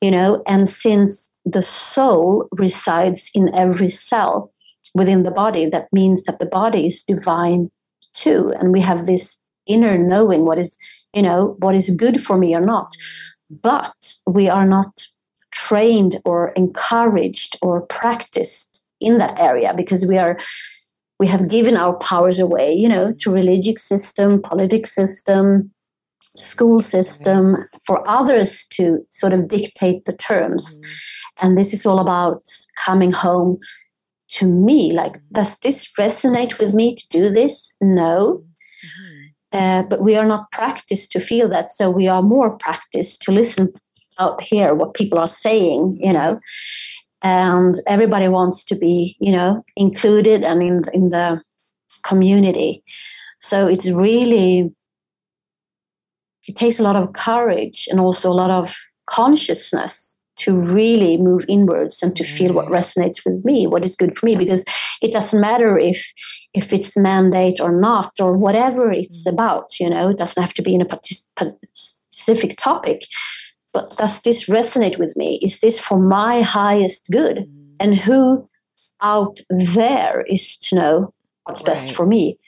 you 0.00 0.10
know. 0.10 0.42
And 0.46 0.68
since 0.68 1.32
the 1.44 1.62
soul 1.62 2.48
resides 2.52 3.30
in 3.34 3.54
every 3.54 3.88
cell 3.88 4.50
within 4.94 5.22
the 5.22 5.30
body, 5.30 5.68
that 5.68 5.88
means 5.92 6.24
that 6.24 6.38
the 6.38 6.46
body 6.46 6.86
is 6.86 7.02
divine 7.02 7.70
too. 8.14 8.52
And 8.58 8.72
we 8.72 8.80
have 8.80 9.06
this 9.06 9.40
inner 9.66 9.98
knowing 9.98 10.44
what 10.44 10.58
is, 10.58 10.78
you 11.12 11.22
know, 11.22 11.56
what 11.58 11.74
is 11.74 11.90
good 11.90 12.22
for 12.22 12.38
me 12.38 12.54
or 12.54 12.60
not. 12.60 12.90
But 13.62 14.16
we 14.26 14.48
are 14.48 14.66
not 14.66 15.06
trained 15.52 16.20
or 16.24 16.50
encouraged 16.50 17.56
or 17.62 17.82
practiced 17.82 18.84
in 19.00 19.18
that 19.18 19.38
area 19.38 19.72
because 19.74 20.04
we 20.06 20.18
are 20.18 20.38
we 21.18 21.26
have 21.26 21.48
given 21.48 21.76
our 21.76 21.94
powers 21.98 22.38
away 22.38 22.72
you 22.72 22.88
know 22.88 23.12
to 23.20 23.30
religious 23.30 23.82
system 23.82 24.40
politics 24.42 24.94
system 24.94 25.70
school 26.36 26.80
system 26.80 27.56
for 27.86 28.06
others 28.08 28.66
to 28.66 29.04
sort 29.08 29.32
of 29.32 29.48
dictate 29.48 30.04
the 30.04 30.12
terms. 30.12 30.78
Mm-hmm. 30.78 31.46
and 31.46 31.58
this 31.58 31.72
is 31.72 31.86
all 31.86 31.98
about 31.98 32.42
coming 32.84 33.10
home 33.10 33.56
to 34.30 34.46
me 34.46 34.92
like 34.92 35.12
does 35.32 35.58
this 35.60 35.90
resonate 35.98 36.60
with 36.60 36.74
me 36.74 36.94
to 36.94 37.04
do 37.10 37.30
this? 37.30 37.76
No. 37.80 38.36
Mm-hmm. 38.36 39.17
Uh, 39.52 39.82
but 39.88 40.02
we 40.02 40.16
are 40.16 40.26
not 40.26 40.50
practiced 40.52 41.12
to 41.12 41.20
feel 41.20 41.48
that 41.48 41.70
so 41.70 41.90
we 41.90 42.06
are 42.08 42.22
more 42.22 42.50
practiced 42.58 43.22
to 43.22 43.32
listen 43.32 43.72
out 44.18 44.42
here 44.42 44.74
what 44.74 44.94
people 44.94 45.18
are 45.18 45.28
saying 45.28 45.96
you 46.00 46.12
know? 46.12 46.40
And 47.22 47.74
everybody 47.86 48.28
wants 48.28 48.64
to 48.66 48.76
be 48.76 49.16
you 49.20 49.32
know 49.32 49.64
included 49.76 50.44
and 50.44 50.62
in 50.62 50.82
in 50.92 51.10
the 51.10 51.40
community. 52.04 52.82
So 53.40 53.66
it's 53.66 53.90
really 53.90 54.70
it 56.46 56.56
takes 56.56 56.78
a 56.78 56.82
lot 56.82 56.96
of 56.96 57.12
courage 57.12 57.88
and 57.90 58.00
also 58.00 58.30
a 58.30 58.40
lot 58.42 58.50
of 58.50 58.74
consciousness 59.06 60.17
to 60.38 60.54
really 60.54 61.16
move 61.16 61.44
inwards 61.48 62.02
and 62.02 62.16
to 62.16 62.24
feel 62.24 62.52
what 62.52 62.66
mm. 62.66 62.72
resonates 62.72 63.24
with 63.24 63.44
me 63.44 63.66
what 63.66 63.84
is 63.84 63.96
good 63.96 64.16
for 64.16 64.26
me 64.26 64.36
because 64.36 64.64
it 65.02 65.12
doesn't 65.12 65.40
matter 65.40 65.78
if 65.78 66.12
if 66.54 66.72
it's 66.72 66.96
mandate 66.96 67.60
or 67.60 67.78
not 67.78 68.12
or 68.20 68.32
whatever 68.32 68.92
it's 68.92 69.26
mm. 69.26 69.32
about 69.32 69.78
you 69.78 69.88
know 69.88 70.10
it 70.10 70.18
doesn't 70.18 70.42
have 70.42 70.54
to 70.54 70.62
be 70.62 70.74
in 70.74 70.82
a 70.82 70.98
specific 71.74 72.56
topic 72.58 73.02
but 73.74 73.96
does 73.96 74.22
this 74.22 74.48
resonate 74.48 74.98
with 74.98 75.16
me? 75.16 75.38
Is 75.42 75.60
this 75.60 75.78
for 75.78 75.98
my 75.98 76.40
highest 76.40 77.08
good? 77.10 77.38
Mm. 77.38 77.74
And 77.80 77.94
who 77.94 78.48
out 79.02 79.40
there 79.50 80.22
is 80.22 80.56
to 80.58 80.74
know 80.74 81.08
what's 81.44 81.62
right. 81.62 81.74
best 81.74 81.94
for 81.94 82.06
me? 82.06 82.38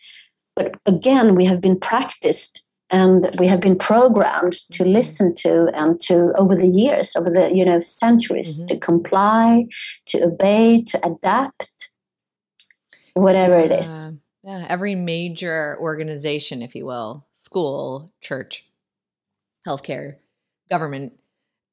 But 0.57 0.73
again, 0.87 1.35
we 1.35 1.45
have 1.45 1.61
been 1.61 1.79
practiced 1.79 2.67
and 2.91 3.31
we 3.39 3.47
have 3.47 3.61
been 3.61 3.79
programmed 3.79 4.53
to 4.53 4.83
mm-hmm. 4.83 4.93
listen 4.93 5.35
to 5.37 5.71
and 5.75 6.01
to 6.01 6.33
over 6.37 6.57
the 6.57 6.69
years 6.69 7.15
over 7.17 7.31
the 7.31 7.51
you 7.55 7.65
know 7.65 7.81
centuries 7.81 8.61
mm-hmm. 8.61 8.69
to 8.69 8.79
comply 8.79 9.67
to 10.07 10.25
obey 10.25 10.83
to 10.83 11.07
adapt 11.07 11.91
whatever 13.15 13.59
it 13.59 13.73
is. 13.73 14.09
Yeah. 14.43 14.67
Every 14.69 14.95
major 14.95 15.77
organization 15.81 16.63
if 16.63 16.75
you 16.75 16.87
will 16.87 17.27
school 17.33 18.13
church 18.21 18.67
healthcare 19.67 20.17
government. 20.69 21.21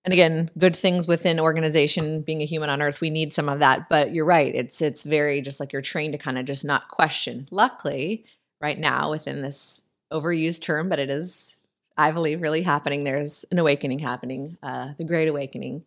And 0.05 0.13
again 0.13 0.51
good 0.57 0.75
things 0.75 1.07
within 1.07 1.39
organization 1.39 2.21
being 2.21 2.41
a 2.41 2.45
human 2.45 2.69
on 2.69 2.81
earth 2.81 3.01
we 3.01 3.09
need 3.09 3.33
some 3.33 3.49
of 3.49 3.59
that. 3.59 3.89
But 3.89 4.13
you're 4.13 4.25
right 4.25 4.53
it's 4.53 4.81
it's 4.81 5.03
very 5.03 5.41
just 5.41 5.59
like 5.59 5.73
you're 5.73 5.81
trained 5.81 6.13
to 6.13 6.17
kind 6.17 6.37
of 6.37 6.45
just 6.45 6.63
not 6.63 6.89
question. 6.89 7.45
Luckily 7.51 8.25
right 8.61 8.77
now 8.79 9.11
within 9.11 9.41
this 9.41 9.83
overused 10.11 10.61
term 10.61 10.89
but 10.89 10.99
it 10.99 11.09
is 11.09 11.59
i 11.97 12.11
believe 12.11 12.41
really 12.41 12.61
happening 12.61 13.03
there's 13.03 13.45
an 13.51 13.59
awakening 13.59 13.99
happening 13.99 14.57
uh, 14.63 14.89
the 14.97 15.05
great 15.05 15.27
awakening 15.27 15.83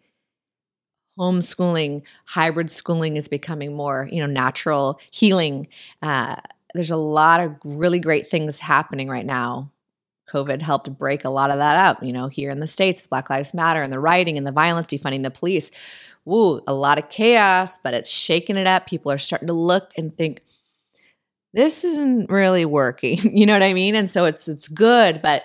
homeschooling 1.19 2.03
hybrid 2.27 2.71
schooling 2.71 3.17
is 3.17 3.29
becoming 3.29 3.75
more 3.75 4.09
you 4.11 4.21
know 4.21 4.27
natural 4.27 5.01
healing 5.11 5.67
uh, 6.03 6.37
there's 6.75 6.91
a 6.91 6.97
lot 6.97 7.41
of 7.41 7.57
really 7.65 7.99
great 7.99 8.29
things 8.29 8.59
happening 8.59 9.09
right 9.09 9.27
now 9.27 9.71
COVID 10.31 10.63
helped 10.63 10.97
break 10.97 11.25
a 11.25 11.31
lot 11.31 11.51
of 11.51 11.59
that 11.59 11.77
up, 11.77 12.03
you 12.03 12.13
know, 12.13 12.29
here 12.29 12.51
in 12.51 12.61
the 12.61 12.67
States, 12.67 13.07
Black 13.07 13.29
Lives 13.31 13.53
Matter 13.53 13.83
and 13.83 13.93
the 13.93 13.99
rioting 13.99 14.39
and 14.39 14.47
the 14.47 14.53
violence, 14.53 14.89
defunding 14.89 15.23
the 15.23 15.31
police. 15.31 15.71
Woo, 16.25 16.63
a 16.67 16.75
lot 16.75 16.99
of 16.99 17.09
chaos, 17.09 17.79
but 17.79 17.95
it's 17.95 18.09
shaking 18.09 18.57
it 18.57 18.67
up. 18.67 18.87
People 18.87 19.11
are 19.11 19.19
starting 19.19 19.49
to 19.49 19.55
look 19.55 19.91
and 19.97 20.17
think, 20.17 20.43
this 21.53 21.85
isn't 21.85 22.31
really 22.31 22.65
working. 22.65 23.19
You 23.41 23.47
know 23.47 23.55
what 23.55 23.63
I 23.63 23.73
mean? 23.75 23.95
And 23.95 24.11
so 24.11 24.25
it's 24.25 24.49
it's 24.49 24.69
good, 24.69 25.23
but 25.23 25.45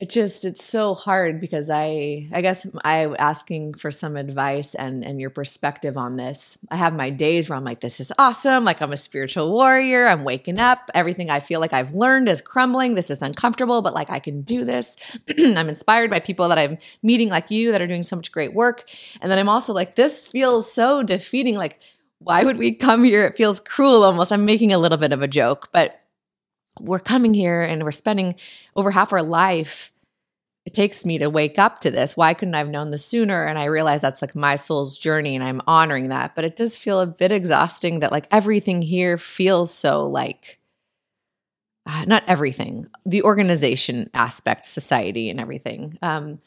it 0.00 0.10
just 0.10 0.44
it's 0.44 0.64
so 0.64 0.94
hard 0.94 1.40
because 1.40 1.68
i 1.70 2.28
i 2.32 2.40
guess 2.40 2.66
I'm 2.84 3.16
asking 3.18 3.74
for 3.74 3.90
some 3.90 4.16
advice 4.16 4.74
and 4.76 5.04
and 5.04 5.20
your 5.20 5.30
perspective 5.30 5.96
on 5.96 6.16
this 6.16 6.56
i 6.70 6.76
have 6.76 6.94
my 6.94 7.10
days 7.10 7.48
where 7.48 7.56
i'm 7.56 7.64
like 7.64 7.80
this 7.80 7.98
is 7.98 8.12
awesome 8.16 8.64
like 8.64 8.80
i'm 8.80 8.92
a 8.92 8.96
spiritual 8.96 9.50
warrior 9.50 10.06
i'm 10.06 10.22
waking 10.22 10.60
up 10.60 10.90
everything 10.94 11.30
i 11.30 11.40
feel 11.40 11.58
like 11.58 11.72
i've 11.72 11.94
learned 11.94 12.28
is 12.28 12.40
crumbling 12.40 12.94
this 12.94 13.10
is 13.10 13.22
uncomfortable 13.22 13.82
but 13.82 13.94
like 13.94 14.10
i 14.10 14.20
can 14.20 14.42
do 14.42 14.64
this 14.64 14.96
i'm 15.38 15.68
inspired 15.68 16.10
by 16.10 16.20
people 16.20 16.48
that 16.48 16.58
i'm 16.58 16.78
meeting 17.02 17.28
like 17.28 17.50
you 17.50 17.72
that 17.72 17.82
are 17.82 17.86
doing 17.88 18.04
so 18.04 18.14
much 18.14 18.30
great 18.30 18.54
work 18.54 18.88
and 19.20 19.30
then 19.30 19.38
i'm 19.38 19.48
also 19.48 19.72
like 19.72 19.96
this 19.96 20.28
feels 20.28 20.72
so 20.72 21.02
defeating 21.02 21.56
like 21.56 21.80
why 22.20 22.44
would 22.44 22.58
we 22.58 22.72
come 22.72 23.04
here 23.04 23.24
it 23.24 23.36
feels 23.36 23.60
cruel 23.60 24.04
almost 24.04 24.32
i'm 24.32 24.44
making 24.44 24.72
a 24.72 24.78
little 24.78 24.98
bit 24.98 25.12
of 25.12 25.22
a 25.22 25.28
joke 25.28 25.68
but 25.72 26.00
we're 26.80 26.98
coming 26.98 27.34
here 27.34 27.62
and 27.62 27.82
we're 27.82 27.90
spending 27.90 28.34
over 28.76 28.90
half 28.90 29.12
our 29.12 29.22
life 29.22 29.90
it 30.68 30.74
takes 30.74 31.06
me 31.06 31.16
to 31.16 31.30
wake 31.30 31.58
up 31.58 31.80
to 31.80 31.90
this. 31.90 32.14
Why 32.14 32.34
couldn't 32.34 32.54
I 32.54 32.58
have 32.58 32.68
known 32.68 32.90
this 32.90 33.02
sooner? 33.02 33.42
And 33.42 33.58
I 33.58 33.64
realize 33.64 34.02
that's 34.02 34.20
like 34.20 34.34
my 34.34 34.56
soul's 34.56 34.98
journey 34.98 35.34
and 35.34 35.42
I'm 35.42 35.62
honoring 35.66 36.10
that. 36.10 36.34
But 36.34 36.44
it 36.44 36.58
does 36.58 36.76
feel 36.76 37.00
a 37.00 37.06
bit 37.06 37.32
exhausting 37.32 38.00
that 38.00 38.12
like 38.12 38.26
everything 38.30 38.82
here 38.82 39.16
feels 39.16 39.72
so 39.72 40.06
like 40.06 40.58
uh, 41.86 42.04
not 42.06 42.22
everything, 42.26 42.84
the 43.06 43.22
organization 43.22 44.10
aspect, 44.12 44.66
society 44.66 45.30
and 45.30 45.40
everything. 45.40 45.96
Um, 46.02 46.38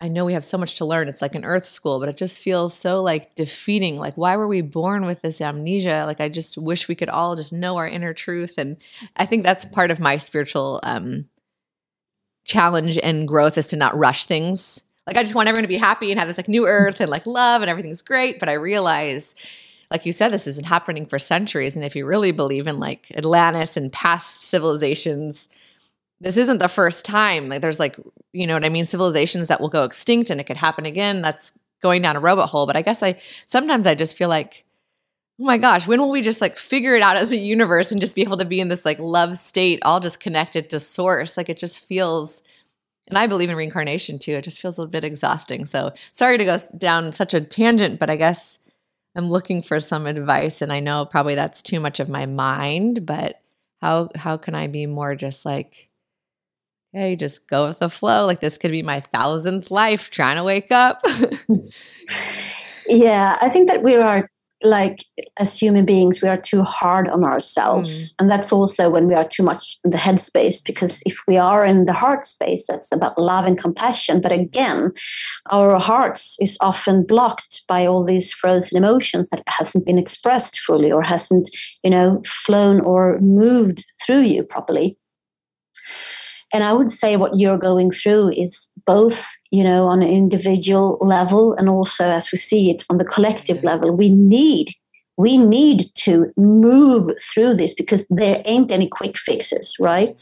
I 0.00 0.08
know 0.08 0.24
we 0.24 0.32
have 0.32 0.44
so 0.44 0.56
much 0.56 0.76
to 0.76 0.86
learn. 0.86 1.08
It's 1.08 1.20
like 1.20 1.34
an 1.34 1.44
earth 1.44 1.66
school, 1.66 2.00
but 2.00 2.08
it 2.08 2.16
just 2.16 2.40
feels 2.40 2.74
so 2.74 3.02
like 3.02 3.34
defeating. 3.34 3.98
Like, 3.98 4.16
why 4.16 4.36
were 4.36 4.48
we 4.48 4.62
born 4.62 5.04
with 5.04 5.20
this 5.20 5.42
amnesia? 5.42 6.04
Like, 6.06 6.20
I 6.20 6.30
just 6.30 6.56
wish 6.56 6.88
we 6.88 6.94
could 6.94 7.10
all 7.10 7.36
just 7.36 7.52
know 7.52 7.76
our 7.76 7.86
inner 7.86 8.14
truth. 8.14 8.54
And 8.56 8.78
I 9.18 9.26
think 9.26 9.44
that's 9.44 9.74
part 9.74 9.90
of 9.90 10.00
my 10.00 10.16
spiritual 10.16 10.80
um, 10.84 11.28
challenge 12.44 12.98
and 13.02 13.28
growth 13.28 13.58
is 13.58 13.66
to 13.68 13.76
not 13.76 13.96
rush 13.96 14.24
things. 14.24 14.82
Like 15.06 15.16
I 15.16 15.22
just 15.22 15.34
want 15.34 15.48
everyone 15.48 15.64
to 15.64 15.68
be 15.68 15.76
happy 15.76 16.10
and 16.10 16.18
have 16.18 16.28
this 16.28 16.36
like 16.36 16.48
new 16.48 16.66
earth 16.66 17.00
and 17.00 17.10
like 17.10 17.26
love 17.26 17.62
and 17.62 17.70
everything's 17.70 18.02
great. 18.02 18.40
But 18.40 18.48
I 18.48 18.54
realize, 18.54 19.34
like 19.90 20.06
you 20.06 20.12
said, 20.12 20.30
this 20.30 20.46
has 20.46 20.56
been 20.56 20.64
happening 20.64 21.04
for 21.04 21.18
centuries. 21.18 21.76
And 21.76 21.84
if 21.84 21.94
you 21.94 22.06
really 22.06 22.32
believe 22.32 22.66
in 22.66 22.78
like 22.78 23.10
Atlantis 23.16 23.76
and 23.76 23.92
past 23.92 24.42
civilizations, 24.42 25.48
this 26.20 26.36
isn't 26.36 26.58
the 26.58 26.68
first 26.68 27.04
time. 27.04 27.48
Like 27.48 27.62
there's 27.62 27.80
like, 27.80 27.96
you 28.32 28.46
know 28.46 28.54
what 28.54 28.64
I 28.64 28.68
mean, 28.68 28.84
civilizations 28.84 29.48
that 29.48 29.60
will 29.60 29.68
go 29.68 29.84
extinct 29.84 30.30
and 30.30 30.40
it 30.40 30.44
could 30.44 30.56
happen 30.56 30.86
again. 30.86 31.22
That's 31.22 31.58
going 31.82 32.02
down 32.02 32.16
a 32.16 32.20
rabbit 32.20 32.46
hole. 32.46 32.66
But 32.66 32.76
I 32.76 32.82
guess 32.82 33.02
I 33.02 33.18
sometimes 33.46 33.86
I 33.86 33.94
just 33.94 34.16
feel 34.16 34.28
like 34.28 34.64
oh 35.40 35.44
my 35.44 35.56
gosh, 35.56 35.86
when 35.86 36.00
will 36.00 36.10
we 36.10 36.22
just 36.22 36.40
like 36.40 36.56
figure 36.56 36.94
it 36.94 37.02
out 37.02 37.16
as 37.16 37.32
a 37.32 37.38
universe 37.38 37.90
and 37.90 38.00
just 38.00 38.14
be 38.14 38.22
able 38.22 38.36
to 38.36 38.44
be 38.44 38.60
in 38.60 38.68
this 38.68 38.84
like 38.84 38.98
love 38.98 39.38
state, 39.38 39.80
all 39.82 40.00
just 40.00 40.20
connected 40.20 40.68
to 40.70 40.78
source? 40.78 41.36
Like 41.36 41.48
it 41.48 41.56
just 41.56 41.80
feels, 41.80 42.42
and 43.08 43.16
I 43.16 43.26
believe 43.26 43.48
in 43.48 43.56
reincarnation 43.56 44.18
too. 44.18 44.32
It 44.32 44.44
just 44.44 44.60
feels 44.60 44.78
a 44.78 44.86
bit 44.86 45.04
exhausting. 45.04 45.64
So 45.64 45.92
sorry 46.12 46.36
to 46.36 46.44
go 46.44 46.58
down 46.76 47.12
such 47.12 47.32
a 47.32 47.40
tangent, 47.40 47.98
but 47.98 48.10
I 48.10 48.16
guess 48.16 48.58
I'm 49.16 49.30
looking 49.30 49.62
for 49.62 49.80
some 49.80 50.06
advice. 50.06 50.60
And 50.60 50.72
I 50.72 50.80
know 50.80 51.06
probably 51.06 51.34
that's 51.34 51.62
too 51.62 51.80
much 51.80 52.00
of 52.00 52.08
my 52.08 52.26
mind, 52.26 53.06
but 53.06 53.40
how 53.80 54.10
how 54.14 54.36
can 54.36 54.54
I 54.54 54.66
be 54.66 54.84
more 54.84 55.14
just 55.14 55.46
like, 55.46 55.88
hey, 56.92 57.16
just 57.16 57.46
go 57.48 57.66
with 57.66 57.78
the 57.78 57.88
flow? 57.88 58.26
Like 58.26 58.40
this 58.40 58.58
could 58.58 58.70
be 58.70 58.82
my 58.82 59.00
thousandth 59.00 59.70
life 59.70 60.10
trying 60.10 60.36
to 60.36 60.44
wake 60.44 60.72
up. 60.72 61.02
yeah, 62.86 63.38
I 63.40 63.48
think 63.48 63.68
that 63.68 63.82
we 63.82 63.96
are 63.96 64.26
like 64.62 65.04
as 65.38 65.58
human 65.58 65.86
beings 65.86 66.20
we 66.20 66.28
are 66.28 66.36
too 66.36 66.62
hard 66.62 67.08
on 67.08 67.24
ourselves 67.24 68.12
mm. 68.12 68.14
and 68.18 68.30
that's 68.30 68.52
also 68.52 68.90
when 68.90 69.06
we 69.06 69.14
are 69.14 69.26
too 69.26 69.42
much 69.42 69.78
in 69.84 69.90
the 69.90 69.96
head 69.96 70.20
space 70.20 70.60
because 70.60 71.00
if 71.06 71.16
we 71.26 71.38
are 71.38 71.64
in 71.64 71.86
the 71.86 71.94
heart 71.94 72.26
space 72.26 72.66
that's 72.68 72.92
about 72.92 73.18
love 73.18 73.46
and 73.46 73.58
compassion 73.58 74.20
but 74.20 74.32
again 74.32 74.92
our 75.50 75.78
hearts 75.78 76.36
is 76.40 76.58
often 76.60 77.04
blocked 77.06 77.62
by 77.68 77.86
all 77.86 78.04
these 78.04 78.32
frozen 78.32 78.76
emotions 78.76 79.30
that 79.30 79.42
hasn't 79.46 79.86
been 79.86 79.98
expressed 79.98 80.60
fully 80.60 80.92
or 80.92 81.02
hasn't 81.02 81.48
you 81.82 81.90
know 81.90 82.22
flown 82.26 82.80
or 82.82 83.18
moved 83.20 83.82
through 84.04 84.20
you 84.20 84.42
properly 84.42 84.94
and 86.52 86.64
i 86.64 86.72
would 86.72 86.90
say 86.90 87.16
what 87.16 87.38
you're 87.38 87.58
going 87.58 87.90
through 87.90 88.30
is 88.30 88.70
both 88.86 89.26
you 89.50 89.64
know 89.64 89.86
on 89.86 90.02
an 90.02 90.08
individual 90.08 90.98
level 91.00 91.54
and 91.54 91.68
also 91.68 92.08
as 92.08 92.30
we 92.32 92.38
see 92.38 92.70
it 92.70 92.84
on 92.90 92.98
the 92.98 93.04
collective 93.04 93.62
level. 93.62 93.90
We 93.92 94.10
need 94.10 94.74
we 95.18 95.36
need 95.36 95.84
to 96.06 96.30
move 96.36 97.10
through 97.28 97.54
this 97.54 97.74
because 97.74 98.06
there 98.08 98.42
ain't 98.46 98.72
any 98.72 98.88
quick 98.88 99.18
fixes 99.18 99.76
right? 99.78 100.18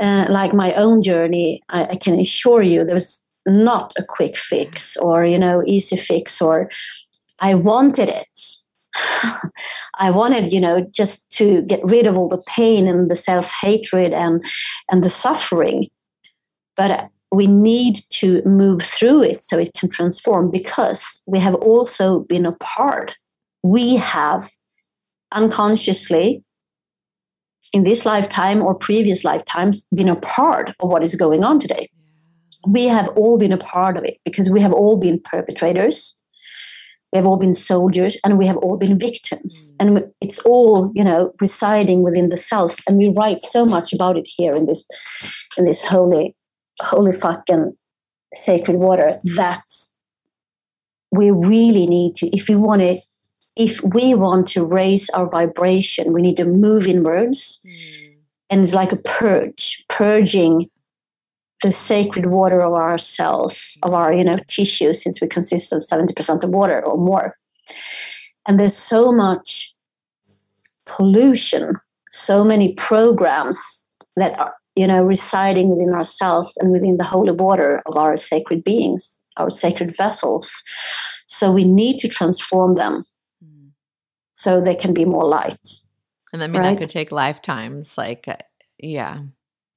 Uh, 0.00 0.26
like 0.28 0.54
my 0.54 0.72
own 0.74 1.02
journey 1.02 1.60
I, 1.70 1.84
I 1.84 1.96
can 1.96 2.20
assure 2.20 2.62
you 2.62 2.84
there's 2.84 3.24
not 3.46 3.92
a 3.98 4.04
quick 4.04 4.36
fix 4.36 4.96
or 4.98 5.24
you 5.24 5.38
know 5.38 5.62
easy 5.66 5.96
fix 5.96 6.40
or 6.40 6.70
i 7.40 7.54
wanted 7.54 8.08
it 8.08 8.34
I 9.98 10.10
wanted, 10.10 10.52
you 10.52 10.60
know, 10.60 10.86
just 10.90 11.30
to 11.32 11.62
get 11.62 11.80
rid 11.84 12.06
of 12.06 12.16
all 12.16 12.28
the 12.28 12.42
pain 12.46 12.88
and 12.88 13.10
the 13.10 13.16
self 13.16 13.52
hatred 13.60 14.12
and 14.12 14.42
and 14.90 15.02
the 15.02 15.10
suffering. 15.10 15.88
But 16.76 17.08
we 17.30 17.46
need 17.46 18.00
to 18.10 18.42
move 18.44 18.82
through 18.82 19.22
it 19.22 19.42
so 19.42 19.58
it 19.58 19.74
can 19.74 19.88
transform 19.88 20.50
because 20.50 21.22
we 21.26 21.38
have 21.38 21.54
also 21.56 22.20
been 22.20 22.46
a 22.46 22.52
part. 22.52 23.14
We 23.62 23.96
have 23.96 24.50
unconsciously 25.32 26.42
in 27.72 27.84
this 27.84 28.06
lifetime 28.06 28.62
or 28.62 28.74
previous 28.74 29.24
lifetimes 29.24 29.84
been 29.94 30.08
a 30.08 30.20
part 30.20 30.70
of 30.80 30.88
what 30.88 31.02
is 31.02 31.14
going 31.14 31.44
on 31.44 31.60
today. 31.60 31.90
We 32.66 32.84
have 32.84 33.08
all 33.08 33.38
been 33.38 33.52
a 33.52 33.58
part 33.58 33.96
of 33.96 34.04
it 34.04 34.16
because 34.24 34.48
we 34.48 34.60
have 34.60 34.72
all 34.72 34.98
been 34.98 35.20
perpetrators 35.20 36.17
we 37.12 37.16
have 37.16 37.26
all 37.26 37.38
been 37.38 37.54
soldiers 37.54 38.16
and 38.22 38.38
we 38.38 38.46
have 38.46 38.56
all 38.58 38.76
been 38.76 38.98
victims 38.98 39.72
mm. 39.72 39.76
and 39.80 40.12
it's 40.20 40.40
all 40.40 40.92
you 40.94 41.04
know 41.04 41.32
residing 41.40 42.02
within 42.02 42.28
the 42.28 42.36
self 42.36 42.80
and 42.86 42.98
we 42.98 43.08
write 43.08 43.42
so 43.42 43.64
much 43.64 43.92
about 43.92 44.16
it 44.16 44.26
here 44.26 44.54
in 44.54 44.66
this 44.66 44.86
in 45.56 45.64
this 45.64 45.82
holy 45.82 46.34
holy 46.80 47.12
fucking 47.12 47.76
sacred 48.34 48.76
water 48.76 49.18
that 49.24 49.64
we 51.10 51.30
really 51.30 51.86
need 51.86 52.14
to 52.14 52.26
if 52.36 52.48
we 52.48 52.54
want 52.54 52.80
to 52.80 52.98
if 53.56 53.82
we 53.82 54.14
want 54.14 54.46
to 54.46 54.64
raise 54.64 55.08
our 55.10 55.28
vibration 55.28 56.12
we 56.12 56.22
need 56.22 56.36
to 56.36 56.44
move 56.44 56.86
inwards 56.86 57.60
mm. 57.66 58.14
and 58.50 58.62
it's 58.62 58.74
like 58.74 58.92
a 58.92 58.96
purge 58.96 59.84
purging 59.88 60.68
the 61.62 61.72
sacred 61.72 62.26
water 62.26 62.62
of 62.62 62.72
our 62.72 62.98
cells, 62.98 63.76
of 63.82 63.92
our 63.92 64.12
you 64.12 64.24
know 64.24 64.38
tissue, 64.48 64.94
since 64.94 65.20
we 65.20 65.28
consist 65.28 65.72
of 65.72 65.80
70% 65.80 66.42
of 66.42 66.50
water 66.50 66.84
or 66.84 66.96
more. 66.96 67.36
And 68.46 68.58
there's 68.58 68.76
so 68.76 69.12
much 69.12 69.74
pollution, 70.86 71.74
so 72.10 72.44
many 72.44 72.74
programs 72.76 73.98
that 74.16 74.38
are 74.38 74.54
you 74.76 74.86
know 74.86 75.02
residing 75.02 75.70
within 75.70 75.94
ourselves 75.94 76.56
and 76.58 76.70
within 76.70 76.96
the 76.96 77.04
holy 77.04 77.32
water 77.32 77.82
of 77.86 77.96
our 77.96 78.16
sacred 78.16 78.62
beings, 78.64 79.24
our 79.36 79.50
sacred 79.50 79.94
vessels. 79.96 80.62
So 81.26 81.50
we 81.52 81.64
need 81.64 81.98
to 82.00 82.08
transform 82.08 82.76
them 82.76 83.04
mm. 83.44 83.70
so 84.32 84.60
they 84.60 84.74
can 84.74 84.94
be 84.94 85.04
more 85.04 85.26
light. 85.26 85.80
And 86.32 86.42
I 86.42 86.46
mean 86.46 86.62
right? 86.62 86.70
that 86.70 86.78
could 86.78 86.90
take 86.90 87.10
lifetimes, 87.10 87.98
like 87.98 88.28
uh, 88.28 88.36
yeah 88.78 89.22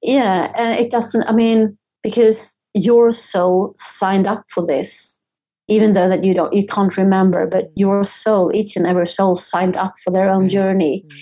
yeah 0.02 0.52
and 0.56 0.78
it 0.78 0.90
doesn't 0.90 1.24
i 1.24 1.32
mean 1.32 1.76
because 2.02 2.56
your 2.74 3.12
soul 3.12 3.74
signed 3.76 4.26
up 4.26 4.44
for 4.48 4.66
this 4.66 5.22
even 5.68 5.92
though 5.92 6.08
that 6.08 6.24
you 6.24 6.34
don't 6.34 6.52
you 6.52 6.66
can't 6.66 6.96
remember 6.96 7.46
but 7.46 7.66
mm. 7.66 7.72
your 7.76 8.04
soul 8.04 8.50
each 8.54 8.76
and 8.76 8.86
every 8.86 9.06
soul 9.06 9.36
signed 9.36 9.76
up 9.76 9.94
for 10.02 10.10
their 10.10 10.28
own 10.28 10.48
journey 10.48 11.04
mm. 11.06 11.20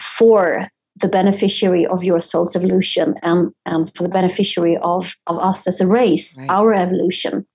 for 0.00 0.68
the 0.96 1.08
beneficiary 1.08 1.86
of 1.86 2.02
your 2.02 2.20
soul's 2.20 2.56
evolution 2.56 3.14
and, 3.22 3.52
and 3.64 3.94
for 3.94 4.02
the 4.02 4.08
beneficiary 4.08 4.76
of, 4.78 5.14
of 5.28 5.38
us 5.38 5.66
as 5.66 5.80
a 5.80 5.86
race 5.86 6.38
right. 6.38 6.50
our 6.50 6.74
evolution 6.74 7.46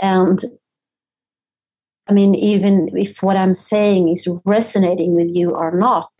and 0.00 0.44
i 2.08 2.12
mean 2.12 2.34
even 2.34 2.88
if 2.96 3.22
what 3.22 3.36
i'm 3.36 3.54
saying 3.54 4.08
is 4.08 4.28
resonating 4.44 5.14
with 5.14 5.30
you 5.34 5.50
or 5.50 5.70
not 5.70 6.10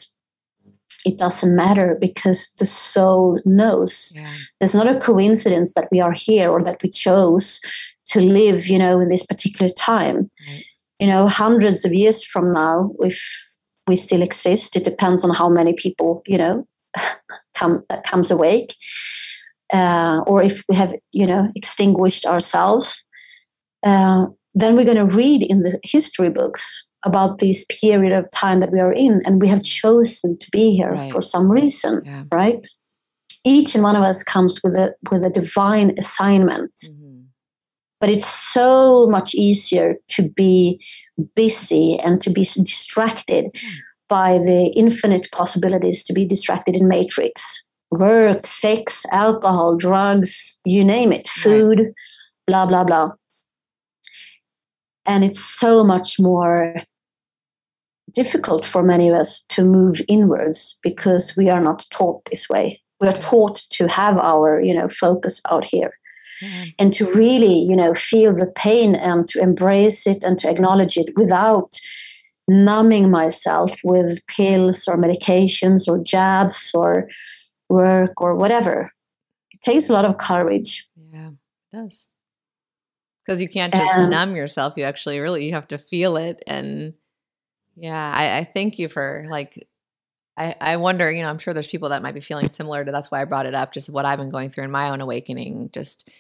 it 1.05 1.19
doesn't 1.19 1.57
matter 1.57 1.97
because 2.01 2.53
the 2.59 2.67
soul 2.67 3.41
knows. 3.45 4.13
Yeah. 4.15 4.35
There's 4.61 4.75
not 4.75 4.89
a 4.89 5.01
coincidence 5.01 5.75
that 5.75 5.89
we 5.91 6.01
are 6.01 6.13
here 6.13 6.49
or 6.51 6.63
that 6.63 6.83
we 6.83 6.89
chose 6.89 7.61
to 8.07 8.21
live, 8.21 8.67
you 8.67 8.79
know, 8.79 9.01
in 9.01 9.09
this 9.09 9.25
particular 9.25 9.73
time. 9.73 10.31
Right. 10.49 10.65
You 11.01 11.07
know, 11.09 11.29
hundreds 11.29 11.85
of 11.85 11.93
years 11.93 12.25
from 12.25 12.53
now, 12.53 12.93
if 13.01 13.21
we 13.89 13.97
still 13.97 14.23
exist, 14.23 14.77
it 14.77 14.85
depends 14.85 15.25
on 15.25 15.35
how 15.35 15.49
many 15.49 15.73
people, 15.73 16.23
you 16.27 16.39
know, 16.39 16.67
come 17.55 17.85
comes 18.05 18.31
awake, 18.31 18.77
uh, 19.73 20.21
or 20.27 20.43
if 20.43 20.63
we 20.69 20.77
have, 20.77 20.95
you 21.13 21.27
know, 21.27 21.49
extinguished 21.57 22.27
ourselves. 22.27 23.05
Uh, 23.83 24.27
then 24.55 24.77
we're 24.77 24.85
going 24.85 25.09
to 25.09 25.17
read 25.17 25.43
in 25.43 25.63
the 25.63 25.81
history 25.83 26.31
books 26.31 26.87
about 27.05 27.39
this 27.39 27.65
period 27.81 28.13
of 28.13 28.31
time 28.31 28.61
that 28.61 28.73
we 28.73 28.81
are 28.81 28.93
in 28.93 29.23
and 29.25 29.41
we 29.43 29.49
have 29.49 29.63
chosen 29.63 30.39
to 30.39 30.49
be 30.51 30.75
here 30.77 30.93
right. 30.93 31.11
for 31.11 31.21
some 31.21 31.51
reason 31.51 32.01
yeah. 32.05 32.25
right 32.33 32.67
each 33.45 33.75
and 33.75 33.83
one 33.83 33.97
of 33.97 34.03
us 34.03 34.23
comes 34.23 34.61
with 34.63 34.77
a 34.77 34.95
with 35.11 35.25
a 35.25 35.31
divine 35.31 35.95
assignment. 35.99 36.73
Mm-hmm. 36.85 37.23
But 38.01 38.11
it's 38.11 38.29
so 38.29 39.07
much 39.07 39.35
easier 39.35 39.95
to 40.11 40.29
be 40.29 40.85
busy 41.37 41.99
and 42.01 42.21
to 42.23 42.31
be 42.31 42.43
distracted 42.43 43.47
mm. 43.47 43.71
by 44.09 44.39
the 44.39 44.73
infinite 44.77 45.29
possibilities 45.31 46.03
to 46.05 46.13
be 46.13 46.27
distracted 46.27 46.75
in 46.75 46.89
matrix 46.89 47.63
work, 47.93 48.47
sex, 48.47 49.05
alcohol, 49.13 49.77
drugs, 49.77 50.59
you 50.65 50.83
name 50.83 51.13
it, 51.13 51.29
food, 51.29 51.79
right. 51.79 51.93
blah, 52.47 52.65
blah, 52.65 52.85
blah. 52.85 53.11
And 55.05 55.23
it's 55.23 55.45
so 55.45 55.85
much 55.85 56.19
more 56.19 56.75
difficult 58.13 58.65
for 58.65 58.83
many 58.83 59.09
of 59.09 59.15
us 59.15 59.45
to 59.49 59.65
move 59.65 60.01
inwards 60.09 60.79
because 60.83 61.37
we 61.37 61.49
are 61.49 61.61
not 61.61 61.87
taught 61.91 62.25
this 62.27 62.49
way. 62.49 62.81
We 63.01 63.09
are 63.09 63.13
taught 63.13 63.63
to 63.71 63.89
have 63.89 64.19
our, 64.19 64.61
you 64.61 64.75
know, 64.75 64.89
focus 64.89 65.41
out 65.51 65.65
here. 65.65 65.93
Mm-hmm. 66.43 66.69
And 66.79 66.95
to 66.95 67.07
really, 67.13 67.59
you 67.59 67.77
know, 67.77 67.95
feel 67.95 68.35
the 68.35 68.47
pain 68.47 68.95
and 68.95 69.29
to 69.29 69.41
embrace 69.41 70.07
it 70.07 70.25
and 70.25 70.39
to 70.41 70.51
acknowledge 70.51 70.97
it 70.97 71.17
without 71.17 71.69
numbing 72.49 73.11
myself 73.11 73.81
with 73.85 74.25
pills 74.27 74.89
or 74.89 74.97
medications 74.97 75.89
or 75.89 76.03
jabs 76.03 76.71
or 76.75 77.09
work 77.69 78.21
or 78.21 78.35
whatever. 78.35 78.93
It 79.53 79.63
takes 79.63 79.89
a 79.89 79.93
lot 79.93 80.05
of 80.05 80.19
courage. 80.19 80.89
Yeah, 80.97 81.29
it 81.29 81.77
does. 81.77 82.09
Because 83.25 83.41
you 83.41 83.49
can't 83.49 83.73
just 83.73 83.97
and, 83.97 84.11
numb 84.11 84.35
yourself. 84.35 84.75
You 84.77 84.83
actually 84.83 85.21
really 85.21 85.47
you 85.47 85.53
have 85.53 85.69
to 85.69 85.79
feel 85.79 86.17
it. 86.17 86.43
And 86.47 86.95
yeah, 87.77 88.13
I, 88.15 88.39
I 88.39 88.45
thank 88.45 88.79
you 88.79 88.89
for 88.89 89.25
like 89.29 89.69
I, 90.37 90.55
I 90.61 90.77
wonder, 90.77 91.11
you 91.11 91.23
know, 91.23 91.29
I'm 91.29 91.39
sure 91.39 91.53
there's 91.53 91.69
people 91.69 91.91
that 91.91 92.03
might 92.03 92.15
be 92.15 92.21
feeling 92.21 92.49
similar 92.51 92.85
to 92.85 92.93
that's 92.93 93.11
why 93.11 93.21
I 93.21 93.27
brought 93.27 93.47
it 93.47 93.55
up, 93.55 93.73
just 93.73 93.91
what 93.91 94.07
I've 94.07 94.19
been 94.19 94.31
going 94.31 94.51
through 94.51 94.65
in 94.65 94.71
my 94.71 94.89
own 94.89 95.01
awakening. 95.01 95.71
Just 95.73 96.11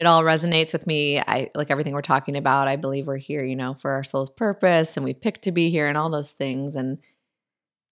it 0.00 0.06
all 0.06 0.22
resonates 0.22 0.72
with 0.72 0.86
me. 0.86 1.20
I 1.20 1.50
like 1.54 1.70
everything 1.70 1.94
we're 1.94 2.02
talking 2.02 2.36
about. 2.36 2.66
I 2.66 2.76
believe 2.76 3.06
we're 3.06 3.16
here, 3.16 3.44
you 3.44 3.54
know, 3.54 3.74
for 3.74 3.92
our 3.92 4.02
soul's 4.02 4.30
purpose 4.30 4.96
and 4.96 5.04
we 5.04 5.14
picked 5.14 5.42
to 5.42 5.52
be 5.52 5.70
here 5.70 5.86
and 5.86 5.96
all 5.96 6.10
those 6.10 6.32
things. 6.32 6.74
And 6.74 6.98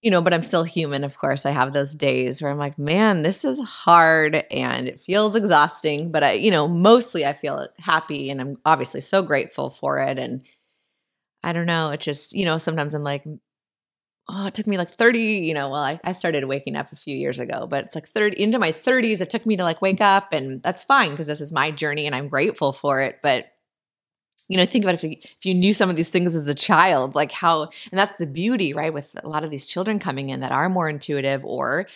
you 0.03 0.11
know, 0.11 0.20
but 0.20 0.34
I'm 0.34 0.42
still 0.42 0.64
human, 0.64 1.05
of 1.05 1.16
course. 1.16 1.46
I 1.46 1.53
have 1.53 1.72
those 1.72 1.94
days 1.94 2.42
where 2.42 2.50
I'm 2.50 2.59
like, 2.59 2.76
man, 2.76 3.22
this 3.22 3.44
is 3.44 3.61
hard 3.61 4.44
and 4.50 4.88
it 4.88 5.00
feels 5.00 5.36
exhausting. 5.36 6.11
But 6.11 6.24
I, 6.24 6.32
you 6.32 6.50
know, 6.50 6.66
mostly 6.66 7.24
I 7.24 7.32
feel 7.32 7.68
happy 7.78 8.28
and 8.28 8.40
I'm 8.40 8.59
obviously 8.64 9.00
so 9.00 9.22
grateful 9.22 9.70
for 9.70 9.98
it. 9.98 10.18
And 10.18 10.42
I 11.43 11.53
don't 11.53 11.66
know, 11.66 11.90
it's 11.90 12.05
just, 12.05 12.32
you 12.32 12.45
know, 12.45 12.59
sometimes 12.59 12.95
I'm 12.95 13.03
like, 13.05 13.24
oh, 14.28 14.47
it 14.47 14.55
took 14.55 14.66
me 14.66 14.78
like 14.78 14.88
30, 14.88 15.18
you 15.18 15.55
know, 15.55 15.70
well, 15.70 15.82
I, 15.82 16.01
I 16.05 16.12
started 16.12 16.45
waking 16.45 16.76
up 16.76 16.93
a 16.93 16.97
few 16.97 17.16
years 17.16 17.40
ago, 17.40 17.66
but 17.66 17.84
it's 17.84 17.95
like 17.95 18.07
30 18.07 18.40
into 18.40 18.59
my 18.59 18.72
30s, 18.72 19.20
it 19.20 19.30
took 19.30 19.45
me 19.47 19.57
to 19.57 19.64
like 19.64 19.82
wake 19.82 20.01
up 20.01 20.32
and 20.32 20.62
that's 20.62 20.84
fine 20.84 21.11
because 21.11 21.26
this 21.26 21.40
is 21.40 21.53
my 21.53 21.70
journey 21.70 22.07
and 22.07 22.14
I'm 22.14 22.28
grateful 22.28 22.72
for 22.72 23.01
it. 23.01 23.18
But 23.22 23.53
you 24.49 24.57
know 24.57 24.66
think 24.66 24.84
about 24.84 24.95
if 24.95 25.03
you, 25.03 25.12
if 25.12 25.47
you 25.47 25.55
knew 25.55 25.72
some 25.72 25.88
of 25.88 25.97
these 25.97 26.11
things 26.11 26.34
as 26.34 26.47
a 26.47 26.55
child 26.55 27.14
like 27.14 27.32
how 27.32 27.62
and 27.62 27.99
that's 27.99 28.16
the 28.16 28.26
beauty 28.26 28.74
right 28.74 28.93
with 28.93 29.16
a 29.22 29.28
lot 29.28 29.45
of 29.45 29.51
these 29.51 29.64
children 29.64 29.99
coming 29.99 30.30
in 30.30 30.40
that 30.40 30.53
are 30.53 30.68
more 30.68 30.88
intuitive 30.88 31.45
or 31.45 31.86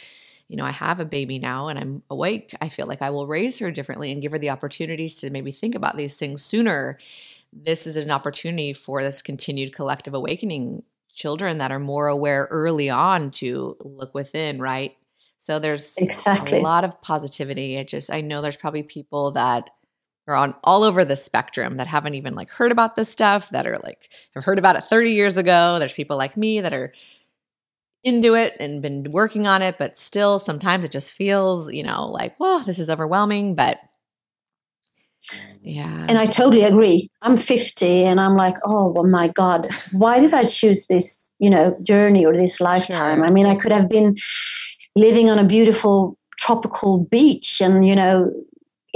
you 0.49 0.57
know 0.57 0.65
i 0.65 0.71
have 0.71 1.01
a 1.01 1.05
baby 1.05 1.39
now 1.39 1.69
and 1.69 1.79
i'm 1.79 2.03
awake 2.09 2.55
i 2.61 2.69
feel 2.69 2.87
like 2.87 3.03
i 3.03 3.11
will 3.11 3.27
raise 3.27 3.59
her 3.59 3.71
differently 3.71 4.11
and 4.13 4.23
give 4.23 4.33
her 4.33 4.39
the 4.39 4.51
opportunities 4.51 5.17
to 5.17 5.29
maybe 5.31 5.51
think 5.51 5.75
about 5.75 5.97
these 5.97 6.15
things 6.15 6.43
sooner 6.43 6.99
this 7.53 7.87
is 7.87 7.97
an 7.97 8.11
opportunity 8.11 8.73
for 8.73 9.03
this 9.03 9.23
continued 9.23 9.75
collective 9.75 10.15
awakening 10.15 10.83
children 11.13 11.59
that 11.59 11.73
are 11.73 11.79
more 11.79 12.09
aware 12.09 12.47
early 12.51 12.91
on 12.91 13.31
to 13.31 13.77
look 13.85 14.15
within 14.15 14.61
right? 14.61 14.97
So 15.39 15.59
there's 15.59 15.97
exactly. 15.97 16.59
a 16.59 16.63
lot 16.63 16.85
of 16.85 17.01
positivity. 17.03 17.79
I 17.79 17.85
just 17.85 18.11
i 18.11 18.21
know 18.21 18.43
there's 18.43 18.57
probably 18.57 18.83
people 18.83 19.33
that 19.33 19.71
are 20.29 20.35
on 20.35 20.55
all 20.65 20.83
over 20.83 21.05
the 21.05 21.17
spectrum 21.17 21.77
that 21.77 21.87
haven't 21.87 22.15
even 22.15 22.35
like 22.35 22.51
heard 22.51 22.73
about 22.73 22.97
this 22.97 23.09
stuff 23.09 23.51
that 23.51 23.67
are 23.67 23.77
like 23.85 24.09
have 24.35 24.45
heard 24.45 24.59
about 24.59 24.77
it 24.77 24.83
30 24.83 25.11
years 25.13 25.37
ago. 25.37 25.79
There's 25.79 25.93
people 25.93 26.17
like 26.17 26.37
me 26.37 26.61
that 26.61 26.73
are 26.73 26.93
into 28.03 28.35
it 28.35 28.57
and 28.61 28.83
been 28.83 29.11
working 29.11 29.49
on 29.49 29.63
it 29.63 29.79
but 29.79 29.99
still 29.99 30.39
sometimes 30.39 30.85
it 30.85 30.93
just 30.93 31.13
feels 31.13 31.73
you 31.73 31.83
know 31.83 32.07
like 32.07 32.37
whoa 32.37 32.61
this 32.61 32.79
is 32.79 32.89
overwhelming 32.89 33.57
but 33.57 33.81
yeah 35.63 36.07
and 36.09 36.19
i 36.19 36.27
totally 36.27 36.63
agree 36.63 37.09
i'm 37.23 37.37
50 37.37 38.05
and 38.05 38.21
i'm 38.21 38.37
like 38.37 38.57
oh 38.65 38.89
well, 38.89 39.05
my 39.05 39.29
god 39.29 39.69
why 39.93 40.21
did 40.21 40.35
i 40.35 40.45
choose 40.45 40.87
this 40.87 41.33
you 41.39 41.51
know 41.51 41.77
journey 41.83 42.25
or 42.25 42.37
this 42.37 42.61
lifetime 42.61 43.19
sure. 43.19 43.27
i 43.27 43.31
mean 43.31 43.47
i 43.47 43.55
could 43.55 43.73
have 43.73 43.89
been 43.89 44.17
living 44.95 45.31
on 45.31 45.39
a 45.39 45.45
beautiful 45.45 46.17
tropical 46.39 47.07
beach 47.11 47.61
and 47.61 47.87
you 47.87 47.95
know 47.95 48.31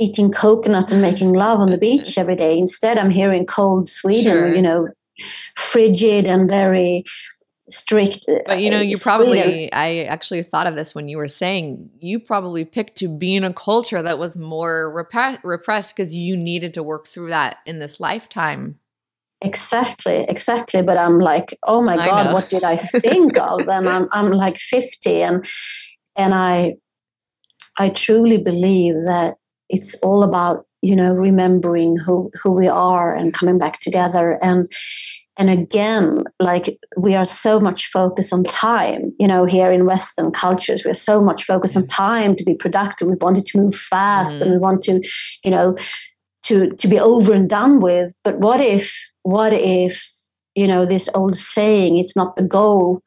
eating 0.01 0.33
coconut 0.33 0.91
and 0.91 1.03
making 1.03 1.35
love 1.35 1.61
on 1.61 1.71
the 1.71 1.79
beach 1.79 2.17
every 2.17 2.35
day. 2.35 2.59
Instead, 2.59 2.99
I'm 2.99 3.11
here 3.11 3.33
in 3.33 3.47
cold 3.47 3.89
Sweden, 3.89 4.33
sure. 4.33 4.55
you 4.55 4.63
know, 4.63 4.89
frigid 5.57 6.27
and 6.27 6.49
very 6.49 7.05
strict. 7.71 8.27
But 8.47 8.61
you 8.61 8.71
know, 8.71 8.79
uh, 8.79 8.83
you 8.83 8.99
probably, 8.99 9.41
Sweden. 9.41 9.69
I 9.73 10.05
actually 10.05 10.43
thought 10.43 10.67
of 10.67 10.75
this 10.75 10.95
when 10.95 11.09
you 11.09 11.17
were 11.17 11.29
saying 11.29 11.91
you 11.99 12.21
probably 12.21 12.65
picked 12.65 12.97
to 12.99 13.09
be 13.09 13.37
in 13.37 13.45
a 13.45 13.53
culture 13.53 14.03
that 14.03 14.19
was 14.19 14.39
more 14.39 14.93
repressed 14.93 15.97
because 15.97 16.15
you 16.15 16.37
needed 16.37 16.75
to 16.75 16.83
work 16.83 17.07
through 17.07 17.29
that 17.29 17.59
in 17.67 17.79
this 17.79 18.01
lifetime. 18.01 18.79
Exactly, 19.43 20.27
exactly. 20.29 20.83
But 20.83 20.99
I'm 20.99 21.19
like, 21.19 21.59
oh 21.63 21.81
my 21.81 21.97
God, 21.97 22.33
what 22.33 22.51
did 22.51 22.63
I 22.63 22.77
think 22.77 23.39
of? 23.39 23.69
And 23.69 23.89
I'm, 23.89 24.07
I'm 24.13 24.31
like 24.33 24.59
50 24.59 25.23
and, 25.23 25.47
and 26.17 26.35
I, 26.35 26.75
I 27.79 27.89
truly 27.89 28.37
believe 28.37 28.95
that 29.07 29.37
it's 29.71 29.95
all 30.03 30.23
about 30.23 30.67
you 30.83 30.97
know 30.97 31.13
remembering 31.13 31.97
who 31.97 32.31
who 32.43 32.51
we 32.51 32.69
are 32.69 33.15
and 33.15 33.35
coming 33.35 33.59
back 33.59 33.81
together 33.81 34.39
and 34.43 34.71
and 35.41 35.49
again 35.49 36.25
like 36.39 36.79
we 36.97 37.15
are 37.15 37.25
so 37.25 37.59
much 37.59 37.87
focused 37.87 38.33
on 38.33 38.45
time 38.45 39.13
you 39.19 39.27
know 39.27 39.45
here 39.45 39.71
in 39.73 39.87
western 39.87 40.31
cultures 40.31 40.85
we're 40.85 40.95
so 40.95 41.21
much 41.21 41.45
focused 41.45 41.77
on 41.77 41.87
time 41.87 42.37
to 42.37 42.45
be 42.45 42.55
productive 42.55 43.09
we 43.09 43.15
wanted 43.21 43.45
to 43.47 43.59
move 43.59 43.75
fast 43.75 44.35
mm-hmm. 44.35 44.43
and 44.43 44.53
we 44.53 44.59
want 44.59 44.83
to 44.83 45.01
you 45.45 45.51
know 45.51 45.75
to 46.43 46.71
to 46.77 46.87
be 46.87 47.01
over 47.01 47.33
and 47.33 47.49
done 47.49 47.81
with 47.81 48.13
but 48.23 48.39
what 48.39 48.61
if 48.61 48.95
what 49.23 49.53
if 49.53 50.07
you 50.55 50.69
know 50.69 50.85
this 50.85 51.09
old 51.15 51.37
saying 51.37 51.97
it's 51.97 52.15
not 52.15 52.37
the 52.37 52.47
goal 52.47 53.03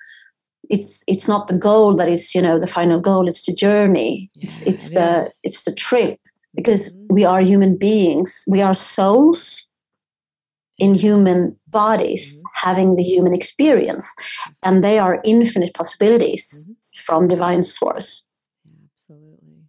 it's 0.69 1.03
it's 1.07 1.27
not 1.27 1.47
the 1.47 1.57
goal 1.57 1.95
but 1.95 2.09
it's 2.09 2.33
you 2.33 2.41
know 2.41 2.59
the 2.59 2.67
final 2.67 2.99
goal 2.99 3.27
it's 3.27 3.45
the 3.45 3.53
journey 3.53 4.31
yeah, 4.33 4.45
it's 4.45 4.61
it's 4.63 4.91
it 4.91 4.95
the 4.95 5.25
is. 5.25 5.39
it's 5.43 5.63
the 5.65 5.73
trip 5.73 6.17
because 6.55 6.89
mm-hmm. 6.89 7.13
we 7.13 7.25
are 7.25 7.41
human 7.41 7.75
beings. 7.77 8.45
We 8.47 8.61
are 8.61 8.75
souls 8.75 9.67
in 10.83 10.93
human 10.95 11.55
bodies 11.71 12.25
mm-hmm. 12.35 12.67
having 12.67 12.95
the 12.95 13.03
human 13.03 13.33
experience, 13.33 14.13
and 14.63 14.83
they 14.83 14.99
are 14.99 15.21
infinite 15.23 15.73
possibilities 15.73 16.45
mm-hmm. 16.51 17.01
from 17.05 17.27
divine 17.27 17.63
source. 17.63 18.27
absolutely. 18.85 19.63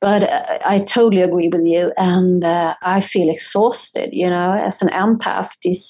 But 0.00 0.22
uh, 0.24 0.58
I 0.74 0.80
totally 0.80 1.22
agree 1.22 1.48
with 1.48 1.66
you, 1.74 1.92
and 1.96 2.44
uh, 2.44 2.74
I 2.82 3.00
feel 3.00 3.28
exhausted. 3.30 4.08
You 4.12 4.28
know, 4.30 4.50
as 4.52 4.82
an 4.82 4.88
empath, 4.88 5.50
these 5.62 5.84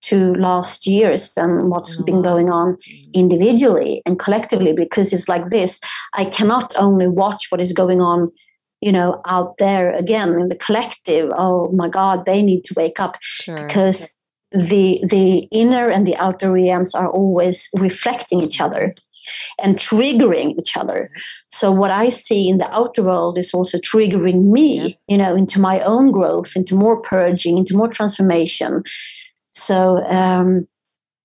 two 0.00 0.34
last 0.34 0.86
years 0.86 1.36
and 1.36 1.70
what's 1.70 2.00
been 2.02 2.22
going 2.22 2.50
on 2.50 2.68
mm-hmm. 2.74 3.20
individually 3.22 4.00
and 4.06 4.18
collectively, 4.18 4.72
because 4.72 5.12
it's 5.12 5.28
like 5.28 5.50
this: 5.50 5.80
I 6.14 6.24
cannot 6.26 6.76
only 6.76 7.08
watch 7.08 7.46
what 7.50 7.60
is 7.60 7.72
going 7.72 8.00
on 8.00 8.30
you 8.80 8.92
know 8.92 9.20
out 9.26 9.56
there 9.58 9.90
again 9.92 10.30
in 10.40 10.48
the 10.48 10.56
collective 10.56 11.30
oh 11.36 11.70
my 11.72 11.88
god 11.88 12.24
they 12.26 12.42
need 12.42 12.64
to 12.64 12.74
wake 12.76 13.00
up 13.00 13.16
sure. 13.20 13.66
because 13.66 14.18
the 14.52 15.00
the 15.08 15.46
inner 15.50 15.88
and 15.88 16.06
the 16.06 16.16
outer 16.16 16.50
realms 16.50 16.94
are 16.94 17.10
always 17.10 17.68
reflecting 17.78 18.40
each 18.40 18.60
other 18.60 18.94
and 19.62 19.76
triggering 19.76 20.58
each 20.58 20.76
other. 20.76 21.10
So 21.48 21.70
what 21.70 21.90
i 21.90 22.08
see 22.08 22.48
in 22.48 22.58
the 22.58 22.70
outer 22.72 23.02
world 23.02 23.36
is 23.36 23.52
also 23.52 23.78
triggering 23.78 24.50
me 24.50 24.98
you 25.06 25.18
know 25.18 25.36
into 25.36 25.60
my 25.60 25.80
own 25.80 26.10
growth 26.12 26.56
into 26.56 26.74
more 26.74 27.00
purging 27.02 27.58
into 27.58 27.76
more 27.76 27.88
transformation. 27.88 28.82
So 29.50 29.98
um 30.06 30.66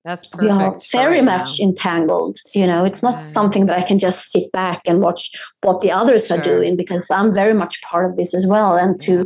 that's 0.03 0.27
perfect. 0.27 0.43
We 0.43 0.49
are 0.49 0.77
very 0.91 1.15
right 1.15 1.25
much 1.25 1.59
now. 1.59 1.67
entangled. 1.67 2.37
You 2.53 2.67
know, 2.67 2.83
it's 2.83 3.01
not 3.01 3.23
something 3.23 3.67
that 3.67 3.77
I 3.77 3.83
can 3.83 3.99
just 3.99 4.31
sit 4.31 4.51
back 4.51 4.81
and 4.85 4.99
watch 4.99 5.31
what 5.61 5.79
the 5.79 5.91
others 5.91 6.27
sure. 6.27 6.37
are 6.37 6.41
doing 6.41 6.75
because 6.75 7.09
I'm 7.09 7.33
very 7.33 7.53
much 7.53 7.81
part 7.81 8.09
of 8.09 8.17
this 8.17 8.33
as 8.33 8.45
well. 8.45 8.75
And 8.75 8.99
to 9.01 9.25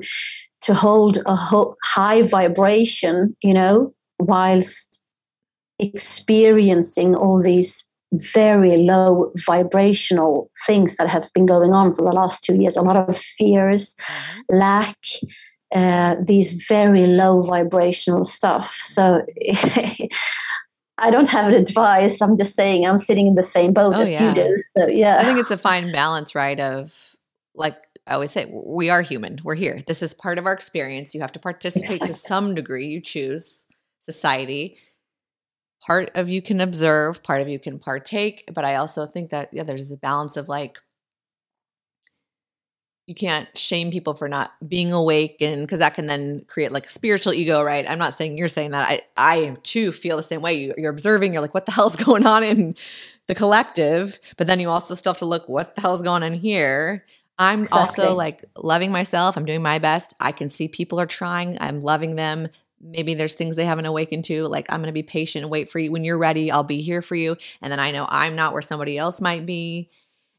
to 0.63 0.73
hold 0.73 1.19
a 1.25 1.35
ho- 1.35 1.75
high 1.83 2.23
vibration, 2.23 3.35
you 3.41 3.53
know, 3.53 3.93
whilst 4.19 5.03
experiencing 5.79 7.15
all 7.15 7.41
these 7.41 7.87
very 8.13 8.77
low 8.77 9.31
vibrational 9.45 10.49
things 10.65 10.95
that 10.95 11.09
have 11.09 11.25
been 11.33 11.45
going 11.45 11.73
on 11.73 11.93
for 11.93 12.03
the 12.03 12.11
last 12.11 12.41
two 12.41 12.55
years 12.55 12.77
a 12.77 12.81
lot 12.81 12.95
of 12.95 13.17
fears 13.17 13.95
mm-hmm. 13.95 14.57
lack 14.57 14.97
uh, 15.75 16.15
these 16.23 16.53
very 16.69 17.05
low 17.05 17.43
vibrational 17.43 18.23
stuff 18.23 18.69
so 18.69 19.21
I 20.97 21.11
don't 21.11 21.29
have 21.29 21.53
advice. 21.53 22.21
I'm 22.21 22.37
just 22.37 22.55
saying 22.55 22.85
I'm 22.85 22.97
sitting 22.97 23.27
in 23.27 23.35
the 23.35 23.43
same 23.43 23.73
boat 23.73 23.93
oh, 23.95 24.01
as 24.01 24.11
yeah. 24.11 24.29
you 24.29 24.35
do. 24.35 24.57
So 24.59 24.87
yeah. 24.87 25.17
I 25.19 25.23
think 25.25 25.39
it's 25.39 25.51
a 25.51 25.57
fine 25.57 25.91
balance, 25.91 26.35
right? 26.35 26.59
Of 26.59 27.15
like 27.55 27.75
I 28.07 28.13
always 28.13 28.31
say, 28.31 28.49
we 28.51 28.89
are 28.89 29.01
human. 29.01 29.39
We're 29.43 29.55
here. 29.55 29.83
This 29.85 30.01
is 30.01 30.13
part 30.13 30.37
of 30.37 30.45
our 30.45 30.53
experience. 30.53 31.13
You 31.13 31.21
have 31.21 31.33
to 31.33 31.39
participate 31.39 32.01
exactly. 32.01 32.07
to 32.07 32.13
some 32.13 32.55
degree. 32.55 32.87
You 32.87 33.01
choose 33.01 33.65
society. 34.01 34.77
Part 35.85 36.11
of 36.15 36.29
you 36.29 36.41
can 36.41 36.61
observe, 36.61 37.21
part 37.21 37.41
of 37.41 37.49
you 37.49 37.59
can 37.59 37.79
partake. 37.79 38.45
But 38.53 38.63
I 38.63 38.75
also 38.75 39.05
think 39.05 39.31
that, 39.31 39.49
yeah, 39.51 39.63
there's 39.63 39.91
a 39.91 39.97
balance 39.97 40.37
of 40.37 40.47
like, 40.47 40.77
you 43.07 43.15
can't 43.15 43.57
shame 43.57 43.89
people 43.89 44.13
for 44.13 44.27
not 44.27 44.53
being 44.67 44.91
awake 44.91 45.37
and 45.41 45.61
because 45.61 45.79
that 45.79 45.95
can 45.95 46.05
then 46.05 46.43
create 46.47 46.71
like 46.71 46.85
a 46.85 46.89
spiritual 46.89 47.33
ego 47.33 47.63
right 47.63 47.89
i'm 47.89 47.97
not 47.97 48.13
saying 48.13 48.37
you're 48.37 48.47
saying 48.47 48.71
that 48.71 48.87
i 48.87 49.01
i 49.17 49.55
too 49.63 49.91
feel 49.91 50.17
the 50.17 50.23
same 50.23 50.41
way 50.41 50.53
you, 50.53 50.85
are 50.85 50.89
observing 50.89 51.33
you're 51.33 51.41
like 51.41 51.53
what 51.53 51.65
the 51.65 51.71
hell's 51.71 51.95
going 52.05 52.27
on 52.27 52.43
in 52.43 52.75
the 53.27 53.35
collective 53.35 54.19
but 54.37 54.45
then 54.45 54.59
you 54.59 54.69
also 54.69 54.93
still 54.93 55.13
have 55.13 55.17
to 55.17 55.25
look 55.25 55.47
what 55.49 55.73
the 55.75 55.81
hell's 55.81 56.03
going 56.03 56.21
on 56.21 56.33
here 56.33 57.03
I'm 57.39 57.61
exactly. 57.61 58.03
also 58.03 58.15
like 58.15 58.45
loving 58.55 58.91
myself. 58.91 59.37
I'm 59.37 59.45
doing 59.45 59.61
my 59.61 59.79
best. 59.79 60.13
I 60.19 60.31
can 60.31 60.49
see 60.49 60.67
people 60.67 60.99
are 60.99 61.05
trying. 61.05 61.57
I'm 61.61 61.81
loving 61.81 62.15
them. 62.15 62.47
Maybe 62.81 63.13
there's 63.13 63.33
things 63.35 63.55
they 63.55 63.65
haven't 63.65 63.85
awakened 63.85 64.25
to. 64.25 64.47
Like, 64.47 64.65
I'm 64.69 64.79
going 64.79 64.87
to 64.87 64.91
be 64.93 65.03
patient 65.03 65.43
and 65.43 65.51
wait 65.51 65.69
for 65.69 65.79
you. 65.79 65.91
When 65.91 66.03
you're 66.03 66.17
ready, 66.17 66.51
I'll 66.51 66.63
be 66.63 66.81
here 66.81 67.01
for 67.01 67.15
you. 67.15 67.37
And 67.61 67.71
then 67.71 67.79
I 67.79 67.91
know 67.91 68.05
I'm 68.09 68.35
not 68.35 68.53
where 68.53 68.61
somebody 68.61 68.97
else 68.97 69.21
might 69.21 69.45
be. 69.45 69.89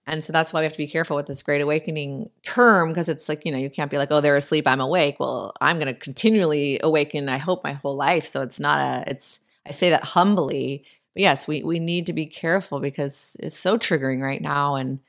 And 0.08 0.24
so 0.24 0.32
that's 0.32 0.52
why 0.52 0.60
we 0.60 0.64
have 0.64 0.72
to 0.72 0.78
be 0.78 0.86
careful 0.86 1.16
with 1.16 1.26
this 1.26 1.42
great 1.42 1.60
awakening 1.60 2.30
term 2.42 2.88
because 2.88 3.08
it's 3.08 3.28
like, 3.28 3.44
you 3.44 3.52
know, 3.52 3.58
you 3.58 3.68
can't 3.68 3.90
be 3.90 3.98
like, 3.98 4.10
oh, 4.10 4.20
they're 4.20 4.36
asleep, 4.36 4.66
I'm 4.66 4.80
awake. 4.80 5.20
Well, 5.20 5.52
I'm 5.60 5.78
going 5.78 5.92
to 5.92 5.98
continually 5.98 6.80
awaken, 6.82 7.28
I 7.28 7.36
hope, 7.36 7.62
my 7.62 7.72
whole 7.72 7.94
life. 7.94 8.26
So 8.26 8.42
it's 8.42 8.58
not 8.58 8.80
a, 8.80 9.10
it's, 9.10 9.40
I 9.66 9.72
say 9.72 9.90
that 9.90 10.04
humbly. 10.04 10.84
But 11.14 11.22
yes, 11.22 11.46
we, 11.46 11.62
we 11.62 11.78
need 11.78 12.06
to 12.06 12.12
be 12.12 12.26
careful 12.26 12.80
because 12.80 13.36
it's 13.38 13.58
so 13.58 13.76
triggering 13.76 14.22
right 14.22 14.40
now. 14.40 14.76
And 14.76 15.00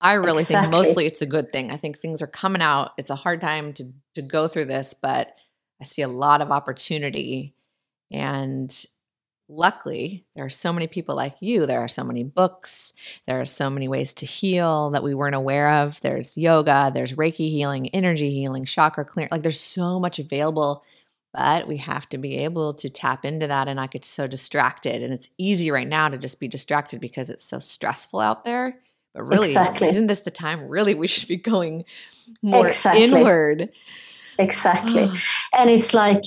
I 0.00 0.14
really 0.14 0.42
exactly. 0.42 0.70
think 0.70 0.84
mostly 0.84 1.06
it's 1.06 1.22
a 1.22 1.26
good 1.26 1.52
thing. 1.52 1.70
I 1.70 1.76
think 1.76 1.98
things 1.98 2.22
are 2.22 2.28
coming 2.28 2.62
out. 2.62 2.92
It's 2.98 3.10
a 3.10 3.16
hard 3.16 3.40
time 3.40 3.72
to 3.74 3.92
to 4.14 4.22
go 4.22 4.48
through 4.48 4.66
this, 4.66 4.94
but 4.94 5.36
I 5.80 5.84
see 5.84 6.02
a 6.02 6.08
lot 6.08 6.40
of 6.40 6.50
opportunity 6.50 7.54
and 8.10 8.84
luckily 9.48 10.26
there 10.34 10.44
are 10.44 10.50
so 10.50 10.72
many 10.72 10.86
people 10.86 11.14
like 11.14 11.36
you 11.40 11.64
there 11.64 11.80
are 11.80 11.88
so 11.88 12.04
many 12.04 12.22
books 12.22 12.92
there 13.26 13.40
are 13.40 13.44
so 13.46 13.70
many 13.70 13.88
ways 13.88 14.12
to 14.12 14.26
heal 14.26 14.90
that 14.90 15.02
we 15.02 15.14
weren't 15.14 15.34
aware 15.34 15.70
of 15.70 16.00
there's 16.02 16.36
yoga 16.36 16.90
there's 16.94 17.14
reiki 17.14 17.48
healing 17.50 17.88
energy 17.90 18.30
healing 18.30 18.64
chakra 18.64 19.04
clear 19.04 19.28
like 19.30 19.42
there's 19.42 19.60
so 19.60 19.98
much 19.98 20.18
available 20.18 20.84
but 21.32 21.66
we 21.66 21.78
have 21.78 22.08
to 22.08 22.18
be 22.18 22.36
able 22.38 22.74
to 22.74 22.90
tap 22.90 23.24
into 23.24 23.46
that 23.46 23.68
and 23.68 23.80
i 23.80 23.86
get 23.86 24.04
so 24.04 24.26
distracted 24.26 25.02
and 25.02 25.14
it's 25.14 25.28
easy 25.38 25.70
right 25.70 25.88
now 25.88 26.08
to 26.08 26.18
just 26.18 26.38
be 26.38 26.48
distracted 26.48 27.00
because 27.00 27.30
it's 27.30 27.44
so 27.44 27.58
stressful 27.58 28.20
out 28.20 28.44
there 28.44 28.78
but 29.14 29.24
really, 29.24 29.48
exactly. 29.48 29.88
isn't 29.88 30.06
this 30.06 30.20
the 30.20 30.30
time 30.30 30.68
really 30.68 30.94
we 30.94 31.08
should 31.08 31.28
be 31.28 31.36
going 31.36 31.84
more 32.42 32.68
exactly. 32.68 33.04
inward? 33.04 33.70
Exactly. 34.38 35.08
Oh, 35.10 35.16
and 35.58 35.70
it's 35.70 35.92
like, 35.92 36.22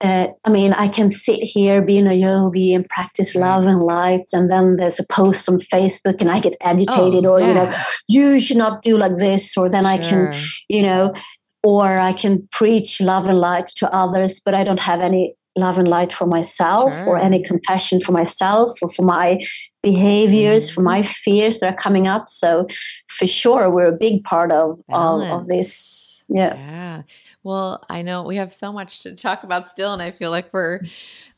uh, 0.00 0.28
I 0.44 0.50
mean, 0.50 0.72
I 0.72 0.88
can 0.88 1.10
sit 1.10 1.40
here 1.42 1.84
being 1.84 2.06
a 2.06 2.14
yogi 2.14 2.72
and 2.72 2.88
practice 2.88 3.34
love 3.34 3.66
and 3.66 3.82
light, 3.82 4.24
and 4.32 4.50
then 4.50 4.76
there's 4.76 4.98
a 4.98 5.06
post 5.06 5.48
on 5.48 5.58
Facebook, 5.58 6.20
and 6.20 6.30
I 6.30 6.40
get 6.40 6.54
agitated, 6.62 7.26
oh, 7.26 7.34
or 7.34 7.40
yeah. 7.40 7.48
you 7.48 7.54
know, 7.54 7.70
you 8.08 8.40
should 8.40 8.56
not 8.56 8.82
do 8.82 8.96
like 8.96 9.16
this, 9.16 9.56
or 9.56 9.68
then 9.68 9.84
sure. 9.84 9.92
I 9.92 9.98
can, 9.98 10.42
you 10.68 10.82
know, 10.82 11.14
or 11.62 11.98
I 11.98 12.12
can 12.12 12.48
preach 12.50 13.00
love 13.00 13.26
and 13.26 13.38
light 13.38 13.68
to 13.76 13.94
others, 13.94 14.40
but 14.42 14.54
I 14.54 14.64
don't 14.64 14.80
have 14.80 15.00
any 15.00 15.34
love 15.56 15.78
and 15.78 15.88
light 15.88 16.12
for 16.12 16.26
myself 16.26 16.94
sure. 16.94 17.08
or 17.08 17.18
any 17.18 17.42
compassion 17.42 18.00
for 18.00 18.12
myself 18.12 18.70
or 18.80 18.88
for 18.88 19.02
my 19.02 19.40
behaviors 19.82 20.66
mm-hmm. 20.66 20.74
for 20.74 20.82
my 20.82 21.02
fears 21.02 21.58
that 21.58 21.74
are 21.74 21.76
coming 21.76 22.06
up 22.06 22.28
so 22.28 22.66
for 23.08 23.26
sure 23.26 23.68
we're 23.68 23.86
a 23.86 23.96
big 23.96 24.22
part 24.22 24.52
of 24.52 24.80
all 24.88 25.20
of 25.20 25.48
this 25.48 26.24
yeah 26.28 26.54
yeah 26.54 27.02
well 27.42 27.84
i 27.88 28.02
know 28.02 28.22
we 28.22 28.36
have 28.36 28.52
so 28.52 28.72
much 28.72 29.02
to 29.02 29.14
talk 29.14 29.42
about 29.42 29.68
still 29.68 29.92
and 29.92 30.02
i 30.02 30.10
feel 30.10 30.30
like 30.30 30.52
we're 30.52 30.80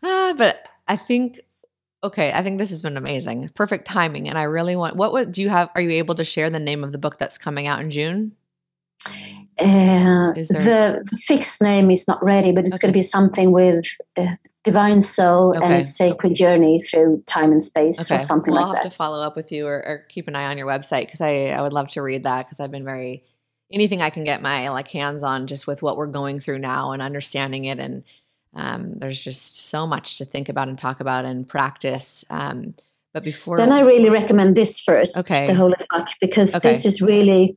uh, 0.02 0.34
but 0.34 0.66
i 0.88 0.96
think 0.96 1.40
okay 2.02 2.32
i 2.32 2.42
think 2.42 2.58
this 2.58 2.70
has 2.70 2.82
been 2.82 2.96
amazing 2.96 3.48
perfect 3.54 3.86
timing 3.86 4.28
and 4.28 4.38
i 4.38 4.42
really 4.42 4.76
want 4.76 4.96
what 4.96 5.12
would 5.12 5.32
do 5.32 5.42
you 5.42 5.48
have 5.48 5.70
are 5.74 5.80
you 5.80 5.90
able 5.90 6.14
to 6.14 6.24
share 6.24 6.50
the 6.50 6.60
name 6.60 6.82
of 6.84 6.92
the 6.92 6.98
book 6.98 7.18
that's 7.18 7.38
coming 7.38 7.66
out 7.66 7.80
in 7.80 7.90
june 7.90 8.32
uh, 9.58 10.32
the, 10.32 11.02
the, 11.04 11.16
fixed 11.24 11.62
name 11.62 11.90
is 11.90 12.08
not 12.08 12.22
ready, 12.24 12.52
but 12.52 12.64
it's 12.64 12.74
okay. 12.74 12.86
going 12.86 12.92
to 12.92 12.98
be 12.98 13.02
something 13.02 13.52
with 13.52 13.84
uh, 14.16 14.26
divine 14.64 15.00
soul 15.02 15.56
okay. 15.56 15.76
and 15.76 15.88
sacred 15.88 16.34
journey 16.34 16.80
through 16.80 17.22
time 17.26 17.52
and 17.52 17.62
space 17.62 18.00
okay. 18.00 18.16
or 18.16 18.18
something 18.18 18.54
well, 18.54 18.68
like 18.68 18.74
that. 18.74 18.78
I'll 18.78 18.82
that. 18.82 18.84
have 18.84 18.92
to 18.92 18.96
follow 18.96 19.24
up 19.24 19.36
with 19.36 19.52
you 19.52 19.66
or, 19.66 19.86
or 19.86 20.06
keep 20.08 20.26
an 20.26 20.34
eye 20.34 20.46
on 20.46 20.58
your 20.58 20.66
website 20.66 21.02
because 21.02 21.20
I, 21.20 21.48
I 21.48 21.60
would 21.60 21.72
love 21.72 21.90
to 21.90 22.02
read 22.02 22.22
that 22.24 22.46
because 22.46 22.60
I've 22.60 22.70
been 22.70 22.84
very 22.84 23.20
anything 23.72 24.02
I 24.02 24.10
can 24.10 24.24
get 24.24 24.42
my 24.42 24.68
like 24.68 24.88
hands 24.88 25.22
on 25.22 25.46
just 25.46 25.66
with 25.66 25.82
what 25.82 25.96
we're 25.96 26.06
going 26.06 26.40
through 26.40 26.58
now 26.58 26.92
and 26.92 27.00
understanding 27.00 27.64
it 27.64 27.78
and 27.78 28.04
um, 28.54 28.98
there's 28.98 29.20
just 29.20 29.66
so 29.68 29.86
much 29.86 30.18
to 30.18 30.24
think 30.24 30.48
about 30.48 30.68
and 30.68 30.78
talk 30.78 31.00
about 31.00 31.24
and 31.24 31.48
practice. 31.48 32.24
Um, 32.28 32.74
but 33.14 33.24
before 33.24 33.56
then, 33.56 33.72
I 33.72 33.80
really 33.80 34.10
recommend 34.10 34.56
this 34.56 34.80
first, 34.80 35.18
okay. 35.18 35.46
the 35.46 35.54
Holy 35.54 35.74
Fuck, 35.92 36.08
because 36.20 36.54
okay. 36.54 36.72
this 36.72 36.86
is 36.86 37.02
really, 37.02 37.56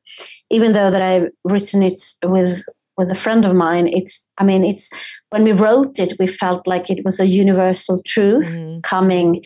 even 0.51 0.74
though 0.74 0.91
that 0.91 1.01
I've 1.01 1.30
written 1.43 1.84
it 1.84 2.01
with 2.24 2.61
with 2.97 3.11
a 3.11 3.16
friend 3.16 3.45
of 3.45 3.55
mine, 3.55 3.88
it's 3.88 4.30
I 4.38 4.43
mean, 4.43 4.66
it's 4.66 4.89
when 5.30 5.43
we 5.43 5.53
wrote 5.53 5.99
it, 5.99 6.13
we 6.20 6.28
felt 6.28 6.68
like 6.68 6.89
it 6.89 7.03
was 7.05 7.20
a 7.20 7.28
universal 7.28 8.01
truth 8.03 8.47
mm-hmm. 8.47 8.80
coming 8.82 9.43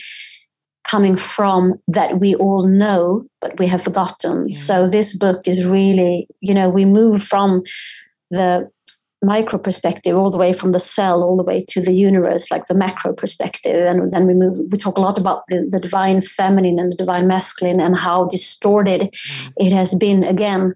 coming 0.84 1.16
from 1.16 1.76
that 1.88 2.20
we 2.20 2.36
all 2.36 2.68
know 2.68 3.26
but 3.42 3.58
we 3.60 3.68
have 3.68 3.84
forgotten 3.84 4.46
yeah. 4.48 4.58
so 4.58 4.88
this 4.88 5.16
book 5.16 5.48
is 5.48 5.66
really 5.66 6.28
you 6.42 6.54
know 6.54 6.70
we 6.70 6.86
move 6.86 7.22
from 7.22 7.62
the 8.32 8.70
micro 9.22 9.60
perspective 9.60 10.16
all 10.16 10.32
the 10.32 10.38
way 10.38 10.54
from 10.54 10.72
the 10.72 10.80
cell 10.80 11.22
all 11.22 11.36
the 11.36 11.44
way 11.44 11.64
to 11.68 11.82
the 11.82 11.94
universe 11.94 12.50
like 12.50 12.68
the 12.68 12.74
macro 12.74 13.12
perspective 13.12 13.86
and 13.86 14.12
then 14.12 14.26
we 14.26 14.34
move 14.34 14.58
we 14.72 14.78
talk 14.78 14.98
a 14.98 15.02
lot 15.02 15.18
about 15.18 15.44
the, 15.50 15.68
the 15.70 15.80
divine 15.80 16.22
feminine 16.22 16.80
and 16.80 16.92
the 16.92 16.96
divine 16.96 17.28
masculine 17.28 17.82
and 17.82 17.98
how 17.98 18.26
distorted 18.26 19.02
mm. 19.02 19.54
it 19.58 19.74
has 19.74 19.94
been 19.96 20.24
again 20.24 20.74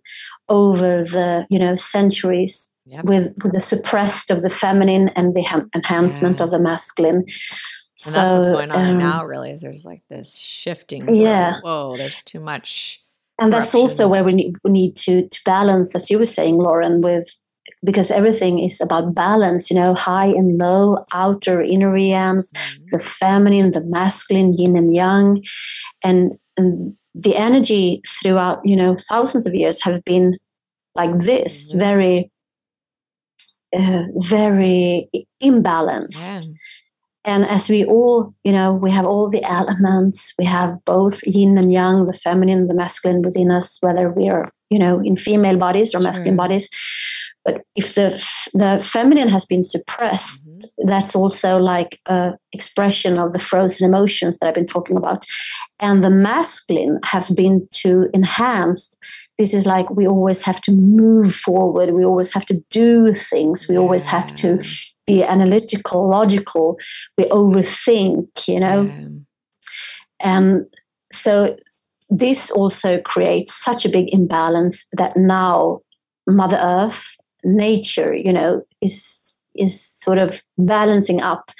over 0.49 1.03
the 1.05 1.45
you 1.49 1.57
know 1.57 1.77
centuries 1.77 2.73
yep. 2.85 3.05
with, 3.05 3.33
with 3.43 3.53
the 3.53 3.61
suppressed 3.61 4.29
of 4.29 4.41
the 4.41 4.49
feminine 4.49 5.07
and 5.15 5.33
the 5.33 5.43
ha- 5.43 5.63
enhancement 5.73 6.39
yeah. 6.39 6.43
of 6.43 6.51
the 6.51 6.59
masculine 6.59 7.23
and 8.05 8.11
so, 8.11 8.11
that's 8.11 8.33
what's 8.33 8.49
going 8.49 8.71
on 8.71 8.89
um, 8.91 8.97
now 8.97 9.25
really 9.25 9.51
is 9.51 9.61
there's 9.61 9.85
like 9.85 10.01
this 10.09 10.37
shifting 10.37 11.15
yeah 11.15 11.53
like, 11.55 11.63
whoa 11.63 11.95
there's 11.97 12.21
too 12.23 12.39
much 12.39 13.03
and 13.39 13.51
corruption. 13.51 13.59
that's 13.59 13.75
also 13.75 14.07
where 14.07 14.23
we 14.23 14.33
need, 14.33 14.55
we 14.63 14.71
need 14.71 14.95
to 14.95 15.27
to 15.29 15.39
balance 15.45 15.95
as 15.95 16.09
you 16.09 16.17
were 16.17 16.25
saying 16.25 16.55
lauren 16.55 17.01
with 17.01 17.29
because 17.83 18.11
everything 18.11 18.59
is 18.59 18.79
about 18.79 19.13
balance, 19.13 19.69
you 19.69 19.75
know, 19.75 19.93
high 19.93 20.27
and 20.27 20.57
low, 20.57 20.97
outer, 21.13 21.61
inner 21.61 21.91
realms, 21.91 22.51
mm-hmm. 22.51 22.83
the 22.91 22.99
feminine, 22.99 23.71
the 23.71 23.81
masculine, 23.81 24.53
yin 24.53 24.77
and 24.77 24.95
yang. 24.95 25.43
And, 26.03 26.33
and 26.57 26.95
the 27.13 27.35
energy 27.35 28.01
throughout, 28.07 28.61
you 28.63 28.75
know, 28.75 28.95
thousands 29.09 29.45
of 29.45 29.53
years 29.53 29.81
have 29.83 30.03
been 30.05 30.33
like 30.95 31.19
this, 31.19 31.69
mm-hmm. 31.69 31.79
very, 31.79 32.31
uh, 33.75 34.03
very 34.17 35.09
imbalanced. 35.41 36.45
Yeah. 36.45 36.53
And 37.25 37.45
as 37.45 37.69
we 37.69 37.85
all, 37.85 38.33
you 38.43 38.51
know, 38.51 38.73
we 38.73 38.91
have 38.91 39.05
all 39.05 39.29
the 39.29 39.43
elements, 39.43 40.33
we 40.37 40.45
have 40.45 40.83
both 40.85 41.25
yin 41.25 41.57
and 41.57 41.71
yang, 41.71 42.05
the 42.05 42.13
feminine 42.13 42.59
and 42.59 42.69
the 42.69 42.73
masculine 42.73 43.21
within 43.21 43.49
us, 43.49 43.77
whether 43.81 44.09
we 44.09 44.29
are, 44.29 44.51
you 44.69 44.77
know, 44.77 44.99
in 44.99 45.15
female 45.15 45.57
bodies 45.57 45.95
or 45.95 45.99
masculine 45.99 46.35
bodies 46.35 46.69
but 47.45 47.61
if 47.75 47.95
the 47.95 48.23
the 48.53 48.81
feminine 48.81 49.27
has 49.27 49.45
been 49.45 49.63
suppressed, 49.63 50.55
mm-hmm. 50.55 50.87
that's 50.87 51.15
also 51.15 51.57
like 51.57 51.99
a 52.05 52.33
expression 52.53 53.17
of 53.19 53.33
the 53.33 53.39
frozen 53.39 53.87
emotions 53.87 54.39
that 54.39 54.47
I've 54.47 54.55
been 54.55 54.67
talking 54.67 54.97
about. 54.97 55.25
And 55.81 56.03
the 56.03 56.09
masculine 56.09 56.99
has 57.03 57.29
been 57.29 57.67
to 57.83 58.09
enhance. 58.13 58.97
This 59.37 59.53
is 59.53 59.65
like 59.65 59.89
we 59.89 60.07
always 60.07 60.43
have 60.43 60.61
to 60.61 60.71
move 60.71 61.35
forward. 61.35 61.91
We 61.91 62.05
always 62.05 62.33
have 62.33 62.45
to 62.45 62.63
do 62.69 63.13
things. 63.13 63.67
We 63.67 63.77
always 63.77 64.05
have 64.05 64.33
to 64.35 64.61
be 65.05 65.23
analytical, 65.23 66.09
logical. 66.09 66.77
We 67.17 67.25
overthink, 67.25 68.47
you 68.47 68.59
know. 68.59 68.83
Yeah. 68.83 69.07
And 70.19 70.65
so 71.11 71.55
this 72.09 72.51
also 72.51 72.99
creates 73.01 73.53
such 73.53 73.85
a 73.85 73.89
big 73.89 74.13
imbalance 74.13 74.85
that 74.93 75.17
now 75.17 75.81
Mother 76.27 76.57
Earth 76.57 77.15
nature, 77.43 78.13
you 78.13 78.31
know, 78.31 78.63
is 78.81 79.33
is 79.55 79.79
sort 79.79 80.17
of 80.17 80.41
balancing 80.57 81.21
up 81.21 81.51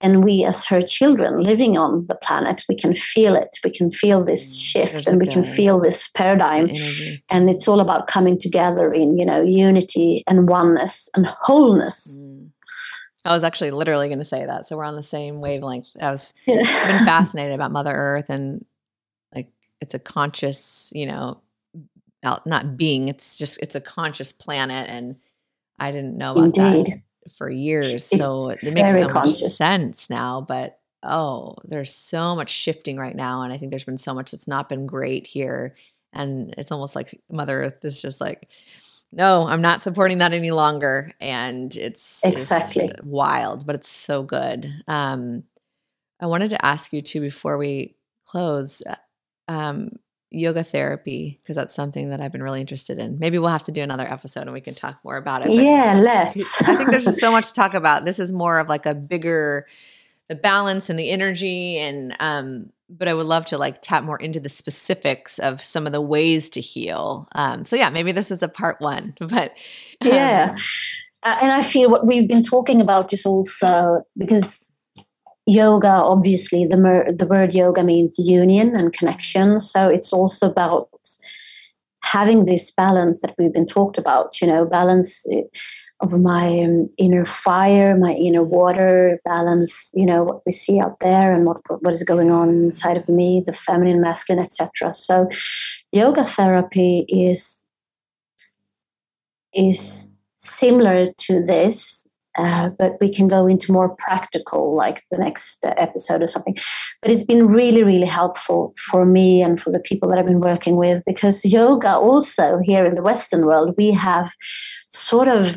and 0.00 0.22
we 0.22 0.44
as 0.44 0.66
her 0.66 0.82
children 0.82 1.40
living 1.40 1.78
on 1.78 2.06
the 2.06 2.14
planet 2.14 2.62
we 2.68 2.76
can 2.76 2.94
feel 2.94 3.34
it 3.34 3.48
we 3.64 3.70
can 3.70 3.90
feel 3.90 4.22
this 4.22 4.54
mm, 4.54 4.62
shift 4.62 4.92
There's 4.92 5.06
and 5.06 5.20
we 5.20 5.26
can 5.26 5.44
feel 5.44 5.80
this 5.80 6.08
paradigm 6.14 6.68
and 7.30 7.48
it's 7.48 7.66
all 7.66 7.80
about 7.80 8.06
coming 8.06 8.38
together 8.38 8.92
in 8.92 9.16
you 9.16 9.24
know 9.24 9.42
unity 9.42 10.22
and 10.26 10.48
oneness 10.48 11.08
and 11.16 11.26
wholeness 11.26 12.18
mm. 12.20 12.50
I 13.24 13.34
was 13.34 13.44
actually 13.44 13.70
literally 13.72 14.08
going 14.08 14.20
to 14.20 14.24
say 14.24 14.46
that. 14.46 14.68
So 14.68 14.76
we're 14.76 14.84
on 14.84 14.96
the 14.96 15.02
same 15.02 15.40
wavelength. 15.40 15.88
I 16.00 16.10
was 16.10 16.32
been 16.46 16.64
fascinated 16.64 17.54
about 17.54 17.72
Mother 17.72 17.92
Earth 17.92 18.30
and 18.30 18.64
like 19.34 19.50
it's 19.80 19.94
a 19.94 19.98
conscious, 19.98 20.92
you 20.94 21.06
know, 21.06 21.40
not 22.22 22.76
being. 22.76 23.08
It's 23.08 23.38
just 23.38 23.62
it's 23.62 23.74
a 23.74 23.80
conscious 23.80 24.32
planet, 24.32 24.90
and 24.90 25.16
I 25.78 25.92
didn't 25.92 26.16
know 26.16 26.32
about 26.32 26.58
Indeed. 26.58 26.86
that 26.86 27.32
for 27.36 27.50
years. 27.50 27.92
It's 27.94 28.08
so 28.08 28.50
it 28.50 28.62
makes 28.62 28.92
so 28.92 29.08
conscious. 29.08 29.42
much 29.42 29.52
sense 29.52 30.10
now. 30.10 30.40
But 30.40 30.78
oh, 31.02 31.56
there's 31.64 31.94
so 31.94 32.34
much 32.34 32.50
shifting 32.50 32.96
right 32.98 33.14
now, 33.14 33.42
and 33.42 33.52
I 33.52 33.56
think 33.56 33.70
there's 33.70 33.84
been 33.84 33.98
so 33.98 34.14
much 34.14 34.30
that's 34.30 34.48
not 34.48 34.68
been 34.68 34.86
great 34.86 35.26
here, 35.26 35.74
and 36.12 36.54
it's 36.58 36.72
almost 36.72 36.96
like 36.96 37.20
Mother 37.30 37.62
Earth 37.62 37.84
is 37.84 38.02
just 38.02 38.20
like 38.20 38.48
no, 39.12 39.46
I'm 39.46 39.62
not 39.62 39.82
supporting 39.82 40.18
that 40.18 40.32
any 40.32 40.50
longer. 40.50 41.12
And 41.20 41.74
it's 41.74 42.24
exactly 42.24 42.92
wild, 43.02 43.66
but 43.66 43.74
it's 43.74 43.88
so 43.88 44.22
good. 44.22 44.70
Um, 44.86 45.44
I 46.20 46.26
wanted 46.26 46.50
to 46.50 46.64
ask 46.64 46.92
you 46.92 47.00
too 47.00 47.20
before 47.20 47.56
we 47.56 47.96
close 48.26 48.82
uh, 48.86 48.96
um, 49.46 49.92
yoga 50.30 50.62
therapy, 50.62 51.40
because 51.42 51.56
that's 51.56 51.74
something 51.74 52.10
that 52.10 52.20
I've 52.20 52.32
been 52.32 52.42
really 52.42 52.60
interested 52.60 52.98
in. 52.98 53.18
Maybe 53.18 53.38
we'll 53.38 53.48
have 53.48 53.64
to 53.64 53.72
do 53.72 53.82
another 53.82 54.06
episode 54.06 54.42
and 54.42 54.52
we 54.52 54.60
can 54.60 54.74
talk 54.74 54.98
more 55.02 55.16
about 55.16 55.46
it. 55.46 55.52
yeah, 55.52 55.94
let's. 55.94 56.60
I 56.62 56.76
think 56.76 56.90
there's 56.90 57.04
just 57.04 57.20
so 57.20 57.32
much 57.32 57.48
to 57.48 57.54
talk 57.54 57.72
about. 57.74 58.04
This 58.04 58.18
is 58.18 58.30
more 58.30 58.58
of 58.58 58.68
like 58.68 58.84
a 58.84 58.94
bigger, 58.94 59.66
the 60.28 60.34
balance 60.34 60.90
and 60.90 60.98
the 60.98 61.10
energy 61.10 61.78
and 61.78 62.14
um, 62.20 62.70
but 62.88 63.08
I 63.08 63.14
would 63.14 63.26
love 63.26 63.46
to 63.46 63.58
like 63.58 63.82
tap 63.82 64.02
more 64.02 64.18
into 64.18 64.40
the 64.40 64.48
specifics 64.48 65.38
of 65.38 65.62
some 65.62 65.86
of 65.86 65.92
the 65.92 66.00
ways 66.00 66.48
to 66.50 66.60
heal. 66.60 67.28
Um, 67.32 67.64
so 67.64 67.76
yeah, 67.76 67.90
maybe 67.90 68.12
this 68.12 68.30
is 68.30 68.42
a 68.42 68.48
part 68.48 68.80
one, 68.80 69.14
but 69.20 69.52
um, 70.00 70.08
yeah. 70.08 70.56
Uh, 71.22 71.36
and 71.42 71.50
I 71.50 71.62
feel 71.62 71.90
what 71.90 72.06
we've 72.06 72.28
been 72.28 72.44
talking 72.44 72.80
about 72.80 73.12
is 73.12 73.26
also 73.26 74.02
because 74.16 74.70
yoga, 75.46 75.88
obviously, 75.88 76.64
the 76.64 76.76
mer- 76.76 77.12
the 77.12 77.26
word 77.26 77.54
yoga 77.54 77.82
means 77.82 78.18
union 78.18 78.76
and 78.76 78.92
connection. 78.92 79.60
So 79.60 79.88
it's 79.88 80.12
also 80.12 80.48
about 80.48 80.88
having 82.02 82.44
this 82.44 82.70
balance 82.70 83.20
that 83.20 83.34
we've 83.38 83.52
been 83.52 83.66
talked 83.66 83.98
about. 83.98 84.40
You 84.40 84.46
know, 84.46 84.64
balance 84.64 85.26
eh, 85.32 85.42
of 86.00 86.12
my 86.12 86.60
um, 86.60 86.88
inner 86.96 87.24
fire, 87.24 87.96
my 87.96 88.12
inner 88.12 88.42
water, 88.42 89.18
balance, 89.24 89.90
you 89.94 90.06
know, 90.06 90.22
what 90.22 90.42
we 90.46 90.52
see 90.52 90.80
out 90.80 91.00
there 91.00 91.32
and 91.32 91.44
what, 91.44 91.58
what 91.82 91.92
is 91.92 92.04
going 92.04 92.30
on 92.30 92.48
inside 92.48 92.96
of 92.96 93.08
me, 93.08 93.42
the 93.44 93.52
feminine, 93.52 94.00
masculine, 94.00 94.44
etc. 94.44 94.94
So 94.94 95.28
yoga 95.92 96.24
therapy 96.24 97.04
is 97.08 97.64
is 99.54 100.08
similar 100.36 101.08
to 101.18 101.42
this, 101.42 102.06
uh, 102.36 102.68
but 102.78 102.96
we 103.00 103.12
can 103.12 103.26
go 103.26 103.46
into 103.46 103.72
more 103.72 103.96
practical, 103.96 104.76
like 104.76 105.02
the 105.10 105.18
next 105.18 105.64
episode 105.76 106.22
or 106.22 106.28
something. 106.28 106.56
But 107.02 107.10
it's 107.10 107.24
been 107.24 107.48
really, 107.48 107.82
really 107.82 108.06
helpful 108.06 108.74
for 108.90 109.04
me 109.04 109.42
and 109.42 109.60
for 109.60 109.70
the 109.72 109.80
people 109.80 110.08
that 110.08 110.18
I've 110.18 110.26
been 110.26 110.40
working 110.40 110.76
with 110.76 111.02
because 111.06 111.44
yoga, 111.44 111.96
also 111.96 112.60
here 112.62 112.86
in 112.86 112.94
the 112.94 113.02
Western 113.02 113.44
world, 113.44 113.74
we 113.76 113.90
have 113.90 114.30
sort 114.86 115.26
of 115.26 115.56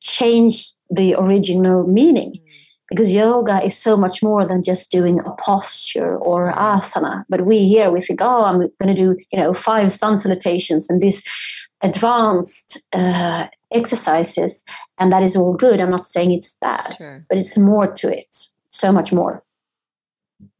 change 0.00 0.72
the 0.90 1.14
original 1.14 1.86
meaning 1.86 2.32
mm. 2.32 2.40
because 2.88 3.10
yoga 3.10 3.62
is 3.64 3.76
so 3.76 3.96
much 3.96 4.22
more 4.22 4.46
than 4.46 4.62
just 4.62 4.90
doing 4.90 5.20
a 5.20 5.30
posture 5.32 6.16
or 6.18 6.52
asana 6.52 7.24
but 7.28 7.44
we 7.44 7.66
here 7.68 7.90
we 7.90 8.00
think 8.00 8.20
oh 8.22 8.44
i'm 8.44 8.58
going 8.58 8.94
to 8.94 8.94
do 8.94 9.16
you 9.32 9.38
know 9.38 9.54
five 9.54 9.92
sun 9.92 10.16
salutations 10.18 10.88
and 10.88 11.00
these 11.00 11.22
advanced 11.82 12.80
uh, 12.92 13.46
exercises 13.72 14.64
and 14.98 15.12
that 15.12 15.22
is 15.22 15.36
all 15.36 15.54
good 15.54 15.80
i'm 15.80 15.90
not 15.90 16.06
saying 16.06 16.32
it's 16.32 16.54
bad 16.60 16.94
sure. 16.96 17.24
but 17.28 17.38
it's 17.38 17.56
more 17.56 17.86
to 17.86 18.12
it 18.12 18.34
so 18.68 18.90
much 18.90 19.12
more 19.12 19.44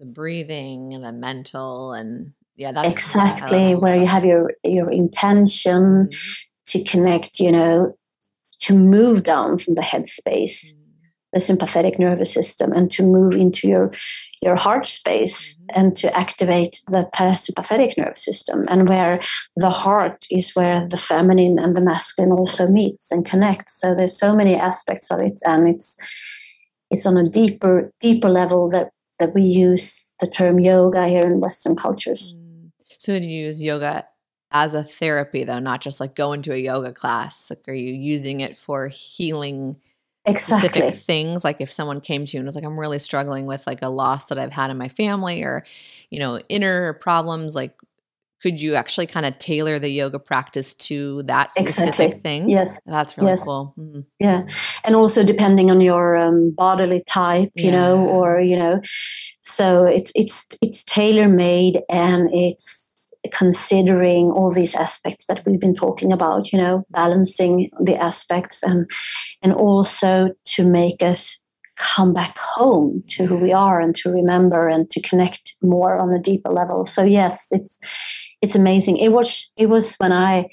the 0.00 0.10
breathing 0.10 0.94
and 0.94 1.04
the 1.04 1.12
mental 1.12 1.92
and 1.92 2.32
yeah 2.56 2.72
that's 2.72 2.94
exactly 2.94 3.74
where 3.74 3.98
you 3.98 4.06
have 4.06 4.24
your 4.24 4.52
your 4.64 4.90
intention 4.90 6.08
mm-hmm. 6.08 6.32
to 6.66 6.84
connect 6.84 7.40
you 7.40 7.50
know 7.50 7.96
to 8.60 8.74
move 8.74 9.22
down 9.22 9.58
from 9.58 9.74
the 9.74 9.82
headspace, 9.82 10.72
mm. 10.72 10.74
the 11.32 11.40
sympathetic 11.40 11.98
nervous 11.98 12.32
system, 12.32 12.72
and 12.72 12.90
to 12.92 13.02
move 13.02 13.34
into 13.34 13.68
your 13.68 13.90
your 14.42 14.56
heart 14.56 14.86
space 14.86 15.54
mm-hmm. 15.54 15.80
and 15.80 15.96
to 15.96 16.16
activate 16.16 16.80
the 16.88 17.08
parasympathetic 17.14 17.96
nervous 17.96 18.24
system 18.24 18.64
and 18.68 18.88
where 18.88 19.18
the 19.56 19.70
heart 19.70 20.24
is 20.30 20.52
where 20.54 20.86
the 20.88 20.96
feminine 20.96 21.58
and 21.58 21.74
the 21.74 21.80
masculine 21.80 22.32
also 22.32 22.66
meets 22.66 23.10
and 23.10 23.24
connects 23.24 23.80
so 23.80 23.94
there's 23.94 24.18
so 24.18 24.34
many 24.34 24.54
aspects 24.54 25.10
of 25.10 25.20
it 25.20 25.40
and 25.44 25.68
it's 25.68 25.96
it's 26.90 27.06
on 27.06 27.16
a 27.16 27.24
deeper 27.24 27.92
deeper 28.00 28.28
level 28.28 28.68
that 28.68 28.90
that 29.18 29.34
we 29.34 29.42
use 29.42 30.04
the 30.20 30.26
term 30.26 30.58
yoga 30.60 31.08
here 31.08 31.26
in 31.26 31.40
western 31.40 31.74
cultures 31.74 32.36
mm. 32.38 32.70
so 32.98 33.18
do 33.18 33.28
you 33.28 33.46
use 33.46 33.62
yoga 33.62 34.04
as 34.50 34.74
a 34.74 34.82
therapy 34.82 35.44
though 35.44 35.58
not 35.58 35.80
just 35.80 36.00
like 36.00 36.14
going 36.14 36.42
to 36.42 36.52
a 36.52 36.56
yoga 36.56 36.92
class 36.92 37.50
like 37.50 37.66
are 37.68 37.74
you 37.74 37.92
using 37.92 38.40
it 38.40 38.56
for 38.56 38.88
healing 38.88 39.76
exactly. 40.24 40.68
specific 40.68 40.94
things 40.94 41.44
like 41.44 41.60
if 41.60 41.70
someone 41.70 42.00
came 42.00 42.24
to 42.24 42.36
you 42.36 42.40
and 42.40 42.46
was 42.46 42.54
like 42.54 42.64
i'm 42.64 42.78
really 42.78 42.98
struggling 42.98 43.46
with 43.46 43.66
like 43.66 43.82
a 43.82 43.88
loss 43.88 44.26
that 44.26 44.38
i've 44.38 44.52
had 44.52 44.70
in 44.70 44.78
my 44.78 44.88
family 44.88 45.42
or 45.42 45.64
you 46.10 46.18
know 46.18 46.38
inner 46.48 46.94
problems 46.94 47.54
like 47.54 47.74
could 48.40 48.62
you 48.62 48.76
actually 48.76 49.06
kind 49.06 49.26
of 49.26 49.36
tailor 49.40 49.80
the 49.80 49.88
yoga 49.88 50.18
practice 50.18 50.72
to 50.74 51.22
that 51.24 51.50
specific 51.50 51.88
exactly. 51.88 52.20
thing 52.20 52.48
yes 52.48 52.80
that's 52.84 53.18
really 53.18 53.30
yes. 53.30 53.44
cool 53.44 53.74
mm-hmm. 53.78 54.00
yeah 54.18 54.46
and 54.84 54.96
also 54.96 55.22
depending 55.22 55.70
on 55.70 55.80
your 55.80 56.16
um, 56.16 56.52
bodily 56.56 57.00
type 57.06 57.50
you 57.54 57.66
yeah. 57.66 57.72
know 57.72 57.98
or 58.06 58.40
you 58.40 58.56
know 58.56 58.80
so 59.40 59.84
it's 59.84 60.12
it's 60.14 60.48
it's 60.62 60.84
tailor 60.84 61.28
made 61.28 61.80
and 61.90 62.30
it's 62.32 62.87
considering 63.32 64.30
all 64.30 64.50
these 64.50 64.74
aspects 64.74 65.26
that 65.26 65.44
we've 65.44 65.60
been 65.60 65.74
talking 65.74 66.12
about 66.12 66.52
you 66.52 66.58
know 66.58 66.84
balancing 66.90 67.68
the 67.84 67.96
aspects 67.96 68.62
and 68.62 68.88
and 69.42 69.52
also 69.52 70.30
to 70.44 70.64
make 70.64 71.02
us 71.02 71.40
come 71.78 72.12
back 72.12 72.36
home 72.36 73.02
to 73.08 73.24
who 73.24 73.36
we 73.36 73.52
are 73.52 73.80
and 73.80 73.94
to 73.94 74.10
remember 74.10 74.68
and 74.68 74.90
to 74.90 75.00
connect 75.00 75.54
more 75.62 75.96
on 75.96 76.12
a 76.12 76.18
deeper 76.18 76.50
level. 76.50 76.84
So 76.84 77.04
yes 77.04 77.48
it's 77.50 77.78
it's 78.42 78.54
amazing. 78.54 78.98
It 78.98 79.10
was 79.10 79.50
it 79.56 79.66
was 79.66 79.94
when 79.96 80.12
i 80.12 80.46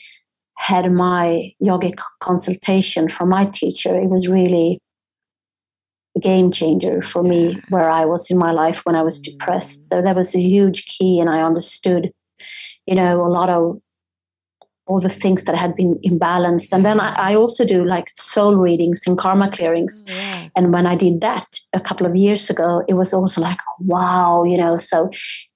had 0.57 0.89
my 0.91 1.51
yogic 1.61 1.99
consultation 2.21 3.09
from 3.09 3.27
my 3.27 3.45
teacher 3.45 3.93
it 3.93 4.09
was 4.09 4.29
really 4.29 4.79
a 6.15 6.19
game 6.21 6.49
changer 6.49 7.01
for 7.01 7.21
me 7.21 7.61
where 7.67 7.89
i 7.89 8.05
was 8.05 8.31
in 8.31 8.37
my 8.37 8.51
life 8.51 8.79
when 8.85 8.95
i 8.95 9.01
was 9.01 9.19
mm. 9.19 9.25
depressed. 9.25 9.89
So 9.89 10.01
that 10.01 10.15
was 10.15 10.33
a 10.33 10.39
huge 10.39 10.85
key 10.85 11.19
and 11.19 11.29
i 11.29 11.41
understood 11.41 12.11
you 12.85 12.95
know, 12.95 13.25
a 13.25 13.29
lot 13.29 13.49
of 13.49 13.79
all 14.87 14.99
the 14.99 15.09
things 15.09 15.45
that 15.45 15.55
had 15.55 15.75
been 15.75 15.99
imbalanced. 16.05 16.71
And 16.71 16.85
then 16.85 16.99
I, 16.99 17.31
I 17.31 17.35
also 17.35 17.65
do 17.65 17.83
like 17.83 18.11
soul 18.15 18.55
readings 18.55 19.01
and 19.07 19.17
karma 19.17 19.49
clearings. 19.49 20.03
Oh, 20.07 20.11
yeah. 20.11 20.49
And 20.55 20.71
when 20.71 20.85
I 20.85 20.95
did 20.95 21.21
that 21.21 21.59
a 21.73 21.79
couple 21.79 22.05
of 22.05 22.15
years 22.15 22.49
ago, 22.51 22.83
it 22.87 22.93
was 22.93 23.13
also 23.13 23.41
like, 23.41 23.57
wow, 23.79 24.43
you 24.43 24.57
know, 24.57 24.77
so 24.77 25.09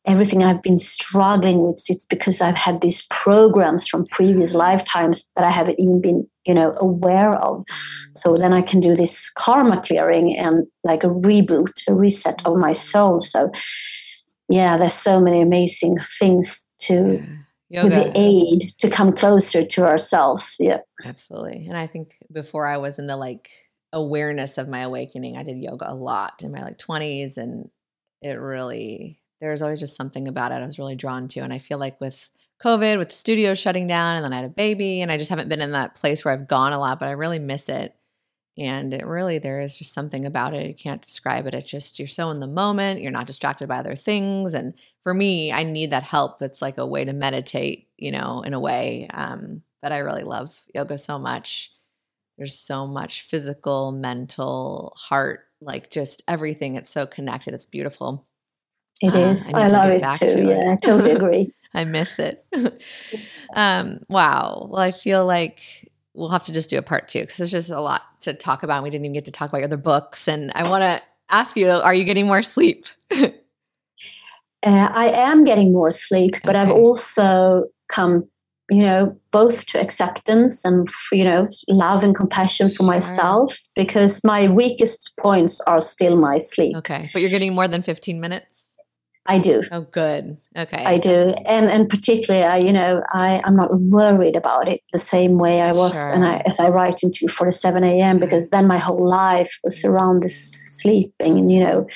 everything 0.06 0.44
I've 0.44 0.64
been 0.64 0.80
struggling 0.80 1.62
with, 1.62 1.84
it's 1.90 2.08
because 2.08 2.42
I've 2.42 2.56
had 2.56 2.82
these 2.82 3.06
programs 3.12 3.88
from 3.88 4.08
previous 4.08 4.54
mm. 4.54 4.58
lifetimes 4.58 5.30
that 5.36 5.46
I 5.46 5.52
haven't 5.52 5.80
even 5.80 6.02
been, 6.02 6.26
you 6.46 6.56
know, 6.56 6.76
aware 6.80 7.36
of. 7.36 7.60
Mm. 7.60 8.18
So 8.18 8.36
then 8.36 8.52
I 8.52 8.64
can 8.64 8.80
do 8.80 8.96
this 8.96 9.30
karma 9.30 9.80
clearing 9.82 10.36
and 10.36 10.66
like 10.84 11.04
a 11.04 11.10
reboot, 11.10 11.72
a 11.88 11.94
reset 11.94 12.44
of 12.48 12.58
my 12.58 12.74
soul. 12.74 13.22
So 13.22 13.52
yeah, 14.50 14.78
there's 14.78 14.96
so 14.96 15.22
many 15.22 15.42
amazing 15.42 15.98
things 16.18 16.70
to 16.80 17.24
yeah. 17.70 17.84
with 17.84 17.94
the 17.94 18.12
aid 18.16 18.74
to 18.80 18.90
come 18.90 19.16
closer 19.16 19.64
to 19.64 19.86
ourselves. 19.86 20.58
Yeah. 20.60 20.80
Absolutely. 21.06 21.68
And 21.68 21.78
I 21.78 21.88
think 21.88 22.16
before 22.32 22.68
I 22.68 22.78
was 22.78 23.00
in 23.00 23.08
the 23.08 23.16
like 23.16 23.50
awareness 23.94 24.58
of 24.58 24.68
my 24.68 24.82
awakening, 24.82 25.38
I 25.38 25.44
did 25.44 25.58
yoga 25.58 25.92
a 25.92 25.94
lot 25.94 26.42
in 26.44 26.52
my 26.52 26.64
like 26.64 26.80
20s 26.80 27.38
and 27.38 27.70
it 28.22 28.34
really 28.34 29.22
there's 29.40 29.62
always 29.62 29.80
just 29.80 29.96
something 29.96 30.28
about 30.28 30.52
it 30.52 30.56
I 30.56 30.66
was 30.66 30.80
really 30.80 30.98
drawn 30.98 31.30
to 31.30 31.40
and 31.40 31.54
I 31.54 31.60
feel 31.60 31.78
like 31.78 32.02
with 32.02 32.30
COVID 32.62 32.98
with 32.98 33.10
the 33.10 33.16
studio 33.16 33.54
shutting 33.54 33.88
down 33.88 34.18
and 34.18 34.26
then 34.26 34.34
I 34.34 34.38
had 34.38 34.46
a 34.46 34.50
baby 34.50 35.00
and 35.00 35.10
I 35.10 35.18
just 35.18 35.30
haven't 35.30 35.48
been 35.48 35.62
in 35.62 35.72
that 35.72 35.96
place 35.96 36.26
where 36.26 36.34
I've 36.34 36.48
gone 36.48 36.74
a 36.74 36.80
lot 36.80 37.00
but 37.00 37.08
I 37.08 37.12
really 37.12 37.40
miss 37.40 37.70
it 37.70 37.96
and 38.60 38.94
it 38.94 39.06
really, 39.06 39.40
there 39.40 39.62
is 39.62 39.78
just 39.78 39.94
something 39.94 40.26
about 40.26 40.54
it. 40.54 40.68
You 40.68 40.74
can't 40.74 41.02
describe 41.02 41.48
it. 41.48 41.54
It's 41.54 41.70
just, 41.70 41.98
you're 41.98 42.10
so 42.10 42.30
in 42.30 42.42
the 42.42 42.48
moment. 42.48 43.02
You're 43.02 43.12
not 43.12 43.26
distracted 43.26 43.70
by 43.70 43.78
other 43.78 43.96
things. 43.96 44.54
And 44.54 44.74
for 45.02 45.14
me, 45.14 45.54
I 45.54 45.64
need 45.64 45.92
that 45.92 46.04
help. 46.04 46.42
It's 46.42 46.62
like 46.62 46.78
a 46.78 46.86
way 46.86 47.06
to 47.06 47.14
meditate, 47.14 47.88
you 47.98 48.12
know, 48.12 48.42
in 48.42 48.54
a 48.54 48.60
way. 48.60 49.08
Um, 49.14 49.64
but 49.82 49.94
I 49.94 50.00
really 50.00 50.24
love 50.24 50.60
yoga 50.76 50.98
so 50.98 51.18
much. 51.18 51.72
There's 52.38 52.58
so 52.58 52.86
much 52.86 53.22
physical, 53.22 53.94
mental, 53.94 54.94
heart, 54.98 55.46
like 55.62 55.90
just 55.90 56.22
everything. 56.28 56.76
It's 56.76 56.90
so 56.90 57.06
connected. 57.06 57.54
It's 57.54 57.66
beautiful. 57.66 58.22
It 59.02 59.16
uh, 59.16 59.20
is. 59.20 59.48
I, 59.48 59.62
I 59.62 59.68
love 59.68 59.90
it 59.90 60.04
too. 60.20 60.28
To 60.28 60.50
yeah, 60.50 60.56
it. 60.56 60.68
I 60.68 60.76
totally 60.76 61.12
agree. 61.16 61.54
I 61.74 61.86
miss 61.86 62.20
it. 62.20 62.46
um, 63.56 64.02
wow. 64.10 64.68
Well, 64.70 64.82
I 64.82 64.92
feel 64.92 65.26
like 65.26 65.89
we'll 66.20 66.30
have 66.30 66.44
to 66.44 66.54
just 66.54 66.70
do 66.70 66.78
a 66.78 66.82
part 66.82 67.08
two 67.08 67.22
because 67.22 67.38
there's 67.38 67.52
just 67.52 67.70
a 67.70 67.80
lot 67.80 68.04
to 68.22 68.34
talk 68.34 68.64
about. 68.64 68.84
We 68.84 68.90
didn't 68.90 69.06
even 69.06 69.14
get 69.14 69.26
to 69.26 69.32
talk 69.32 69.50
about 69.50 69.60
your 69.60 69.66
other 69.66 69.78
books. 69.78 70.28
And 70.28 70.52
I 70.54 70.70
want 70.70 70.84
to 70.84 71.02
ask 71.30 71.56
you 71.56 71.70
are 71.70 71.94
you 71.94 72.04
getting 72.04 72.28
more 72.28 72.44
sleep? 72.44 72.86
uh, 73.12 73.30
I 74.64 75.10
am 75.10 75.44
getting 75.46 75.72
more 75.72 75.92
sleep, 75.92 76.36
but 76.44 76.56
okay. 76.56 76.62
I've 76.62 76.72
also 76.72 77.66
come 77.88 78.28
you 78.70 78.82
know 78.82 79.12
both 79.32 79.66
to 79.66 79.82
acceptance 79.82 80.64
and 80.64 80.90
you 81.12 81.24
know 81.24 81.48
love 81.68 82.04
and 82.04 82.16
compassion 82.16 82.70
for 82.70 82.84
myself 82.84 83.58
because 83.76 84.24
my 84.24 84.48
weakest 84.48 85.12
points 85.20 85.60
are 85.62 85.82
still 85.82 86.16
my 86.16 86.38
sleep 86.38 86.76
okay 86.76 87.10
but 87.12 87.22
you're 87.22 87.32
getting 87.32 87.56
more 87.56 87.68
than 87.68 87.82
15 87.82 88.20
minutes 88.22 88.68
I 89.30 89.38
do. 89.38 89.62
Oh, 89.72 89.82
good. 89.82 90.38
Okay. 90.58 90.84
I 90.84 90.98
do, 90.98 91.36
and 91.46 91.70
and 91.70 91.88
particularly, 91.88 92.44
I 92.44 92.58
you 92.58 92.74
know, 92.74 93.04
I 93.12 93.42
I'm 93.44 93.56
not 93.56 93.70
worried 93.72 94.36
about 94.36 94.68
it 94.68 94.82
the 94.92 95.00
same 95.00 95.38
way 95.38 95.62
I 95.62 95.68
was, 95.68 95.94
sure. 95.94 96.12
and 96.12 96.26
I, 96.26 96.42
as 96.48 96.60
I 96.60 96.70
write 96.70 97.04
into 97.04 97.28
47 97.28 97.84
a.m. 97.84 98.18
because 98.18 98.50
then 98.50 98.68
my 98.68 98.80
whole 98.80 99.08
life 99.08 99.60
was 99.64 99.86
around 99.86 100.24
this 100.24 100.38
sleeping, 100.82 101.38
and 101.38 101.52
you 101.52 101.64
know, 101.64 101.88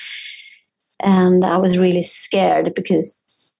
and 1.01 1.43
I 1.43 1.57
was 1.57 1.79
really 1.79 2.03
scared 2.03 2.75
because 2.75 3.51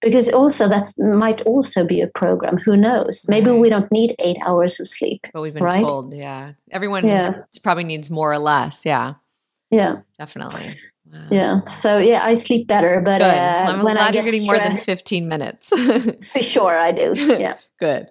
because 0.00 0.30
also 0.30 0.66
that 0.66 0.88
might 0.96 1.42
also 1.42 1.84
be 1.84 2.00
a 2.00 2.06
program. 2.06 2.56
Who 2.64 2.78
knows? 2.78 3.26
Maybe 3.28 3.50
right. 3.50 3.60
we 3.60 3.68
don't 3.68 3.92
need 3.92 4.16
eight 4.20 4.38
hours 4.44 4.80
of 4.80 4.88
sleep. 4.88 5.26
But 5.34 5.42
we've 5.42 5.54
been 5.54 5.62
right? 5.62 5.82
told, 5.82 6.14
yeah. 6.14 6.52
Everyone 6.70 7.06
yeah. 7.06 7.42
probably 7.62 7.84
needs 7.84 8.10
more 8.10 8.32
or 8.32 8.38
less. 8.38 8.86
Yeah. 8.86 9.14
Yeah. 9.70 10.00
Definitely. 10.18 10.64
Yeah. 11.30 11.64
So 11.66 11.98
yeah, 11.98 12.24
I 12.24 12.34
sleep 12.34 12.66
better, 12.66 13.00
but 13.04 13.20
uh, 13.22 13.66
I'm 13.68 13.82
when 13.82 13.96
glad 13.96 14.14
I 14.14 14.16
you're 14.16 14.24
getting 14.24 14.40
stressed, 14.40 14.62
more 14.62 14.72
than 14.72 14.80
15 14.80 15.28
minutes. 15.28 15.68
for 16.32 16.42
sure, 16.42 16.76
I 16.76 16.92
do. 16.92 17.12
Yeah. 17.16 17.58
Good. 17.78 18.08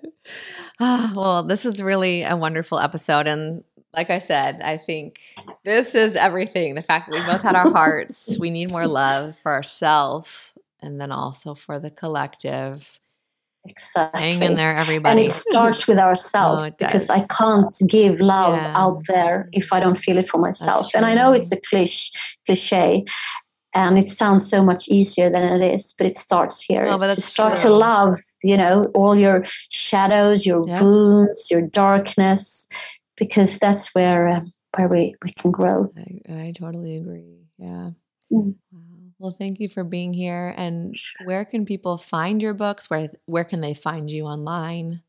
Oh, 0.80 1.14
well, 1.16 1.44
this 1.44 1.66
is 1.66 1.82
really 1.82 2.24
a 2.24 2.36
wonderful 2.36 2.80
episode, 2.80 3.28
and 3.28 3.64
like 3.94 4.10
I 4.10 4.20
said, 4.20 4.62
I 4.62 4.78
think 4.78 5.20
this 5.64 5.96
is 5.96 6.16
everything. 6.16 6.76
The 6.76 6.82
fact 6.82 7.12
that 7.12 7.20
we 7.20 7.26
both 7.26 7.42
had 7.42 7.56
our 7.56 7.70
hearts. 7.74 8.38
we 8.40 8.50
need 8.50 8.70
more 8.72 8.88
love 8.88 9.38
for 9.40 9.52
ourselves, 9.52 10.54
and 10.82 11.02
then 11.02 11.12
also 11.12 11.56
for 11.56 11.80
the 11.80 11.92
collective. 11.92 13.00
Exactly. 13.66 14.22
Hang 14.22 14.42
in 14.42 14.56
there, 14.56 14.74
everybody. 14.74 15.22
And 15.22 15.28
it 15.28 15.34
starts 15.34 15.88
with 15.88 16.00
ourselves 16.00 16.64
oh, 16.64 16.72
because 16.80 17.10
I 17.10 17.26
can't 17.28 17.72
give 17.88 18.20
love 18.20 18.56
yeah. 18.56 18.74
out 18.76 19.02
there 19.08 19.50
if 19.52 19.72
I 19.72 19.80
don't 19.80 19.98
feel 19.98 20.18
it 20.18 20.28
for 20.28 20.40
myself. 20.40 20.96
And 20.96 21.06
I 21.06 21.14
know 21.14 21.32
it's 21.32 21.52
a 21.52 21.60
cliche, 21.70 22.12
cliche, 22.46 23.06
and 23.74 23.98
it 23.98 24.10
sounds 24.10 24.50
so 24.50 24.64
much 24.64 24.88
easier 24.90 25.30
than 25.30 25.44
it 25.44 25.74
is, 25.74 25.94
but 25.98 26.08
it 26.08 26.18
starts 26.18 26.62
here. 26.62 26.86
Oh, 26.88 26.98
to 26.98 27.22
start 27.22 27.58
true. 27.58 27.70
to 27.70 27.76
love, 27.76 28.18
you 28.44 28.58
know, 28.58 28.86
all 28.96 29.16
your 29.16 29.46
shadows, 29.70 30.46
your 30.46 30.64
yeah. 30.68 30.82
wounds, 30.82 31.50
your 31.52 31.62
darkness, 31.62 32.68
because 33.16 33.60
that's 33.60 33.94
where 33.94 34.28
uh, 34.28 34.42
where 34.76 34.88
we 34.88 35.16
we 35.24 35.34
can 35.34 35.52
grow. 35.52 35.94
I, 35.96 36.48
I 36.48 36.52
totally 36.52 36.96
agree. 36.96 37.46
Yeah. 37.58 37.92
Mm. 38.32 38.56
Well, 39.22 39.30
thank 39.30 39.60
you 39.60 39.70
for 39.70 39.84
being 39.84 40.14
here. 40.14 40.52
And 40.58 40.96
where 41.26 41.46
can 41.46 41.64
people 41.64 42.00
find 42.00 42.42
your 42.42 42.56
books? 42.56 42.90
Where 42.90 43.12
where 43.28 43.44
can 43.44 43.62
they 43.62 43.76
find 43.76 44.10
you 44.10 44.26
online? 44.26 45.02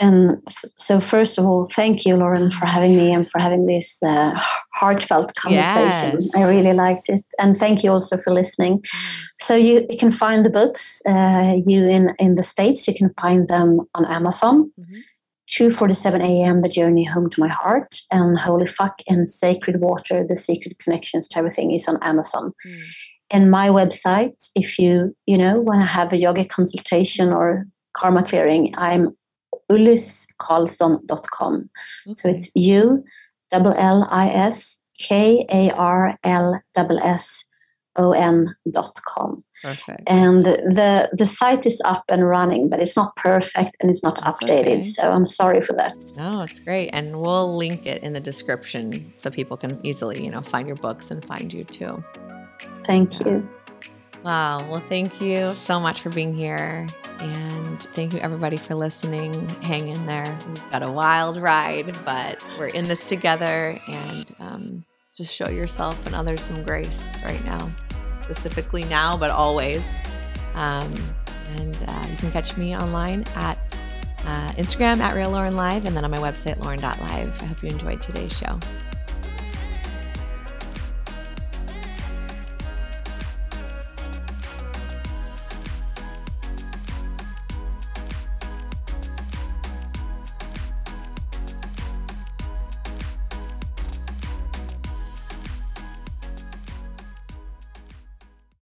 And 0.00 0.40
so, 0.76 1.00
first 1.00 1.38
of 1.38 1.44
all, 1.44 1.66
thank 1.66 2.06
you, 2.06 2.16
Lauren, 2.16 2.52
for 2.52 2.66
having 2.66 2.96
me 2.96 3.12
and 3.12 3.28
for 3.28 3.40
having 3.40 3.66
this 3.66 4.00
uh, 4.04 4.30
heartfelt 4.74 5.34
conversation. 5.34 6.20
Yes. 6.20 6.36
I 6.36 6.44
really 6.48 6.72
liked 6.72 7.08
it, 7.08 7.24
and 7.40 7.56
thank 7.56 7.82
you 7.82 7.90
also 7.90 8.16
for 8.16 8.32
listening. 8.32 8.84
So, 9.40 9.56
you, 9.56 9.84
you 9.90 9.98
can 9.98 10.12
find 10.12 10.46
the 10.46 10.50
books. 10.50 11.02
Uh, 11.04 11.56
you 11.66 11.88
in 11.88 12.14
in 12.20 12.36
the 12.36 12.44
states, 12.44 12.86
you 12.86 12.94
can 12.94 13.10
find 13.20 13.48
them 13.48 13.80
on 13.96 14.04
Amazon. 14.04 14.70
Mm-hmm. 14.80 15.00
2.47 15.50 16.20
a.m. 16.22 16.60
The 16.60 16.68
Journey 16.68 17.04
Home 17.04 17.30
to 17.30 17.40
My 17.40 17.48
Heart 17.48 18.02
and 18.10 18.38
Holy 18.38 18.66
Fuck 18.66 19.02
and 19.08 19.28
Sacred 19.28 19.80
Water, 19.80 20.24
The 20.28 20.36
Secret 20.36 20.78
Connections 20.78 21.26
to 21.28 21.38
Everything 21.38 21.72
is 21.72 21.88
on 21.88 22.02
Amazon. 22.02 22.52
Mm. 22.66 22.80
And 23.30 23.50
my 23.50 23.68
website, 23.68 24.50
if 24.54 24.78
you, 24.78 25.14
you 25.26 25.36
know, 25.36 25.60
want 25.60 25.80
to 25.82 25.86
have 25.86 26.12
a 26.12 26.16
yoga 26.16 26.44
consultation 26.44 27.32
or 27.32 27.66
karma 27.94 28.22
clearing, 28.22 28.74
I'm 28.76 29.16
ulliskarlsson.com. 29.70 31.68
Okay. 32.06 32.14
So 32.16 32.28
it's 32.28 32.50
U 32.54 33.04
double 33.50 33.74
L 33.74 34.06
I 34.10 34.28
S 34.28 34.78
K 34.98 35.46
A 35.50 35.70
R 35.70 36.18
L 36.24 36.60
S 36.74 37.44
on.com. 37.98 39.44
Perfect. 39.62 40.02
And 40.06 40.44
the 40.44 41.08
the 41.12 41.26
site 41.26 41.66
is 41.66 41.82
up 41.84 42.04
and 42.08 42.26
running, 42.26 42.68
but 42.68 42.80
it's 42.80 42.96
not 42.96 43.14
perfect 43.16 43.76
and 43.80 43.90
it's 43.90 44.02
not 44.02 44.20
That's 44.20 44.38
updated. 44.38 44.60
Okay. 44.60 44.82
So 44.82 45.02
I'm 45.02 45.26
sorry 45.26 45.60
for 45.60 45.72
that. 45.74 45.94
No, 46.16 46.42
it's 46.42 46.60
great. 46.60 46.90
And 46.90 47.20
we'll 47.20 47.56
link 47.56 47.86
it 47.86 48.02
in 48.02 48.12
the 48.12 48.20
description 48.20 49.12
so 49.14 49.30
people 49.30 49.56
can 49.56 49.80
easily, 49.82 50.24
you 50.24 50.30
know, 50.30 50.40
find 50.40 50.68
your 50.68 50.76
books 50.76 51.10
and 51.10 51.24
find 51.26 51.52
you 51.52 51.64
too. 51.64 52.02
Thank 52.82 53.20
you. 53.20 53.48
Wow. 54.24 54.68
Well, 54.68 54.80
thank 54.80 55.20
you 55.20 55.54
so 55.54 55.78
much 55.78 56.00
for 56.00 56.10
being 56.10 56.34
here. 56.34 56.86
And 57.20 57.80
thank 57.80 58.12
you, 58.12 58.20
everybody, 58.20 58.56
for 58.56 58.74
listening. 58.74 59.48
Hang 59.60 59.88
in 59.88 60.06
there. 60.06 60.38
We've 60.46 60.70
got 60.70 60.82
a 60.82 60.90
wild 60.90 61.36
ride, 61.36 61.96
but 62.04 62.44
we're 62.58 62.68
in 62.68 62.86
this 62.86 63.04
together. 63.04 63.78
And 63.88 64.34
um, 64.40 64.84
just 65.18 65.34
show 65.34 65.48
yourself 65.48 66.06
and 66.06 66.14
others 66.14 66.40
some 66.40 66.62
grace 66.62 67.12
right 67.24 67.44
now 67.44 67.68
specifically 68.22 68.84
now, 68.84 69.16
but 69.16 69.30
always. 69.30 69.98
Um, 70.54 70.94
and 71.56 71.76
uh, 71.88 72.06
you 72.08 72.16
can 72.16 72.30
catch 72.30 72.56
me 72.56 72.76
online 72.76 73.24
at 73.34 73.58
uh, 74.20 74.52
Instagram 74.52 74.98
at 75.00 75.16
Real 75.16 75.30
Lauren 75.30 75.56
Live 75.56 75.86
and 75.86 75.96
then 75.96 76.04
on 76.04 76.10
my 76.10 76.18
website, 76.18 76.60
lauren.live. 76.60 77.42
I 77.42 77.44
hope 77.46 77.62
you 77.62 77.68
enjoyed 77.68 78.00
today's 78.00 78.36
show. 78.36 78.60